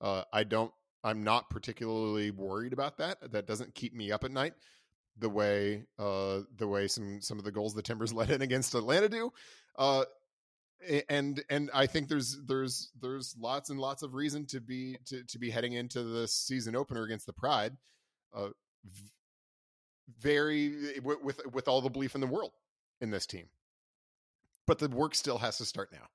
Uh, 0.00 0.22
I 0.32 0.44
don't. 0.44 0.72
I'm 1.04 1.24
not 1.24 1.50
particularly 1.50 2.30
worried 2.30 2.72
about 2.72 2.98
that. 2.98 3.32
That 3.32 3.46
doesn't 3.46 3.74
keep 3.74 3.92
me 3.94 4.12
up 4.12 4.24
at 4.24 4.30
night 4.30 4.54
the 5.18 5.28
way 5.28 5.84
uh, 5.98 6.40
the 6.56 6.66
way 6.66 6.88
some 6.88 7.20
some 7.20 7.38
of 7.38 7.44
the 7.44 7.52
goals 7.52 7.74
the 7.74 7.82
Timbers 7.82 8.12
let 8.14 8.30
in 8.30 8.42
against 8.42 8.74
Atlanta 8.74 9.08
do. 9.08 9.32
Uh, 9.76 10.04
and 11.08 11.42
and 11.48 11.70
I 11.72 11.86
think 11.86 12.08
there's 12.08 12.40
there's 12.46 12.90
there's 13.00 13.36
lots 13.38 13.70
and 13.70 13.78
lots 13.78 14.02
of 14.02 14.14
reason 14.14 14.46
to 14.46 14.60
be 14.60 14.98
to 15.06 15.22
to 15.24 15.38
be 15.38 15.50
heading 15.50 15.74
into 15.74 16.02
the 16.02 16.26
season 16.26 16.74
opener 16.74 17.04
against 17.04 17.26
the 17.26 17.32
Pride, 17.32 17.76
uh, 18.34 18.48
very 20.18 20.98
with 21.00 21.40
with 21.52 21.68
all 21.68 21.80
the 21.80 21.90
belief 21.90 22.14
in 22.14 22.20
the 22.20 22.26
world 22.26 22.52
in 23.00 23.10
this 23.10 23.26
team 23.26 23.46
but 24.72 24.78
the 24.78 24.96
work 24.96 25.14
still 25.14 25.36
has 25.36 25.58
to 25.58 25.66
start 25.66 25.90
now 25.92 26.06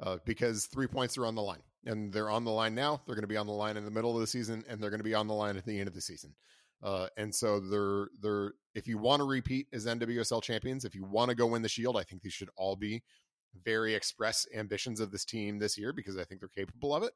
uh, 0.00 0.18
because 0.24 0.66
three 0.66 0.86
points 0.86 1.18
are 1.18 1.26
on 1.26 1.34
the 1.34 1.42
line 1.42 1.62
and 1.86 2.12
they're 2.12 2.30
on 2.30 2.44
the 2.44 2.52
line 2.52 2.72
now. 2.72 3.02
They're 3.04 3.16
going 3.16 3.24
to 3.24 3.26
be 3.26 3.36
on 3.36 3.48
the 3.48 3.52
line 3.52 3.76
in 3.76 3.84
the 3.84 3.90
middle 3.90 4.14
of 4.14 4.20
the 4.20 4.28
season 4.28 4.62
and 4.68 4.80
they're 4.80 4.90
going 4.90 5.00
to 5.00 5.04
be 5.04 5.14
on 5.14 5.26
the 5.26 5.34
line 5.34 5.56
at 5.56 5.66
the 5.66 5.76
end 5.76 5.88
of 5.88 5.94
the 5.94 6.00
season. 6.00 6.36
Uh, 6.80 7.08
and 7.16 7.34
so 7.34 7.58
they're 7.58 8.06
they're 8.20 8.52
if 8.76 8.86
you 8.86 8.96
want 8.96 9.18
to 9.18 9.26
repeat 9.26 9.66
as 9.72 9.86
NWSL 9.86 10.40
champions, 10.40 10.84
if 10.84 10.94
you 10.94 11.02
want 11.02 11.30
to 11.30 11.34
go 11.34 11.46
win 11.46 11.62
the 11.62 11.68
Shield, 11.68 11.96
I 11.96 12.04
think 12.04 12.22
these 12.22 12.32
should 12.32 12.50
all 12.56 12.76
be 12.76 13.02
very 13.64 13.92
express 13.92 14.46
ambitions 14.54 15.00
of 15.00 15.10
this 15.10 15.24
team 15.24 15.58
this 15.58 15.76
year 15.76 15.92
because 15.92 16.16
I 16.16 16.22
think 16.22 16.40
they're 16.40 16.48
capable 16.48 16.94
of 16.94 17.02
it. 17.02 17.10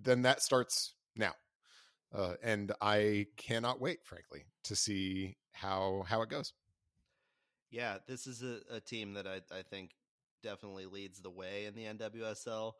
Then 0.00 0.22
that 0.22 0.42
starts 0.42 0.94
now, 1.16 1.32
uh, 2.14 2.34
and 2.40 2.70
I 2.80 3.26
cannot 3.36 3.80
wait, 3.80 4.04
frankly, 4.04 4.44
to 4.62 4.76
see 4.76 5.38
how 5.50 6.04
how 6.06 6.22
it 6.22 6.28
goes. 6.28 6.52
Yeah, 7.72 7.96
this 8.06 8.26
is 8.26 8.42
a, 8.42 8.76
a 8.76 8.80
team 8.80 9.14
that 9.14 9.26
I, 9.26 9.40
I 9.50 9.62
think 9.62 9.90
definitely 10.42 10.86
leads 10.86 11.20
the 11.20 11.30
way 11.30 11.64
in 11.64 11.74
the 11.74 11.84
NWSL. 11.84 12.72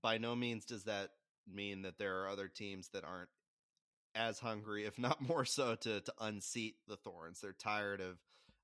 By 0.00 0.18
no 0.18 0.36
means 0.36 0.64
does 0.64 0.84
that 0.84 1.10
mean 1.52 1.82
that 1.82 1.98
there 1.98 2.22
are 2.22 2.28
other 2.28 2.48
teams 2.48 2.88
that 2.90 3.04
aren't 3.04 3.28
as 4.14 4.38
hungry, 4.38 4.86
if 4.86 4.98
not 4.98 5.20
more 5.28 5.44
so, 5.44 5.74
to 5.74 6.00
to 6.00 6.12
unseat 6.20 6.76
the 6.86 6.96
Thorns. 6.96 7.40
They're 7.40 7.52
tired 7.52 8.00
of 8.00 8.18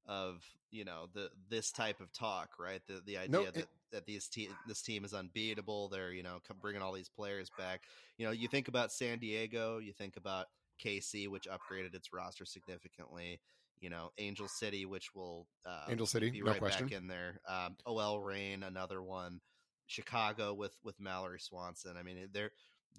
of 0.07 0.45
you 0.71 0.85
know 0.85 1.09
the 1.13 1.31
this 1.51 1.73
type 1.73 2.01
of 2.01 2.13
talk, 2.13 2.51
right? 2.61 2.81
The 2.87 3.03
the 3.05 3.19
idea 3.19 3.49
it, 3.49 3.55
that 3.55 3.69
that 3.91 4.07
these 4.07 4.29
te- 4.29 4.51
this 4.69 4.83
team 4.83 5.05
is 5.05 5.13
unbeatable. 5.13 5.89
They're 5.89 6.13
you 6.13 6.23
know 6.23 6.39
bringing 6.61 6.81
all 6.83 6.93
these 6.93 7.09
players 7.09 7.51
back. 7.59 7.83
You 8.19 8.27
know, 8.27 8.33
you 8.33 8.47
think 8.47 8.69
about 8.69 8.93
San 8.93 9.19
Diego, 9.19 9.79
you 9.79 9.93
think 9.93 10.17
about 10.17 10.47
KC, 10.85 11.29
which 11.29 11.49
upgraded 11.49 11.95
its 11.95 12.13
roster 12.13 12.45
significantly 12.45 13.41
you 13.83 13.91
know, 13.91 14.13
Angel 14.17 14.47
City, 14.47 14.87
which 14.87 15.13
will 15.15 15.49
uh, 15.67 15.91
Angel 15.91 16.07
City, 16.07 16.31
be 16.31 16.41
right 16.41 16.55
no 16.55 16.59
question. 16.59 16.87
back 16.87 16.97
in 16.97 17.09
there. 17.09 17.41
Um, 17.49 17.77
OL 17.85 18.21
Reign, 18.21 18.63
another 18.63 19.03
one. 19.03 19.41
Chicago 19.87 20.55
with 20.55 20.75
with 20.85 20.99
Mallory 21.01 21.41
Swanson. 21.41 21.97
I 21.99 22.05
mean, 22.05 22.29
there 22.33 22.53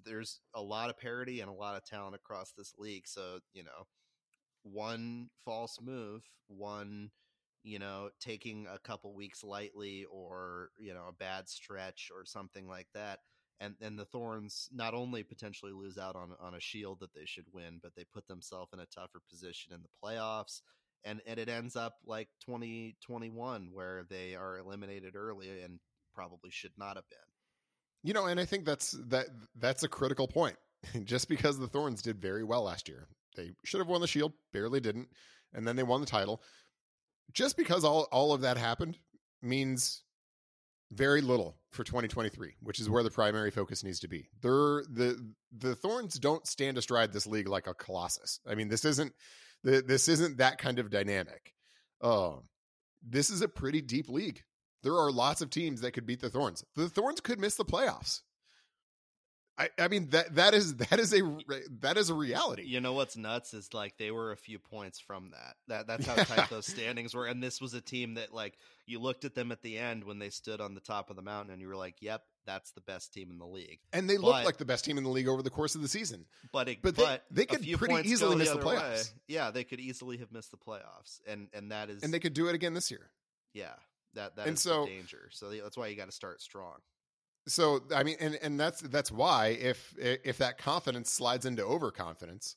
there's 0.04 0.40
a 0.54 0.60
lot 0.60 0.90
of 0.90 0.98
parity 0.98 1.40
and 1.40 1.48
a 1.48 1.54
lot 1.54 1.76
of 1.76 1.84
talent 1.84 2.14
across 2.14 2.52
this 2.52 2.74
league. 2.78 3.08
So 3.08 3.38
you 3.54 3.64
know, 3.64 3.86
one 4.62 5.30
false 5.44 5.78
move, 5.82 6.22
one 6.46 7.10
you 7.62 7.78
know, 7.78 8.10
taking 8.20 8.66
a 8.70 8.78
couple 8.78 9.14
weeks 9.14 9.42
lightly, 9.42 10.04
or 10.12 10.68
you 10.78 10.92
know, 10.92 11.06
a 11.08 11.14
bad 11.14 11.48
stretch 11.48 12.10
or 12.14 12.26
something 12.26 12.68
like 12.68 12.88
that 12.92 13.20
and 13.60 13.74
and 13.80 13.98
the 13.98 14.04
Thorns 14.04 14.68
not 14.72 14.94
only 14.94 15.22
potentially 15.22 15.72
lose 15.72 15.98
out 15.98 16.16
on 16.16 16.32
on 16.40 16.54
a 16.54 16.60
shield 16.60 17.00
that 17.00 17.14
they 17.14 17.24
should 17.24 17.46
win, 17.52 17.78
but 17.82 17.92
they 17.96 18.04
put 18.12 18.26
themselves 18.26 18.72
in 18.72 18.80
a 18.80 18.86
tougher 18.86 19.20
position 19.30 19.72
in 19.72 19.80
the 19.82 19.88
playoffs. 20.02 20.60
And 21.04 21.20
and 21.26 21.38
it 21.38 21.48
ends 21.48 21.76
up 21.76 21.94
like 22.06 22.28
2021 22.46 23.68
where 23.72 24.04
they 24.08 24.34
are 24.34 24.58
eliminated 24.58 25.16
early 25.16 25.60
and 25.62 25.78
probably 26.14 26.50
should 26.50 26.72
not 26.78 26.96
have 26.96 27.08
been. 27.08 27.18
You 28.02 28.14
know, 28.14 28.26
and 28.26 28.38
I 28.38 28.44
think 28.44 28.64
that's 28.64 28.92
that 29.08 29.26
that's 29.56 29.82
a 29.82 29.88
critical 29.88 30.28
point. 30.28 30.56
Just 31.04 31.28
because 31.28 31.58
the 31.58 31.68
Thorns 31.68 32.02
did 32.02 32.20
very 32.20 32.44
well 32.44 32.64
last 32.64 32.88
year, 32.88 33.08
they 33.36 33.52
should 33.64 33.80
have 33.80 33.88
won 33.88 34.00
the 34.00 34.06
Shield, 34.06 34.32
barely 34.52 34.80
didn't, 34.80 35.08
and 35.52 35.66
then 35.66 35.76
they 35.76 35.82
won 35.82 36.00
the 36.00 36.06
title. 36.06 36.42
Just 37.32 37.56
because 37.56 37.84
all 37.84 38.08
all 38.12 38.32
of 38.32 38.42
that 38.42 38.56
happened 38.56 38.98
means 39.42 40.02
very 40.94 41.20
little 41.20 41.56
for 41.70 41.84
2023, 41.84 42.54
which 42.60 42.80
is 42.80 42.88
where 42.88 43.02
the 43.02 43.10
primary 43.10 43.50
focus 43.50 43.82
needs 43.84 44.00
to 44.00 44.08
be. 44.08 44.28
They're, 44.40 44.84
the 44.90 45.32
the 45.56 45.74
Thorns 45.74 46.18
don't 46.18 46.46
stand 46.46 46.78
astride 46.78 47.12
this 47.12 47.26
league 47.26 47.48
like 47.48 47.66
a 47.66 47.74
colossus. 47.74 48.40
I 48.46 48.54
mean, 48.54 48.68
this 48.68 48.84
isn't 48.84 49.12
the, 49.62 49.82
this 49.82 50.08
isn't 50.08 50.38
that 50.38 50.58
kind 50.58 50.78
of 50.78 50.90
dynamic. 50.90 51.52
Uh, 52.00 52.36
this 53.06 53.30
is 53.30 53.42
a 53.42 53.48
pretty 53.48 53.80
deep 53.80 54.08
league. 54.08 54.42
There 54.82 54.94
are 54.94 55.10
lots 55.10 55.40
of 55.40 55.50
teams 55.50 55.80
that 55.80 55.92
could 55.92 56.06
beat 56.06 56.20
the 56.20 56.30
Thorns. 56.30 56.64
The 56.76 56.88
Thorns 56.88 57.20
could 57.20 57.40
miss 57.40 57.56
the 57.56 57.64
playoffs. 57.64 58.20
I, 59.56 59.68
I 59.78 59.88
mean 59.88 60.08
that 60.10 60.34
that 60.34 60.52
is 60.52 60.76
that 60.76 60.98
is 60.98 61.14
a 61.14 61.20
that 61.80 61.96
is 61.96 62.10
a 62.10 62.14
reality. 62.14 62.64
You 62.64 62.80
know 62.80 62.92
what's 62.92 63.16
nuts 63.16 63.54
is 63.54 63.72
like 63.72 63.96
they 63.98 64.10
were 64.10 64.32
a 64.32 64.36
few 64.36 64.58
points 64.58 64.98
from 64.98 65.30
that. 65.30 65.54
That 65.68 65.86
that's 65.86 66.06
how 66.06 66.14
tight 66.14 66.50
those 66.50 66.66
standings 66.72 67.14
were. 67.14 67.26
And 67.26 67.42
this 67.42 67.60
was 67.60 67.72
a 67.72 67.80
team 67.80 68.14
that 68.14 68.34
like 68.34 68.54
you 68.86 68.98
looked 68.98 69.24
at 69.24 69.34
them 69.34 69.52
at 69.52 69.62
the 69.62 69.78
end 69.78 70.04
when 70.04 70.18
they 70.18 70.30
stood 70.30 70.60
on 70.60 70.74
the 70.74 70.80
top 70.80 71.08
of 71.08 71.16
the 71.16 71.22
mountain 71.22 71.52
and 71.52 71.62
you 71.62 71.68
were 71.68 71.76
like, 71.76 71.94
"Yep, 72.00 72.22
that's 72.46 72.72
the 72.72 72.80
best 72.80 73.14
team 73.14 73.30
in 73.30 73.38
the 73.38 73.46
league." 73.46 73.78
And 73.92 74.10
they 74.10 74.16
but, 74.16 74.24
looked 74.24 74.44
like 74.44 74.56
the 74.56 74.64
best 74.64 74.84
team 74.84 74.98
in 74.98 75.04
the 75.04 75.10
league 75.10 75.28
over 75.28 75.42
the 75.42 75.50
course 75.50 75.76
of 75.76 75.82
the 75.82 75.88
season. 75.88 76.26
But 76.52 76.68
it, 76.68 76.78
but, 76.82 76.96
but 76.96 77.24
they, 77.30 77.42
they 77.42 77.46
could 77.46 77.78
pretty 77.78 78.08
easily 78.08 78.34
miss 78.34 78.50
the, 78.50 78.58
the 78.58 78.64
playoffs. 78.64 79.12
Way. 79.12 79.20
Yeah, 79.28 79.52
they 79.52 79.62
could 79.62 79.78
easily 79.78 80.16
have 80.16 80.32
missed 80.32 80.50
the 80.50 80.56
playoffs, 80.56 81.20
and 81.28 81.48
and 81.52 81.70
that 81.70 81.90
is 81.90 82.02
and 82.02 82.12
they 82.12 82.20
could 82.20 82.34
do 82.34 82.48
it 82.48 82.56
again 82.56 82.74
this 82.74 82.90
year. 82.90 83.10
Yeah, 83.52 83.74
that 84.14 84.34
that 84.34 84.48
and 84.48 84.56
is 84.56 84.62
so, 84.62 84.86
danger. 84.86 85.28
So 85.30 85.50
that's 85.50 85.76
why 85.76 85.86
you 85.86 85.96
got 85.96 86.06
to 86.06 86.12
start 86.12 86.42
strong 86.42 86.78
so 87.46 87.80
I 87.94 88.02
mean, 88.02 88.16
and 88.20 88.38
and 88.42 88.58
that's 88.58 88.80
that's 88.80 89.12
why 89.12 89.48
if 89.60 89.94
if 89.98 90.38
that 90.38 90.58
confidence 90.58 91.10
slides 91.10 91.46
into 91.46 91.64
overconfidence, 91.64 92.56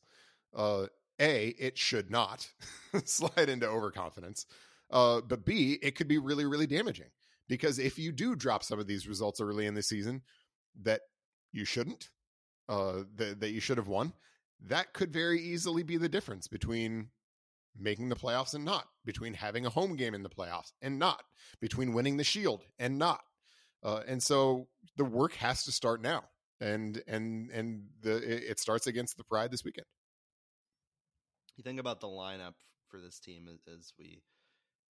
uh, 0.56 0.88
a 1.20 1.48
it 1.60 1.78
should 1.78 2.10
not 2.10 2.50
slide 3.06 3.50
into 3.50 3.68
overconfidence, 3.68 4.46
uh, 4.92 5.22
but 5.22 5.46
b 5.46 5.78
it 5.82 5.96
could 5.96 6.08
be 6.08 6.18
really 6.18 6.46
really 6.46 6.68
damaging 6.68 7.10
because 7.48 7.80
if 7.80 7.98
you 7.98 8.12
do 8.12 8.36
drop 8.36 8.64
some 8.64 8.80
of 8.80 8.88
these 8.88 9.08
results 9.08 9.42
early 9.42 9.66
in 9.66 9.74
the 9.74 9.84
season 9.84 10.22
that 10.82 11.02
you 11.52 11.66
shouldn't, 11.66 12.10
uh, 12.70 13.04
that, 13.16 13.40
that 13.40 13.52
you 13.52 13.60
should 13.60 13.78
have 13.78 13.88
won, 13.88 14.14
that 14.66 14.94
could 14.94 15.12
very 15.12 15.42
easily 15.42 15.84
be 15.84 15.98
the 15.98 16.10
difference 16.10 16.48
between 16.48 17.10
making 17.80 18.10
the 18.10 18.16
playoffs 18.16 18.54
and 18.54 18.66
not, 18.66 18.86
between 19.06 19.34
having 19.34 19.66
a 19.66 19.70
home 19.70 19.96
game 19.96 20.14
in 20.14 20.24
the 20.24 20.30
playoffs 20.30 20.72
and 20.82 20.98
not, 20.98 21.24
between 21.62 21.94
winning 21.94 22.18
the 22.18 22.24
Shield 22.24 22.64
and 22.80 22.98
not. 22.98 23.22
Uh, 23.88 24.02
and 24.06 24.22
so 24.22 24.68
the 24.98 25.06
work 25.06 25.34
has 25.36 25.64
to 25.64 25.72
start 25.72 26.02
now, 26.02 26.22
and 26.60 27.02
and 27.08 27.50
and 27.52 27.86
the 28.02 28.18
it 28.52 28.60
starts 28.60 28.86
against 28.86 29.16
the 29.16 29.24
Pride 29.24 29.50
this 29.50 29.64
weekend. 29.64 29.86
You 31.56 31.64
think 31.64 31.80
about 31.80 32.02
the 32.02 32.08
lineup 32.08 32.56
for 32.90 33.00
this 33.00 33.18
team 33.18 33.48
as, 33.66 33.94
we 33.98 34.24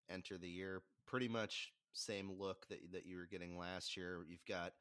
enter 0.09 0.39
the 0.39 0.49
year, 0.49 0.81
pretty 1.05 1.27
much 1.27 1.73
same 1.93 2.31
look 2.39 2.67
that 2.69 2.79
that 2.91 3.05
you 3.05 3.17
were 3.17 3.27
getting 3.29 3.55
last 3.55 3.95
year. 3.95 4.25
You've 4.27 4.45
got 4.45 4.73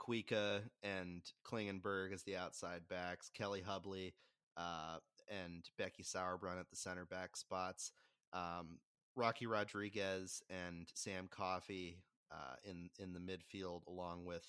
Kuikka 0.00 0.62
and 0.82 1.20
Klingenberg 1.46 2.14
as 2.14 2.22
the 2.22 2.38
outside 2.38 2.88
backs, 2.88 3.30
Kelli 3.38 3.62
Hubly 3.62 4.14
uh, 4.56 4.96
and 5.28 5.68
Becky 5.76 6.04
Sauerbrunn 6.04 6.58
at 6.58 6.70
the 6.70 6.76
center 6.76 7.04
back 7.04 7.36
spots, 7.36 7.92
um, 8.32 8.78
Rocky 9.14 9.46
Rodriguez 9.46 10.42
and 10.48 10.88
Sam 10.94 11.28
Coffey 11.30 11.98
uh, 12.30 12.56
in 12.64 12.90
in 12.98 13.12
the 13.12 13.20
midfield, 13.20 13.86
along 13.86 14.24
with 14.24 14.44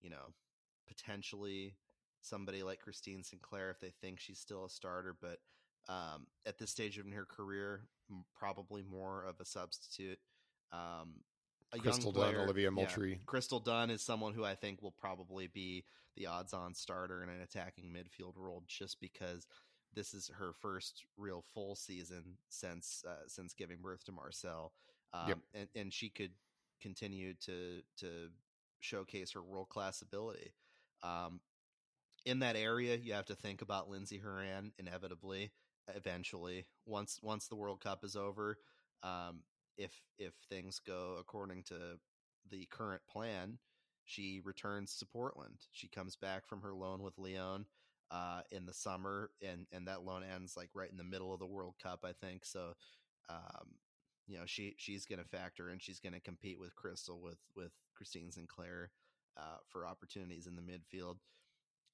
you 0.00 0.10
know 0.10 0.32
potentially 0.86 1.76
somebody 2.20 2.62
like 2.62 2.80
Christine 2.80 3.22
Sinclair 3.22 3.70
if 3.70 3.80
they 3.80 3.92
think 4.00 4.20
she's 4.20 4.38
still 4.38 4.64
a 4.64 4.70
starter, 4.70 5.14
but 5.20 5.38
um, 5.88 6.26
at 6.46 6.58
this 6.58 6.70
stage 6.70 6.98
in 6.98 7.12
her 7.12 7.26
career, 7.26 7.82
probably 8.38 8.82
more 8.82 9.24
of 9.24 9.40
a 9.40 9.44
substitute. 9.44 10.18
Um, 10.72 11.20
a 11.72 11.78
Crystal 11.78 12.04
young 12.06 12.14
player, 12.14 12.32
Dunn, 12.32 12.44
Olivia 12.44 12.64
yeah, 12.64 12.70
Moultrie. 12.70 13.20
Crystal 13.26 13.60
Dunn 13.60 13.90
is 13.90 14.00
someone 14.02 14.32
who 14.32 14.44
I 14.44 14.54
think 14.54 14.80
will 14.80 14.92
probably 14.92 15.48
be 15.48 15.84
the 16.16 16.26
odds-on 16.26 16.74
starter 16.74 17.22
in 17.22 17.28
an 17.28 17.40
attacking 17.40 17.92
midfield 17.92 18.34
role, 18.36 18.62
just 18.68 19.00
because 19.00 19.46
this 19.94 20.14
is 20.14 20.30
her 20.38 20.52
first 20.60 21.04
real 21.16 21.44
full 21.52 21.74
season 21.74 22.38
since 22.48 23.04
uh, 23.08 23.26
since 23.26 23.52
giving 23.54 23.78
birth 23.82 24.04
to 24.04 24.12
Marcel, 24.12 24.72
um, 25.12 25.28
Yep. 25.28 25.38
and 25.54 25.68
and 25.74 25.92
she 25.92 26.08
could 26.08 26.32
continue 26.84 27.32
to 27.46 27.80
to 27.98 28.28
showcase 28.80 29.32
her 29.32 29.42
world 29.42 29.70
class 29.70 30.02
ability. 30.02 30.52
Um, 31.02 31.40
in 32.26 32.40
that 32.40 32.56
area, 32.56 32.96
you 32.96 33.14
have 33.14 33.26
to 33.26 33.34
think 33.34 33.62
about 33.62 33.88
Lindsey 33.88 34.18
Horan 34.18 34.72
inevitably, 34.78 35.52
eventually. 35.94 36.66
Once 36.86 37.18
once 37.22 37.48
the 37.48 37.56
World 37.56 37.80
Cup 37.80 38.04
is 38.04 38.16
over, 38.16 38.58
um, 39.02 39.40
if 39.78 39.92
if 40.18 40.34
things 40.48 40.80
go 40.86 41.16
according 41.18 41.62
to 41.64 41.98
the 42.50 42.66
current 42.70 43.02
plan, 43.10 43.58
she 44.04 44.42
returns 44.44 44.98
to 44.98 45.06
Portland. 45.06 45.56
She 45.72 45.88
comes 45.88 46.16
back 46.16 46.46
from 46.46 46.60
her 46.60 46.74
loan 46.74 47.02
with 47.02 47.18
Lyon 47.18 47.64
uh, 48.10 48.42
in 48.50 48.66
the 48.66 48.74
summer, 48.74 49.30
and 49.42 49.66
and 49.72 49.88
that 49.88 50.04
loan 50.04 50.22
ends 50.22 50.56
like 50.56 50.70
right 50.74 50.90
in 50.90 50.98
the 50.98 51.04
middle 51.04 51.32
of 51.32 51.40
the 51.40 51.46
World 51.46 51.74
Cup, 51.82 52.04
I 52.04 52.12
think. 52.12 52.44
So, 52.44 52.74
um, 53.30 53.76
you 54.26 54.38
know, 54.38 54.44
she 54.46 54.74
she's 54.78 55.04
going 55.04 55.18
to 55.18 55.28
factor 55.28 55.70
and 55.70 55.82
she's 55.82 56.00
going 56.00 56.12
to 56.12 56.20
compete 56.20 56.58
with 56.58 56.74
Crystal 56.74 57.20
with 57.20 57.38
with 57.56 57.72
Christine 57.94 58.30
Sinclair 58.30 58.90
uh, 59.36 59.58
for 59.66 59.86
opportunities 59.86 60.46
in 60.46 60.56
the 60.56 60.62
midfield. 60.62 61.16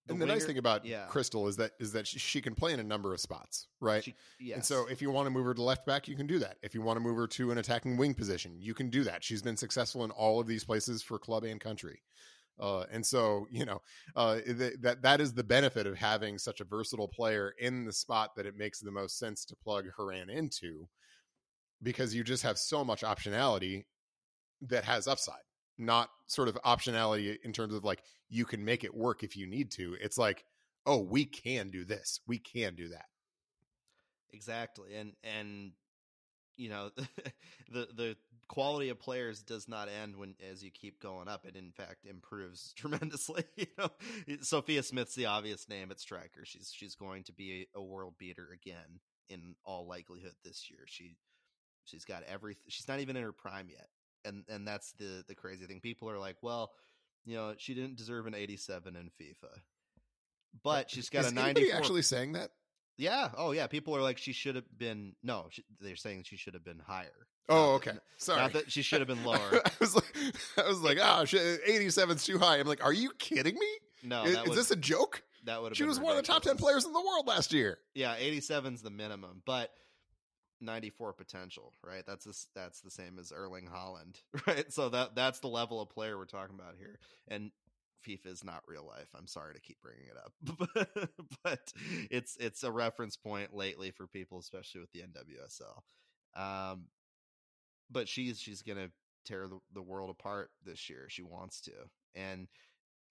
and 0.08 0.20
the 0.20 0.26
nice 0.26 0.44
thing 0.44 0.58
about 0.58 0.84
yeah. 0.84 1.06
Crystal 1.06 1.48
is 1.48 1.56
that 1.56 1.72
is 1.80 1.92
that 1.92 2.06
she, 2.06 2.18
she 2.18 2.40
can 2.40 2.54
play 2.54 2.72
in 2.72 2.80
a 2.80 2.84
number 2.84 3.12
of 3.12 3.20
spots, 3.20 3.68
right? 3.80 4.04
she, 4.04 4.14
yes. 4.38 4.56
And 4.56 4.64
so 4.64 4.86
if 4.86 5.02
you 5.02 5.10
want 5.10 5.26
to 5.26 5.30
move 5.30 5.44
her 5.44 5.54
to 5.54 5.62
left 5.62 5.86
back, 5.86 6.08
you 6.08 6.16
can 6.16 6.26
do 6.26 6.38
that. 6.38 6.56
If 6.62 6.74
you 6.74 6.82
want 6.82 6.96
to 6.96 7.00
move 7.00 7.16
her 7.16 7.26
to 7.26 7.50
an 7.50 7.58
attacking 7.58 7.96
wing 7.96 8.14
position, 8.14 8.56
you 8.58 8.74
can 8.74 8.90
do 8.90 9.04
that. 9.04 9.24
She's 9.24 9.42
been 9.42 9.56
successful 9.56 10.04
in 10.04 10.10
all 10.10 10.40
of 10.40 10.46
these 10.46 10.64
places 10.64 11.02
for 11.02 11.18
club 11.18 11.44
and 11.44 11.60
country. 11.60 12.00
Uh, 12.58 12.84
and 12.90 13.04
so, 13.04 13.46
you 13.50 13.64
know, 13.64 13.80
uh, 14.16 14.38
th- 14.40 14.74
that 14.80 15.02
that 15.02 15.20
is 15.20 15.32
the 15.32 15.42
benefit 15.42 15.86
of 15.86 15.96
having 15.96 16.36
such 16.38 16.60
a 16.60 16.64
versatile 16.64 17.08
player 17.08 17.54
in 17.58 17.86
the 17.86 17.92
spot 17.92 18.36
that 18.36 18.44
it 18.46 18.56
makes 18.56 18.80
the 18.80 18.90
most 18.90 19.18
sense 19.18 19.44
to 19.46 19.56
plug 19.56 19.86
Horan 19.96 20.28
into, 20.28 20.86
because 21.82 22.14
you 22.14 22.24
just 22.24 22.42
have 22.42 22.58
so 22.58 22.84
much 22.84 23.02
optionality 23.02 23.84
that 24.62 24.84
has 24.84 25.06
upside, 25.08 25.42
not 25.78 26.10
sort 26.26 26.48
of 26.48 26.56
optionality 26.64 27.36
in 27.44 27.52
terms 27.52 27.74
of 27.74 27.84
like 27.84 28.02
you 28.28 28.44
can 28.44 28.64
make 28.64 28.84
it 28.84 28.94
work 28.94 29.22
if 29.22 29.36
you 29.36 29.46
need 29.46 29.70
to. 29.72 29.96
It's 30.00 30.18
like, 30.18 30.44
oh, 30.86 30.98
we 30.98 31.24
can 31.24 31.70
do 31.70 31.84
this, 31.84 32.20
we 32.26 32.38
can 32.38 32.74
do 32.74 32.88
that. 32.90 33.06
exactly, 34.32 34.94
and 34.94 35.12
and 35.24 35.72
you 36.56 36.68
know 36.68 36.90
the 37.72 37.88
the 37.94 38.16
quality 38.48 38.88
of 38.88 38.98
players 38.98 39.42
does 39.42 39.68
not 39.68 39.88
end 39.88 40.16
when 40.16 40.34
as 40.50 40.62
you 40.62 40.70
keep 40.70 41.00
going 41.00 41.28
up. 41.28 41.46
It 41.46 41.56
in 41.56 41.72
fact 41.72 42.04
improves 42.04 42.72
tremendously. 42.76 43.44
you 43.56 43.66
know, 43.78 43.90
Sophia 44.42 44.82
Smith's 44.82 45.14
the 45.14 45.26
obvious 45.26 45.68
name 45.68 45.90
at 45.90 46.00
striker. 46.00 46.44
She's 46.44 46.72
she's 46.74 46.94
going 46.94 47.24
to 47.24 47.32
be 47.32 47.68
a, 47.74 47.78
a 47.78 47.82
world 47.82 48.14
beater 48.18 48.48
again 48.52 49.00
in 49.28 49.54
all 49.64 49.86
likelihood 49.86 50.34
this 50.44 50.70
year. 50.70 50.80
She 50.86 51.16
she's 51.84 52.04
got 52.04 52.22
everything. 52.24 52.64
She's 52.68 52.88
not 52.88 53.00
even 53.00 53.16
in 53.16 53.22
her 53.22 53.32
prime 53.32 53.68
yet, 53.70 53.88
and 54.24 54.44
and 54.48 54.66
that's 54.66 54.92
the 54.92 55.24
the 55.28 55.34
crazy 55.34 55.66
thing. 55.66 55.80
People 55.80 56.08
are 56.10 56.18
like, 56.18 56.36
well, 56.42 56.70
you 57.24 57.36
know, 57.36 57.54
she 57.58 57.74
didn't 57.74 57.96
deserve 57.96 58.26
an 58.26 58.34
87 58.34 58.96
in 58.96 59.06
FIFA. 59.20 59.50
But 60.62 60.90
she's 60.90 61.08
got 61.10 61.24
Is 61.24 61.32
a 61.32 61.34
94 61.34 61.76
actually 61.76 62.02
saying 62.02 62.32
that? 62.32 62.50
yeah. 62.96 63.30
Oh, 63.36 63.52
yeah. 63.52 63.66
People 63.66 63.96
are 63.96 64.02
like, 64.02 64.18
she 64.18 64.32
should 64.32 64.56
have 64.56 64.64
been. 64.76 65.14
No, 65.22 65.46
she, 65.50 65.64
they're 65.80 65.96
saying 65.96 66.24
she 66.24 66.36
should 66.36 66.54
have 66.54 66.64
been 66.64 66.80
higher. 66.84 67.26
Oh, 67.48 67.74
okay. 67.74 67.92
that- 67.92 68.02
Sorry. 68.18 68.40
Not 68.40 68.52
that 68.54 68.70
she 68.72 68.82
should 68.82 69.00
have 69.00 69.08
been 69.08 69.24
lower. 69.24 69.38
I 69.64 69.70
was 69.80 69.94
like, 69.94 70.16
I 70.58 70.68
was 70.68 70.80
like, 70.80 70.98
oh, 71.00 71.24
shit, 71.24 71.64
87's 71.66 72.24
too 72.24 72.38
high. 72.38 72.58
I'm 72.58 72.66
like, 72.66 72.84
are 72.84 72.92
you 72.92 73.12
kidding 73.18 73.54
me? 73.54 73.66
No, 74.02 74.24
is 74.24 74.36
is 74.38 74.54
this 74.56 74.70
a 74.70 74.76
joke? 74.76 75.22
that 75.44 75.60
would 75.62 75.70
have 75.72 75.76
She 75.76 75.84
was 75.84 75.98
one 76.00 76.10
of 76.12 76.16
the 76.16 76.22
top 76.26 76.42
10 76.42 76.56
players 76.56 76.84
in 76.84 76.92
the 76.92 77.00
world 77.00 77.26
last 77.26 77.52
year. 77.52 77.78
Yeah, 77.94 78.14
87's 78.16 78.82
the 78.82 78.90
minimum, 78.90 79.42
but 79.46 79.70
94 80.60 81.12
potential, 81.14 81.72
right? 81.84 82.04
That's 82.06 82.24
this, 82.24 82.48
that's 82.54 82.80
the 82.80 82.90
same 82.90 83.18
as 83.18 83.32
Erling 83.32 83.68
Haaland, 83.68 84.16
right? 84.46 84.72
So 84.72 84.88
that 84.90 85.14
that's 85.14 85.40
the 85.40 85.48
level 85.48 85.80
of 85.80 85.90
player 85.90 86.16
we're 86.16 86.24
talking 86.26 86.56
about 86.58 86.74
here. 86.78 86.98
And 87.28 87.50
FIFA 88.06 88.26
is 88.26 88.44
not 88.44 88.62
real 88.66 88.86
life. 88.86 89.08
I'm 89.16 89.26
sorry 89.26 89.54
to 89.54 89.60
keep 89.60 89.78
bringing 89.82 90.06
it 90.06 90.16
up, 90.16 91.08
but 91.44 91.72
it's 92.10 92.36
it's 92.38 92.62
a 92.62 92.72
reference 92.72 93.16
point 93.16 93.54
lately 93.54 93.90
for 93.90 94.06
people, 94.06 94.38
especially 94.38 94.80
with 94.80 94.92
the 94.92 95.00
NWSL. 95.00 95.82
Um, 96.40 96.84
but 97.90 98.08
she's 98.08 98.40
she's 98.40 98.62
gonna 98.62 98.90
tear 99.24 99.48
the, 99.48 99.58
the 99.74 99.82
world 99.82 100.10
apart 100.10 100.50
this 100.64 100.88
year. 100.88 101.06
She 101.08 101.22
wants 101.22 101.60
to, 101.62 101.72
and 102.14 102.48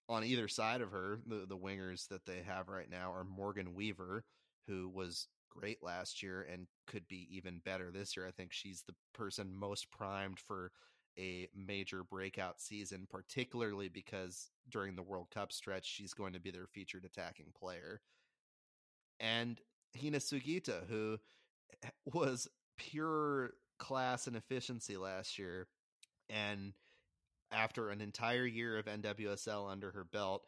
on 0.08 0.24
either 0.24 0.48
side 0.48 0.82
of 0.82 0.92
her, 0.92 1.20
the 1.28 1.46
the 1.48 1.58
wingers 1.58 2.08
that 2.10 2.26
they 2.26 2.42
have 2.46 2.68
right 2.68 2.90
now 2.90 3.14
are 3.14 3.24
Morgan 3.24 3.76
Weaver, 3.76 4.24
who 4.68 4.90
was 4.90 5.28
great 5.50 5.84
last 5.84 6.22
year 6.24 6.46
and 6.52 6.68
could 6.88 7.08
be 7.08 7.28
even 7.32 7.62
better 7.64 7.92
this 7.92 8.16
year. 8.16 8.28
I 8.28 8.32
think 8.32 8.52
she's 8.54 8.84
the 8.88 8.96
person 9.14 9.54
most 9.54 9.92
primed 9.92 10.40
for 10.40 10.72
a 11.18 11.48
major 11.56 12.04
breakout 12.04 12.62
season, 12.62 13.08
particularly 13.10 13.90
because 13.90 14.50
during 14.70 14.96
the 14.96 15.04
World 15.04 15.28
Cup 15.34 15.52
stretch, 15.52 15.86
she's 15.86 16.14
going 16.14 16.34
to 16.34 16.40
be 16.40 16.52
their 16.52 16.68
featured 16.68 17.06
attacking 17.06 17.48
player. 17.60 18.02
And 19.20 19.60
Hina 20.00 20.20
Sugita, 20.20 20.88
who 20.88 21.18
eh, 21.84 21.90
was 22.06 22.48
pure 22.78 23.52
class 23.78 24.28
and 24.28 24.36
efficiency 24.36 24.98
last 24.98 25.38
year, 25.38 25.68
and 26.30 26.74
after 27.52 27.90
an 27.90 28.02
entire 28.02 28.46
year 28.46 28.78
of 28.78 28.86
NWSL 28.86 29.70
under 29.70 29.92
her 29.92 30.04
belt, 30.04 30.44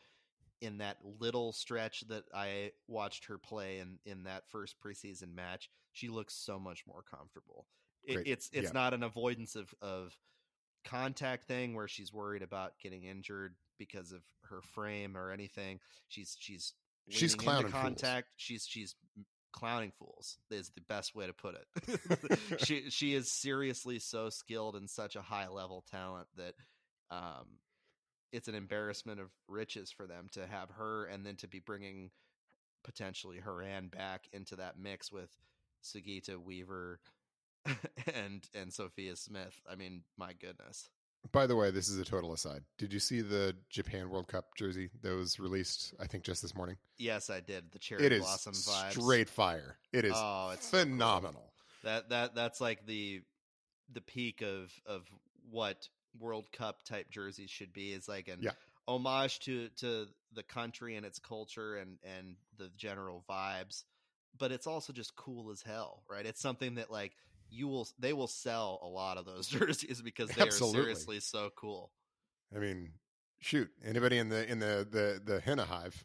in 0.62 0.78
that 0.78 0.97
little 1.20 1.51
stretch 1.53 2.01
that 2.07 2.24
I 2.34 2.72
watched 2.88 3.26
her 3.26 3.38
play 3.38 3.80
in 3.80 3.97
in 4.05 4.24
that 4.24 4.43
first 4.49 4.76
preseason 4.80 5.34
match, 5.34 5.70
she 5.91 6.07
looks 6.07 6.34
so 6.36 6.59
much 6.59 6.84
more 6.88 7.03
comfortable. 7.03 7.66
It, 8.03 8.28
it's 8.28 8.49
it's 8.53 8.68
Yeah. 8.68 8.72
not 8.74 8.93
an 8.93 9.03
avoidance 9.03 9.55
of 9.55 9.74
of 9.82 10.16
contact 10.86 11.47
thing 11.47 11.76
where 11.76 11.88
she's 11.88 12.12
worried 12.14 12.41
about 12.41 12.74
getting 12.82 13.03
injured 13.03 13.55
because 13.78 14.12
of 14.12 14.22
her 14.43 14.62
frame 14.62 15.16
or 15.18 15.32
anything. 15.32 15.80
She's 16.07 16.36
she's 16.39 16.74
She's 17.09 17.36
clowning 17.36 17.66
into 17.66 17.72
fools. 17.72 17.84
contact. 17.84 18.28
She's 18.38 18.66
she's 18.68 18.95
clowning 19.53 19.91
fools 19.91 20.38
is 20.49 20.70
the 20.70 20.82
best 20.82 21.14
way 21.14 21.28
to 21.28 21.34
put 21.34 21.55
it. 21.55 22.59
she 22.66 22.89
she 22.89 23.14
is 23.16 23.32
seriously 23.32 23.99
so 23.99 24.30
skilled 24.30 24.76
and 24.76 24.89
such 24.89 25.16
a 25.16 25.22
high 25.22 25.47
level 25.49 25.84
talent 25.91 26.28
that 26.38 26.53
um 27.09 27.57
it's 28.32 28.47
an 28.47 28.55
embarrassment 28.55 29.19
of 29.19 29.29
riches 29.47 29.91
for 29.91 30.07
them 30.07 30.27
to 30.32 30.47
have 30.47 30.69
her 30.71 31.05
and 31.05 31.25
then 31.25 31.36
to 31.38 31.47
be 31.47 31.59
bringing 31.59 32.11
potentially 32.84 33.39
Horan 33.39 33.88
back 33.89 34.27
into 34.32 34.55
that 34.55 34.79
mix 34.79 35.11
with 35.11 35.29
Sugita 35.84 36.38
Weaver 36.41 36.99
and 38.13 38.47
and 38.55 38.73
Sophia 38.73 39.15
Smith. 39.15 39.59
I 39.69 39.75
mean, 39.75 40.03
my 40.17 40.34
goodness. 40.34 40.89
By 41.32 41.45
the 41.45 41.55
way, 41.55 41.69
this 41.69 41.88
is 41.88 41.99
a 41.99 42.03
total 42.05 42.34
aside. 42.34 42.63
Did 42.79 42.91
you 42.91 42.97
see 42.99 43.21
the 43.21 43.55
Japan 43.69 44.09
World 44.09 44.27
Cup 44.27 44.55
jersey 44.57 44.89
that 45.03 45.15
was 45.15 45.39
released, 45.39 45.93
I 45.99 46.07
think, 46.07 46.23
just 46.23 46.41
this 46.41 46.55
morning? 46.55 46.77
Yes, 46.97 47.29
I 47.29 47.41
did. 47.41 47.71
The 47.71 47.77
cherry 47.77 48.03
It 48.03 48.11
is 48.11 48.21
blossom 48.21 48.53
vibes. 48.53 48.91
straight 48.93 49.29
fire. 49.29 49.77
It 49.93 50.03
is 50.05 50.13
Oh, 50.15 50.49
it's 50.53 50.65
so 50.67 50.77
cool. 50.77 50.86
phenomenal. 50.86 51.53
That 51.84 52.09
that 52.09 52.34
that's 52.34 52.59
like 52.59 52.88
the 52.88 53.21
the 53.93 54.01
peak 54.01 54.41
of 54.41 54.71
of 54.88 55.03
what 55.51 55.88
World 56.20 56.51
Cup 56.51 56.84
type 56.84 57.09
jerseys 57.09 57.49
should 57.49 57.74
be. 57.74 57.91
Is 57.93 58.07
like 58.07 58.28
an 58.28 58.39
Yeah. 58.41 58.51
homage 58.88 59.39
to 59.41 59.70
to 59.78 60.07
the 60.34 60.43
country 60.43 60.95
and 60.95 61.05
its 61.05 61.20
culture 61.20 61.76
and 61.76 61.97
and 62.03 62.36
the 62.57 62.70
general 62.78 63.24
vibes, 63.30 63.84
but 64.38 64.51
it's 64.51 64.68
also 64.68 64.93
just 64.93 65.16
cool 65.16 65.51
as 65.51 65.62
hell, 65.62 66.03
right? 66.09 66.26
It's 66.26 66.41
something 66.41 66.76
that 66.76 66.91
like 66.91 67.14
you 67.49 67.68
will 67.68 67.88
they 67.99 68.14
will 68.14 68.28
sell 68.28 68.80
a 68.82 68.88
lot 68.88 69.18
of 69.18 69.26
those 69.26 69.47
jerseys 69.47 70.01
because 70.01 70.30
they 70.30 70.41
Absolutely. 70.41 70.80
are 70.80 70.84
seriously 70.84 71.20
so 71.20 71.49
cool. 71.55 71.91
I 72.55 72.59
mean, 72.59 72.91
shoot, 73.39 73.70
anybody 73.84 74.18
in 74.18 74.30
the 74.30 74.49
in 74.49 74.59
the 74.59 74.88
the 74.89 75.22
the 75.24 75.39
henna 75.41 75.66
hive. 75.66 76.03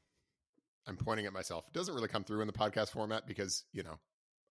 I'm 0.89 0.97
pointing 0.97 1.27
at 1.27 1.33
myself. 1.33 1.65
It 1.67 1.75
doesn't 1.75 1.95
really 1.95 2.07
come 2.07 2.23
through 2.23 2.43
in 2.43 2.47
the 2.47 2.53
podcast 2.53 2.91
format 2.91 3.27
because 3.27 3.65
you 3.73 3.83
know 3.83 3.99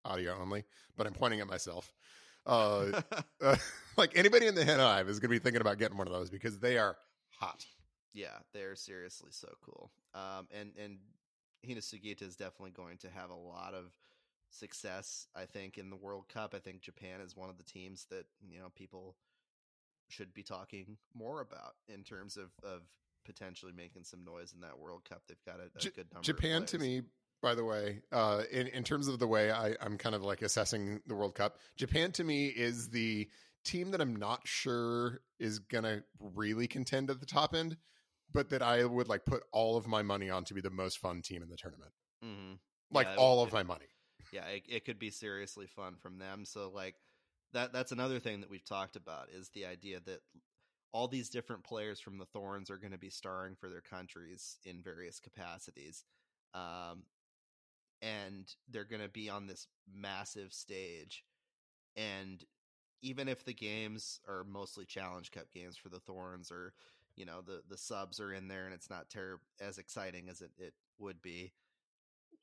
audio 0.03 0.37
only, 0.39 0.65
but 0.97 1.07
I'm 1.07 1.13
pointing 1.13 1.39
at 1.39 1.47
myself. 1.47 1.93
Uh, 2.45 3.01
uh, 3.41 3.55
like 3.97 4.11
anybody 4.15 4.47
in 4.47 4.55
the 4.55 4.63
henna 4.65 4.83
hive 4.83 5.09
is 5.09 5.19
going 5.19 5.29
to 5.29 5.35
be 5.35 5.39
thinking 5.39 5.61
about 5.61 5.77
getting 5.77 5.97
one 5.97 6.07
of 6.07 6.13
those 6.13 6.29
because 6.29 6.59
they 6.59 6.77
are 6.77 6.97
hot. 7.39 7.65
yeah, 8.13 8.37
they're 8.53 8.75
seriously 8.75 9.29
so 9.31 9.49
cool. 9.63 9.91
Um, 10.13 10.47
and 10.51 10.71
and 10.81 10.97
Hina 11.65 11.81
Sugita 11.81 12.21
is 12.21 12.35
definitely 12.35 12.71
going 12.71 12.97
to 12.99 13.09
have 13.09 13.29
a 13.29 13.35
lot 13.35 13.73
of 13.73 13.91
success. 14.51 15.27
I 15.35 15.45
think 15.45 15.77
in 15.77 15.89
the 15.89 15.95
World 15.95 16.27
Cup. 16.29 16.53
I 16.55 16.59
think 16.59 16.81
Japan 16.81 17.21
is 17.21 17.35
one 17.35 17.49
of 17.49 17.57
the 17.57 17.63
teams 17.63 18.05
that 18.11 18.25
you 18.47 18.59
know 18.59 18.67
people 18.75 19.15
should 20.07 20.33
be 20.33 20.43
talking 20.43 20.97
more 21.15 21.41
about 21.41 21.73
in 21.87 22.03
terms 22.03 22.37
of 22.37 22.51
of 22.63 22.81
potentially 23.25 23.71
making 23.75 24.03
some 24.03 24.23
noise 24.23 24.53
in 24.53 24.61
that 24.61 24.77
World 24.77 25.03
Cup. 25.03 25.23
They've 25.27 25.43
got 25.45 25.59
a, 25.59 25.75
a 25.75 25.79
J- 25.79 25.89
good 25.95 26.05
number. 26.13 26.19
of 26.19 26.23
Japan 26.23 26.65
to 26.67 26.77
me, 26.77 27.01
by 27.45 27.53
the 27.53 27.63
way, 27.63 28.01
uh, 28.11 28.41
in 28.51 28.65
in 28.69 28.83
terms 28.83 29.07
of 29.07 29.19
the 29.19 29.27
way 29.27 29.51
I, 29.51 29.75
I'm 29.79 29.99
kind 29.99 30.15
of 30.15 30.23
like 30.23 30.41
assessing 30.41 30.99
the 31.05 31.13
World 31.13 31.35
Cup, 31.35 31.59
Japan 31.77 32.11
to 32.13 32.23
me 32.23 32.47
is 32.47 32.89
the 32.89 33.29
team 33.63 33.91
that 33.91 34.01
I'm 34.01 34.15
not 34.15 34.47
sure 34.47 35.21
is 35.39 35.59
gonna 35.59 36.01
really 36.19 36.65
contend 36.67 37.11
at 37.11 37.19
the 37.19 37.25
top 37.27 37.53
end, 37.53 37.77
but 38.33 38.49
that 38.49 38.63
I 38.63 38.83
would 38.83 39.07
like 39.07 39.25
put 39.25 39.43
all 39.51 39.77
of 39.77 39.85
my 39.85 40.01
money 40.01 40.27
on 40.27 40.43
to 40.45 40.55
be 40.55 40.61
the 40.61 40.71
most 40.71 40.97
fun 40.97 41.21
team 41.21 41.43
in 41.43 41.49
the 41.49 41.55
tournament. 41.55 41.91
Mhm. 42.23 42.57
Like 42.89 43.05
Yeah, 43.05 43.15
all 43.17 43.43
of 43.43 43.53
my 43.53 43.61
money. 43.61 43.85
yeah, 44.31 44.45
it, 44.47 44.63
it 44.67 44.85
could 44.85 44.97
be 44.97 45.11
seriously 45.11 45.67
fun 45.67 45.97
from 45.97 46.17
them. 46.17 46.45
So 46.45 46.71
like 46.71 46.95
that 47.53 47.71
that's 47.71 47.91
another 47.91 48.19
thing 48.19 48.41
that 48.41 48.49
we've 48.49 48.65
talked 48.65 48.95
about 48.95 49.29
is 49.29 49.49
the 49.49 49.67
idea 49.67 49.99
that 49.99 50.21
all 50.93 51.07
these 51.07 51.29
different 51.29 51.63
players 51.63 51.99
from 51.99 52.17
the 52.17 52.25
Thorns 52.25 52.71
are 52.71 52.79
going 52.79 52.93
to 52.93 52.97
be 52.97 53.11
starring 53.11 53.55
for 53.55 53.69
their 53.69 53.81
countries 53.81 54.57
in 54.65 54.81
various 54.81 55.19
capacities. 55.19 56.05
Um 56.55 57.03
and 58.05 58.53
they're 58.69 58.85
going 58.85 59.01
to 59.01 59.09
be 59.09 59.29
on 59.29 59.47
this 59.47 59.67
massive 59.91 60.53
stage 60.53 61.23
and 61.97 62.43
even 63.01 63.27
if 63.27 63.43
the 63.45 63.53
games 63.53 64.19
are 64.27 64.43
mostly 64.43 64.85
challenge 64.85 65.31
cup 65.31 65.51
games 65.51 65.77
for 65.77 65.89
the 65.89 65.99
thorns 65.99 66.51
or 66.51 66.73
you 67.15 67.25
know 67.25 67.41
the 67.41 67.61
the 67.69 67.77
subs 67.77 68.19
are 68.19 68.33
in 68.33 68.47
there 68.47 68.65
and 68.65 68.73
it's 68.73 68.89
not 68.89 69.09
ter- 69.09 69.39
as 69.59 69.77
exciting 69.77 70.29
as 70.29 70.41
it, 70.41 70.51
it 70.57 70.73
would 70.99 71.21
be 71.21 71.51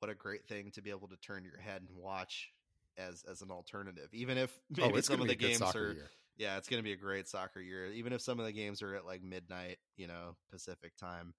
what 0.01 0.11
a 0.11 0.15
great 0.15 0.47
thing 0.47 0.71
to 0.73 0.83
be 0.83 0.91
able 0.91 1.09
to 1.09 1.17
turn 1.17 1.45
your 1.45 1.61
head 1.61 1.83
and 1.89 1.97
watch 1.97 2.51
as 2.99 3.25
as 3.31 3.41
an 3.43 3.51
alternative 3.51 4.09
even 4.13 4.37
if 4.37 4.59
maybe 4.77 4.95
oh, 4.95 5.01
some 5.01 5.21
of 5.21 5.29
the 5.29 5.35
be 5.35 5.47
a 5.47 5.49
good 5.49 5.59
games 5.61 5.63
are 5.75 5.95
year. 5.95 6.11
yeah 6.37 6.57
it's 6.57 6.69
going 6.69 6.81
to 6.81 6.85
be 6.85 6.93
a 6.93 6.97
great 6.97 7.29
soccer 7.29 7.61
year 7.61 7.87
even 7.87 8.13
if 8.13 8.21
some 8.21 8.39
of 8.41 8.47
the 8.47 8.53
games 8.53 8.83
are 8.83 8.95
at 8.95 9.07
like 9.07 9.23
midnight 9.23 9.79
you 9.97 10.07
know 10.07 10.37
pacific 10.51 10.93
time 10.97 11.35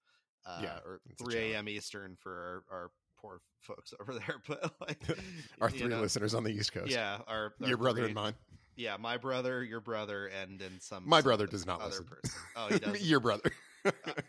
uh, 0.46 0.60
Yeah, 0.62 0.78
or 0.84 1.00
3 1.18 1.36
a.m 1.54 1.68
eastern 1.68 2.16
for 2.16 2.64
our, 2.70 2.76
our 2.76 2.90
poor 3.24 3.40
folks 3.60 3.94
over 4.00 4.12
there 4.14 4.36
but 4.48 4.74
like 4.80 4.98
Our 5.60 5.70
three 5.70 5.88
know, 5.88 6.00
listeners 6.00 6.34
on 6.34 6.44
the 6.44 6.50
East 6.50 6.72
Coast. 6.72 6.90
yeah 6.90 7.18
our, 7.26 7.54
our 7.62 7.68
your 7.68 7.76
brother 7.78 8.00
three- 8.00 8.06
and 8.06 8.14
mine. 8.14 8.34
yeah 8.76 8.96
my 8.98 9.16
brother 9.16 9.64
your 9.64 9.80
brother 9.80 10.26
and 10.26 10.58
then 10.60 10.72
some 10.80 11.08
My 11.08 11.18
some 11.18 11.24
brother 11.24 11.44
other- 11.44 11.50
does 11.50 11.66
not 11.66 11.82
listen. 11.84 12.04
person 12.04 12.30
oh 12.56 12.68
he 12.68 12.78
does 12.78 13.08
your 13.08 13.20
brother. 13.20 13.50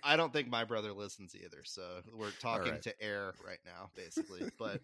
I 0.04 0.18
don't 0.18 0.34
think 0.34 0.50
my 0.50 0.66
brother 0.66 0.92
listens 0.92 1.34
either. 1.34 1.64
So 1.64 1.82
we're 2.14 2.32
talking 2.42 2.74
right. 2.74 2.82
to 2.82 3.02
air 3.02 3.34
right 3.46 3.60
now, 3.66 3.90
basically. 3.96 4.50
but 4.60 4.82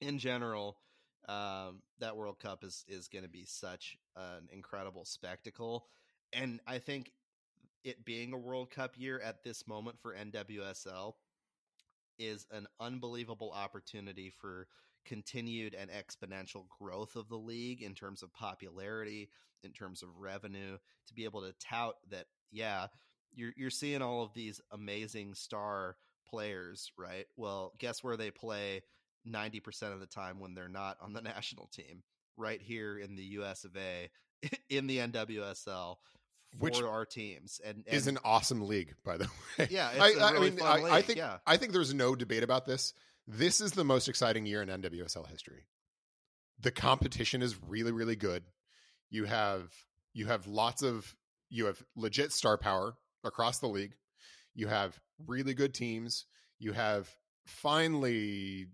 in 0.00 0.18
general, 0.18 0.78
um, 1.28 1.82
that 1.98 2.16
World 2.16 2.38
Cup 2.40 2.64
is 2.64 2.82
is 2.88 3.08
going 3.08 3.24
to 3.24 3.28
be 3.30 3.44
such 3.44 3.98
an 4.16 4.48
incredible 4.52 5.04
spectacle, 5.04 5.84
and 6.32 6.60
I 6.66 6.78
think 6.78 7.12
it 7.84 8.06
being 8.06 8.32
a 8.32 8.38
World 8.38 8.70
Cup 8.70 8.94
year 8.96 9.20
at 9.20 9.44
this 9.44 9.66
moment 9.68 9.98
for 10.00 10.14
NWSL 10.14 11.12
is 12.18 12.46
an 12.50 12.66
unbelievable 12.80 13.52
opportunity 13.54 14.30
for 14.30 14.66
continued 15.04 15.74
and 15.74 15.90
exponential 15.90 16.64
growth 16.78 17.16
of 17.16 17.28
the 17.28 17.36
league 17.36 17.82
in 17.82 17.94
terms 17.94 18.22
of 18.22 18.32
popularity, 18.32 19.28
in 19.62 19.72
terms 19.72 20.02
of 20.02 20.08
revenue, 20.18 20.76
to 21.06 21.14
be 21.14 21.24
able 21.24 21.42
to 21.42 21.54
tout 21.60 21.96
that, 22.10 22.26
yeah, 22.50 22.86
you're 23.34 23.52
you're 23.56 23.70
seeing 23.70 24.02
all 24.02 24.22
of 24.22 24.32
these 24.34 24.60
amazing 24.72 25.34
star 25.34 25.96
players, 26.28 26.90
right? 26.96 27.26
Well, 27.36 27.72
guess 27.78 28.02
where 28.02 28.16
they 28.16 28.30
play 28.30 28.82
90% 29.26 29.92
of 29.92 30.00
the 30.00 30.06
time 30.06 30.40
when 30.40 30.54
they're 30.54 30.68
not 30.68 30.96
on 31.00 31.12
the 31.12 31.22
national 31.22 31.66
team? 31.68 32.02
Right 32.36 32.60
here 32.60 32.98
in 32.98 33.14
the 33.14 33.22
US 33.38 33.64
of 33.64 33.76
A 33.76 34.10
in 34.68 34.86
the 34.86 34.98
NWSL 34.98 35.96
for 36.58 36.64
Which 36.64 36.82
our 36.82 37.04
teams. 37.04 37.60
And, 37.64 37.84
and 37.86 37.96
is 37.96 38.06
an 38.06 38.18
awesome 38.24 38.66
league, 38.66 38.94
by 39.04 39.16
the 39.16 39.24
way. 39.58 39.68
yeah, 39.70 39.90
I, 39.98 40.14
I 40.14 40.32
really 40.32 40.50
mean, 40.50 40.58
fun 40.58 40.84
I, 40.84 40.96
I 40.96 41.02
think 41.02 41.18
yeah. 41.18 41.38
I 41.46 41.56
think 41.56 41.72
there's 41.72 41.94
no 41.94 42.14
debate 42.14 42.42
about 42.42 42.66
this. 42.66 42.94
This 43.26 43.60
is 43.60 43.72
the 43.72 43.84
most 43.84 44.08
exciting 44.08 44.46
year 44.46 44.62
in 44.62 44.68
NWSL 44.68 45.26
history. 45.28 45.66
The 46.60 46.70
competition 46.70 47.42
is 47.42 47.56
really, 47.66 47.92
really 47.92 48.16
good. 48.16 48.44
You 49.10 49.24
have 49.24 49.70
you 50.12 50.26
have 50.26 50.46
lots 50.46 50.82
of 50.82 51.14
you 51.50 51.66
have 51.66 51.82
legit 51.96 52.32
star 52.32 52.56
power 52.58 52.94
across 53.24 53.58
the 53.58 53.68
league. 53.68 53.94
You 54.54 54.68
have 54.68 54.98
really 55.26 55.54
good 55.54 55.74
teams. 55.74 56.26
You 56.58 56.72
have 56.72 57.08
finally 57.46 58.66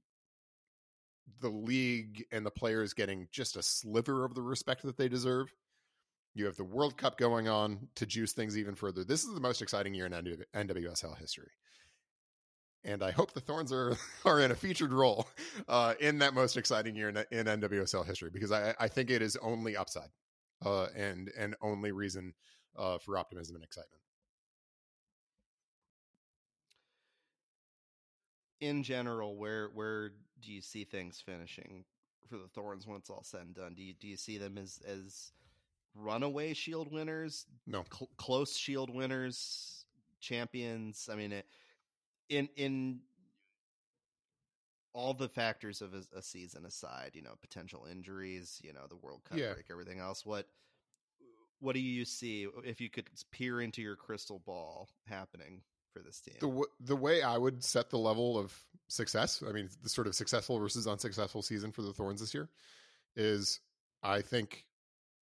the 1.41 1.49
league 1.49 2.25
and 2.31 2.45
the 2.45 2.51
players 2.51 2.93
getting 2.93 3.29
just 3.33 3.57
a 3.57 3.63
sliver 3.63 4.25
of 4.25 4.35
the 4.35 4.43
respect 4.43 4.83
that 4.83 4.97
they 4.97 5.09
deserve. 5.09 5.53
You 6.35 6.47
have 6.47 6.57
the 6.57 6.65
World 6.65 6.97
Cup 6.97 7.19
going 7.19 7.49
on 7.49 7.89
to 7.97 8.07
juice 8.07 8.33
things 8.33 8.57
even 8.57 8.75
further. 8.75 9.05
This 9.05 9.25
is 9.25 9.35
the 9.35 9.41
most 9.41 9.63
exciting 9.63 9.95
year 9.95 10.07
in 10.07 10.13
NWSL 10.13 11.19
history. 11.19 11.51
And 12.85 13.03
I 13.03 13.11
hope 13.11 13.33
the 13.33 13.41
Thorns 13.41 13.73
are, 13.73 13.97
are 14.25 14.41
in 14.41 14.51
a 14.51 14.55
featured 14.55 14.93
role 14.93 15.29
uh, 15.69 15.95
in 16.01 16.19
that 16.19 16.33
most 16.33 16.57
exciting 16.57 16.95
year 16.95 17.09
in, 17.09 17.17
in 17.31 17.47
NWSL 17.47 18.07
history 18.07 18.31
because 18.33 18.53
I, 18.53 18.75
I 18.79 18.89
think 18.89 19.11
it 19.11 19.23
is 19.23 19.37
only 19.43 19.77
upside 19.77 20.09
uh, 20.65 20.87
and 20.97 21.31
and 21.37 21.57
only 21.61 21.93
reason 21.93 22.33
uh, 22.77 22.99
for 22.99 23.19
optimism 23.19 23.57
and 23.57 23.65
excitement. 23.65 24.01
in 28.61 28.83
general, 28.83 29.37
where 29.37 29.71
where 29.75 30.11
do 30.41 30.53
you 30.53 30.61
see 30.61 30.85
things 30.85 31.23
finishing 31.25 31.85
for 32.29 32.37
the 32.37 32.49
Thorns 32.49 32.87
when 32.87 32.99
it's 32.99 33.11
all 33.11 33.25
said 33.25 33.43
and 33.43 33.55
done? 33.55 33.75
Do 33.75 33.83
you 33.83 33.95
do 33.95 34.07
you 34.07 34.17
see 34.17 34.39
them 34.39 34.59
as 34.59 34.81
as 34.87 35.33
runaway 35.95 36.55
Shield 36.55 36.91
winners, 36.93 37.47
No, 37.67 37.85
cl- 37.93 38.11
close 38.17 38.57
Shield 38.57 38.91
winners, 38.95 39.85
champions? 40.21 41.09
I 41.11 41.17
mean, 41.17 41.33
it, 41.33 41.47
in 42.29 42.49
in 42.57 43.01
all 44.93 45.15
the 45.15 45.29
factors 45.29 45.83
of 45.83 45.95
a, 45.95 46.03
a 46.19 46.23
season 46.23 46.67
aside, 46.67 47.13
you 47.15 47.23
know, 47.23 47.35
potential 47.41 47.87
injuries, 47.91 48.61
you 48.63 48.73
know, 48.73 48.87
the 48.89 48.97
World 48.97 49.23
Cup 49.25 49.39
Yeah. 49.39 49.53
break, 49.55 49.67
everything 49.71 50.01
else. 50.01 50.27
What 50.27 50.47
what 51.61 51.75
do 51.75 51.81
you 51.81 52.05
see 52.05 52.47
if 52.65 52.81
you 52.81 52.89
could 52.89 53.09
peer 53.31 53.61
into 53.61 53.83
your 53.83 53.95
crystal 53.95 54.39
ball 54.47 54.89
happening 55.07 55.61
for 55.93 56.01
this 56.01 56.21
team? 56.21 56.37
the 56.41 56.47
w- 56.47 56.71
the 56.81 56.97
way 56.97 57.23
I 57.23 57.37
would 57.37 57.63
set 57.63 57.91
the 57.91 57.99
level 57.99 58.39
of 58.39 58.59
success, 58.89 59.43
I 59.47 59.53
mean, 59.53 59.69
the 59.83 59.89
sort 59.89 60.07
of 60.07 60.15
successful 60.15 60.59
versus 60.59 60.87
unsuccessful 60.87 61.43
season 61.43 61.71
for 61.71 61.83
the 61.83 61.93
Thorns 61.93 62.21
this 62.21 62.33
year, 62.35 62.49
is 63.15 63.61
I 64.03 64.23
think 64.23 64.65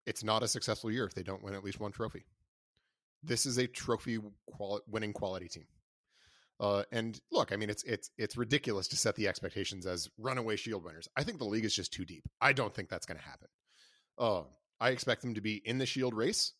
it's 0.07 0.23
not 0.23 0.41
a 0.41 0.47
successful 0.47 0.89
year 0.89 1.05
if 1.05 1.13
they 1.13 1.21
don't 1.21 1.43
win 1.43 1.53
at 1.53 1.63
least 1.63 1.79
one 1.79 1.91
trophy. 1.91 2.25
This 3.21 3.45
is 3.45 3.57
a 3.57 3.67
trophy 3.67 4.17
quali- 4.49 4.81
winning 4.87 5.13
quality 5.13 5.49
team. 5.49 5.65
Uh, 6.59 6.83
and 6.91 7.19
look, 7.31 7.51
I 7.51 7.57
mean, 7.57 7.69
it's 7.69 7.83
it's 7.83 8.09
it's 8.17 8.37
ridiculous 8.37 8.87
to 8.87 8.95
set 8.97 9.15
the 9.15 9.27
expectations 9.27 9.85
as 9.85 10.09
runaway 10.17 10.55
Shield 10.55 10.83
winners. 10.83 11.07
I 11.15 11.23
think 11.23 11.37
the 11.37 11.45
league 11.45 11.65
is 11.65 11.75
just 11.75 11.93
too 11.93 12.05
deep. 12.05 12.23
I 12.41 12.53
don't 12.53 12.73
think 12.73 12.89
that's 12.89 13.05
going 13.05 13.19
to 13.19 13.23
happen. 13.23 13.49
Uh, 14.17 14.43
I 14.79 14.89
expect 14.89 15.21
them 15.21 15.35
to 15.35 15.41
be 15.41 15.55
in 15.55 15.77
the 15.77 15.85
Shield 15.85 16.15
race, 16.15 16.53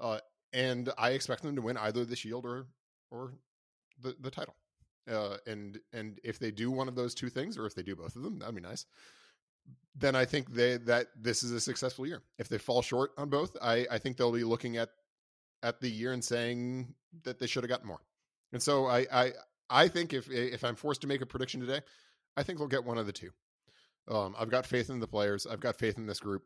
uh, 0.00 0.18
and 0.52 0.90
I 0.98 1.10
expect 1.10 1.42
them 1.42 1.54
to 1.54 1.62
win 1.62 1.76
either 1.76 2.04
the 2.04 2.16
Shield 2.16 2.46
or 2.46 2.66
or 3.10 3.34
the 4.00 4.16
the 4.18 4.30
title. 4.30 4.56
Uh, 5.08 5.36
and 5.46 5.78
and 5.92 6.18
if 6.24 6.38
they 6.38 6.50
do 6.50 6.70
one 6.70 6.88
of 6.88 6.96
those 6.96 7.14
two 7.14 7.28
things, 7.28 7.56
or 7.56 7.66
if 7.66 7.74
they 7.74 7.82
do 7.82 7.94
both 7.94 8.16
of 8.16 8.22
them, 8.22 8.38
that'd 8.38 8.54
be 8.54 8.60
nice. 8.60 8.86
Then 9.96 10.14
I 10.14 10.24
think 10.24 10.52
they 10.52 10.76
that 10.78 11.08
this 11.20 11.42
is 11.42 11.52
a 11.52 11.60
successful 11.60 12.06
year. 12.06 12.22
If 12.38 12.48
they 12.48 12.58
fall 12.58 12.82
short 12.82 13.12
on 13.18 13.28
both, 13.28 13.56
I 13.60 13.86
I 13.90 13.98
think 13.98 14.16
they'll 14.16 14.32
be 14.32 14.44
looking 14.44 14.76
at 14.76 14.90
at 15.62 15.80
the 15.80 15.90
year 15.90 16.12
and 16.12 16.24
saying 16.24 16.94
that 17.24 17.38
they 17.38 17.46
should 17.46 17.64
have 17.64 17.70
gotten 17.70 17.88
more. 17.88 18.00
And 18.52 18.62
so 18.62 18.86
I 18.86 19.06
I 19.12 19.32
I 19.70 19.88
think 19.88 20.12
if 20.12 20.30
if 20.30 20.64
I'm 20.64 20.76
forced 20.76 21.00
to 21.02 21.06
make 21.06 21.20
a 21.20 21.26
prediction 21.26 21.60
today, 21.60 21.80
I 22.36 22.42
think 22.42 22.58
they'll 22.58 22.68
get 22.68 22.84
one 22.84 22.98
of 22.98 23.06
the 23.06 23.12
two. 23.12 23.30
Um, 24.08 24.34
I've 24.38 24.50
got 24.50 24.66
faith 24.66 24.88
in 24.88 25.00
the 25.00 25.06
players. 25.06 25.46
I've 25.46 25.60
got 25.60 25.76
faith 25.76 25.98
in 25.98 26.06
this 26.06 26.20
group. 26.20 26.42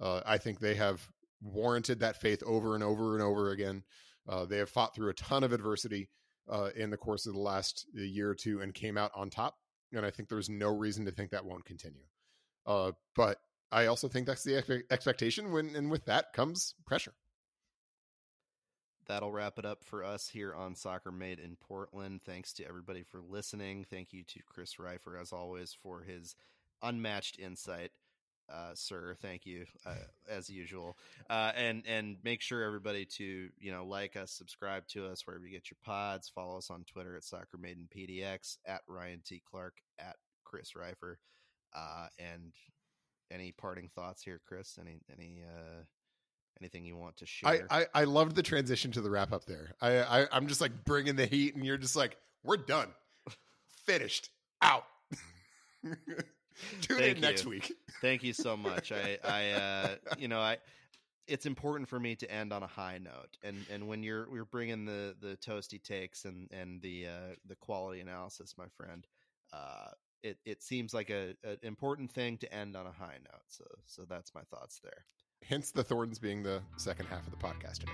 Uh, 0.00 0.22
I 0.24 0.38
think 0.38 0.60
they 0.60 0.74
have 0.74 1.06
warranted 1.42 2.00
that 2.00 2.20
faith 2.20 2.42
over 2.44 2.74
and 2.74 2.82
over 2.82 3.14
and 3.14 3.22
over 3.22 3.50
again. 3.50 3.82
Uh, 4.28 4.44
they 4.46 4.58
have 4.58 4.70
fought 4.70 4.94
through 4.94 5.10
a 5.10 5.14
ton 5.14 5.44
of 5.44 5.52
adversity 5.52 6.08
uh, 6.50 6.70
in 6.76 6.90
the 6.90 6.96
course 6.96 7.26
of 7.26 7.34
the 7.34 7.40
last 7.40 7.86
year 7.92 8.30
or 8.30 8.34
two 8.34 8.60
and 8.60 8.72
came 8.72 8.96
out 8.96 9.10
on 9.14 9.28
top. 9.28 9.56
And 9.92 10.06
I 10.06 10.10
think 10.10 10.28
there's 10.28 10.48
no 10.48 10.68
reason 10.68 11.04
to 11.04 11.10
think 11.10 11.30
that 11.32 11.44
won't 11.44 11.64
continue. 11.64 12.04
Uh, 12.66 12.92
but 13.14 13.38
I 13.70 13.86
also 13.86 14.08
think 14.08 14.26
that's 14.26 14.44
the 14.44 14.52
expe- 14.52 14.84
expectation. 14.90 15.52
When 15.52 15.74
and 15.74 15.90
with 15.90 16.04
that 16.06 16.32
comes 16.32 16.74
pressure. 16.86 17.14
That'll 19.08 19.32
wrap 19.32 19.58
it 19.58 19.64
up 19.64 19.82
for 19.82 20.04
us 20.04 20.28
here 20.28 20.54
on 20.54 20.76
Soccer 20.76 21.10
Made 21.10 21.40
in 21.40 21.56
Portland. 21.56 22.20
Thanks 22.24 22.52
to 22.54 22.64
everybody 22.66 23.02
for 23.02 23.20
listening. 23.20 23.84
Thank 23.90 24.12
you 24.12 24.22
to 24.22 24.40
Chris 24.46 24.78
Rifer, 24.78 25.18
as 25.18 25.32
always, 25.32 25.76
for 25.82 26.02
his 26.02 26.36
unmatched 26.82 27.38
insight 27.40 27.90
uh, 28.50 28.74
sir. 28.74 29.16
Thank 29.20 29.46
you, 29.46 29.66
uh, 29.86 29.94
as 30.28 30.50
usual. 30.50 30.96
Uh, 31.28 31.52
and 31.56 31.84
and 31.86 32.16
make 32.22 32.40
sure 32.40 32.62
everybody 32.62 33.04
to 33.16 33.48
you 33.58 33.72
know 33.72 33.84
like 33.84 34.16
us, 34.16 34.30
subscribe 34.30 34.86
to 34.88 35.06
us 35.06 35.26
wherever 35.26 35.44
you 35.44 35.52
get 35.52 35.70
your 35.70 35.78
pods. 35.84 36.28
Follow 36.28 36.58
us 36.58 36.70
on 36.70 36.84
Twitter 36.84 37.16
at 37.16 37.24
Soccer 37.24 37.58
Made 37.58 37.78
in 37.78 37.88
PDX 37.88 38.58
at 38.66 38.82
Ryan 38.86 39.22
T 39.24 39.42
Clark 39.50 39.74
at 39.98 40.16
Chris 40.44 40.76
Rifer. 40.76 41.18
Uh, 41.74 42.08
and 42.18 42.52
any 43.30 43.52
parting 43.52 43.88
thoughts 43.94 44.22
here, 44.22 44.40
Chris? 44.46 44.78
Any 44.80 45.00
any 45.16 45.42
uh, 45.42 45.82
anything 46.60 46.84
you 46.84 46.96
want 46.96 47.16
to 47.18 47.26
share? 47.26 47.66
I, 47.70 47.80
I 47.80 47.86
I 47.94 48.04
loved 48.04 48.36
the 48.36 48.42
transition 48.42 48.90
to 48.92 49.00
the 49.00 49.10
wrap 49.10 49.32
up 49.32 49.44
there. 49.44 49.74
I, 49.80 50.22
I 50.22 50.26
I'm 50.32 50.46
just 50.46 50.60
like 50.60 50.84
bringing 50.84 51.16
the 51.16 51.26
heat, 51.26 51.54
and 51.54 51.64
you're 51.64 51.78
just 51.78 51.96
like, 51.96 52.16
we're 52.44 52.56
done, 52.56 52.88
finished, 53.86 54.30
out. 54.60 54.84
Tune 56.80 56.98
Thank 56.98 57.16
in 57.16 57.20
next 57.20 57.44
you. 57.44 57.50
week. 57.50 57.72
Thank 58.00 58.22
you 58.22 58.32
so 58.32 58.56
much. 58.56 58.92
I, 58.92 59.18
I, 59.24 59.50
uh, 59.50 59.94
you 60.18 60.28
know, 60.28 60.38
I, 60.38 60.58
it's 61.26 61.46
important 61.46 61.88
for 61.88 61.98
me 61.98 62.14
to 62.16 62.30
end 62.30 62.52
on 62.52 62.62
a 62.62 62.66
high 62.66 62.98
note, 62.98 63.36
and 63.42 63.64
and 63.70 63.88
when 63.88 64.02
you're 64.02 64.28
we're 64.30 64.44
bringing 64.44 64.84
the 64.84 65.14
the 65.20 65.36
toasty 65.36 65.82
takes 65.82 66.24
and 66.24 66.48
and 66.52 66.82
the 66.82 67.06
uh, 67.06 67.34
the 67.46 67.56
quality 67.56 68.00
analysis, 68.00 68.54
my 68.58 68.66
friend, 68.76 69.06
uh, 69.52 69.90
it 70.22 70.38
it 70.44 70.62
seems 70.62 70.94
like 70.94 71.10
a 71.10 71.34
an 71.44 71.58
important 71.62 72.10
thing 72.10 72.38
to 72.38 72.54
end 72.54 72.76
on 72.76 72.86
a 72.86 72.92
high 72.92 73.18
note. 73.24 73.42
So 73.48 73.64
so 73.86 74.02
that's 74.08 74.34
my 74.34 74.42
thoughts 74.42 74.80
there. 74.82 75.04
Hence 75.44 75.72
the 75.72 75.82
thorns 75.82 76.18
being 76.18 76.42
the 76.42 76.62
second 76.76 77.06
half 77.06 77.26
of 77.26 77.30
the 77.30 77.38
podcast 77.38 77.80
today. 77.80 77.92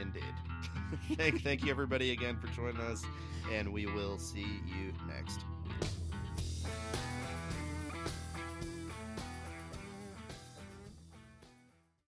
Indeed. 0.00 0.22
thank 1.16 1.42
thank 1.42 1.64
you 1.64 1.70
everybody 1.70 2.12
again 2.12 2.38
for 2.40 2.48
joining 2.48 2.80
us, 2.82 3.02
and 3.52 3.72
we 3.72 3.86
will 3.86 4.18
see 4.18 4.60
you 4.66 4.92
next 5.08 5.40
week. 5.68 5.88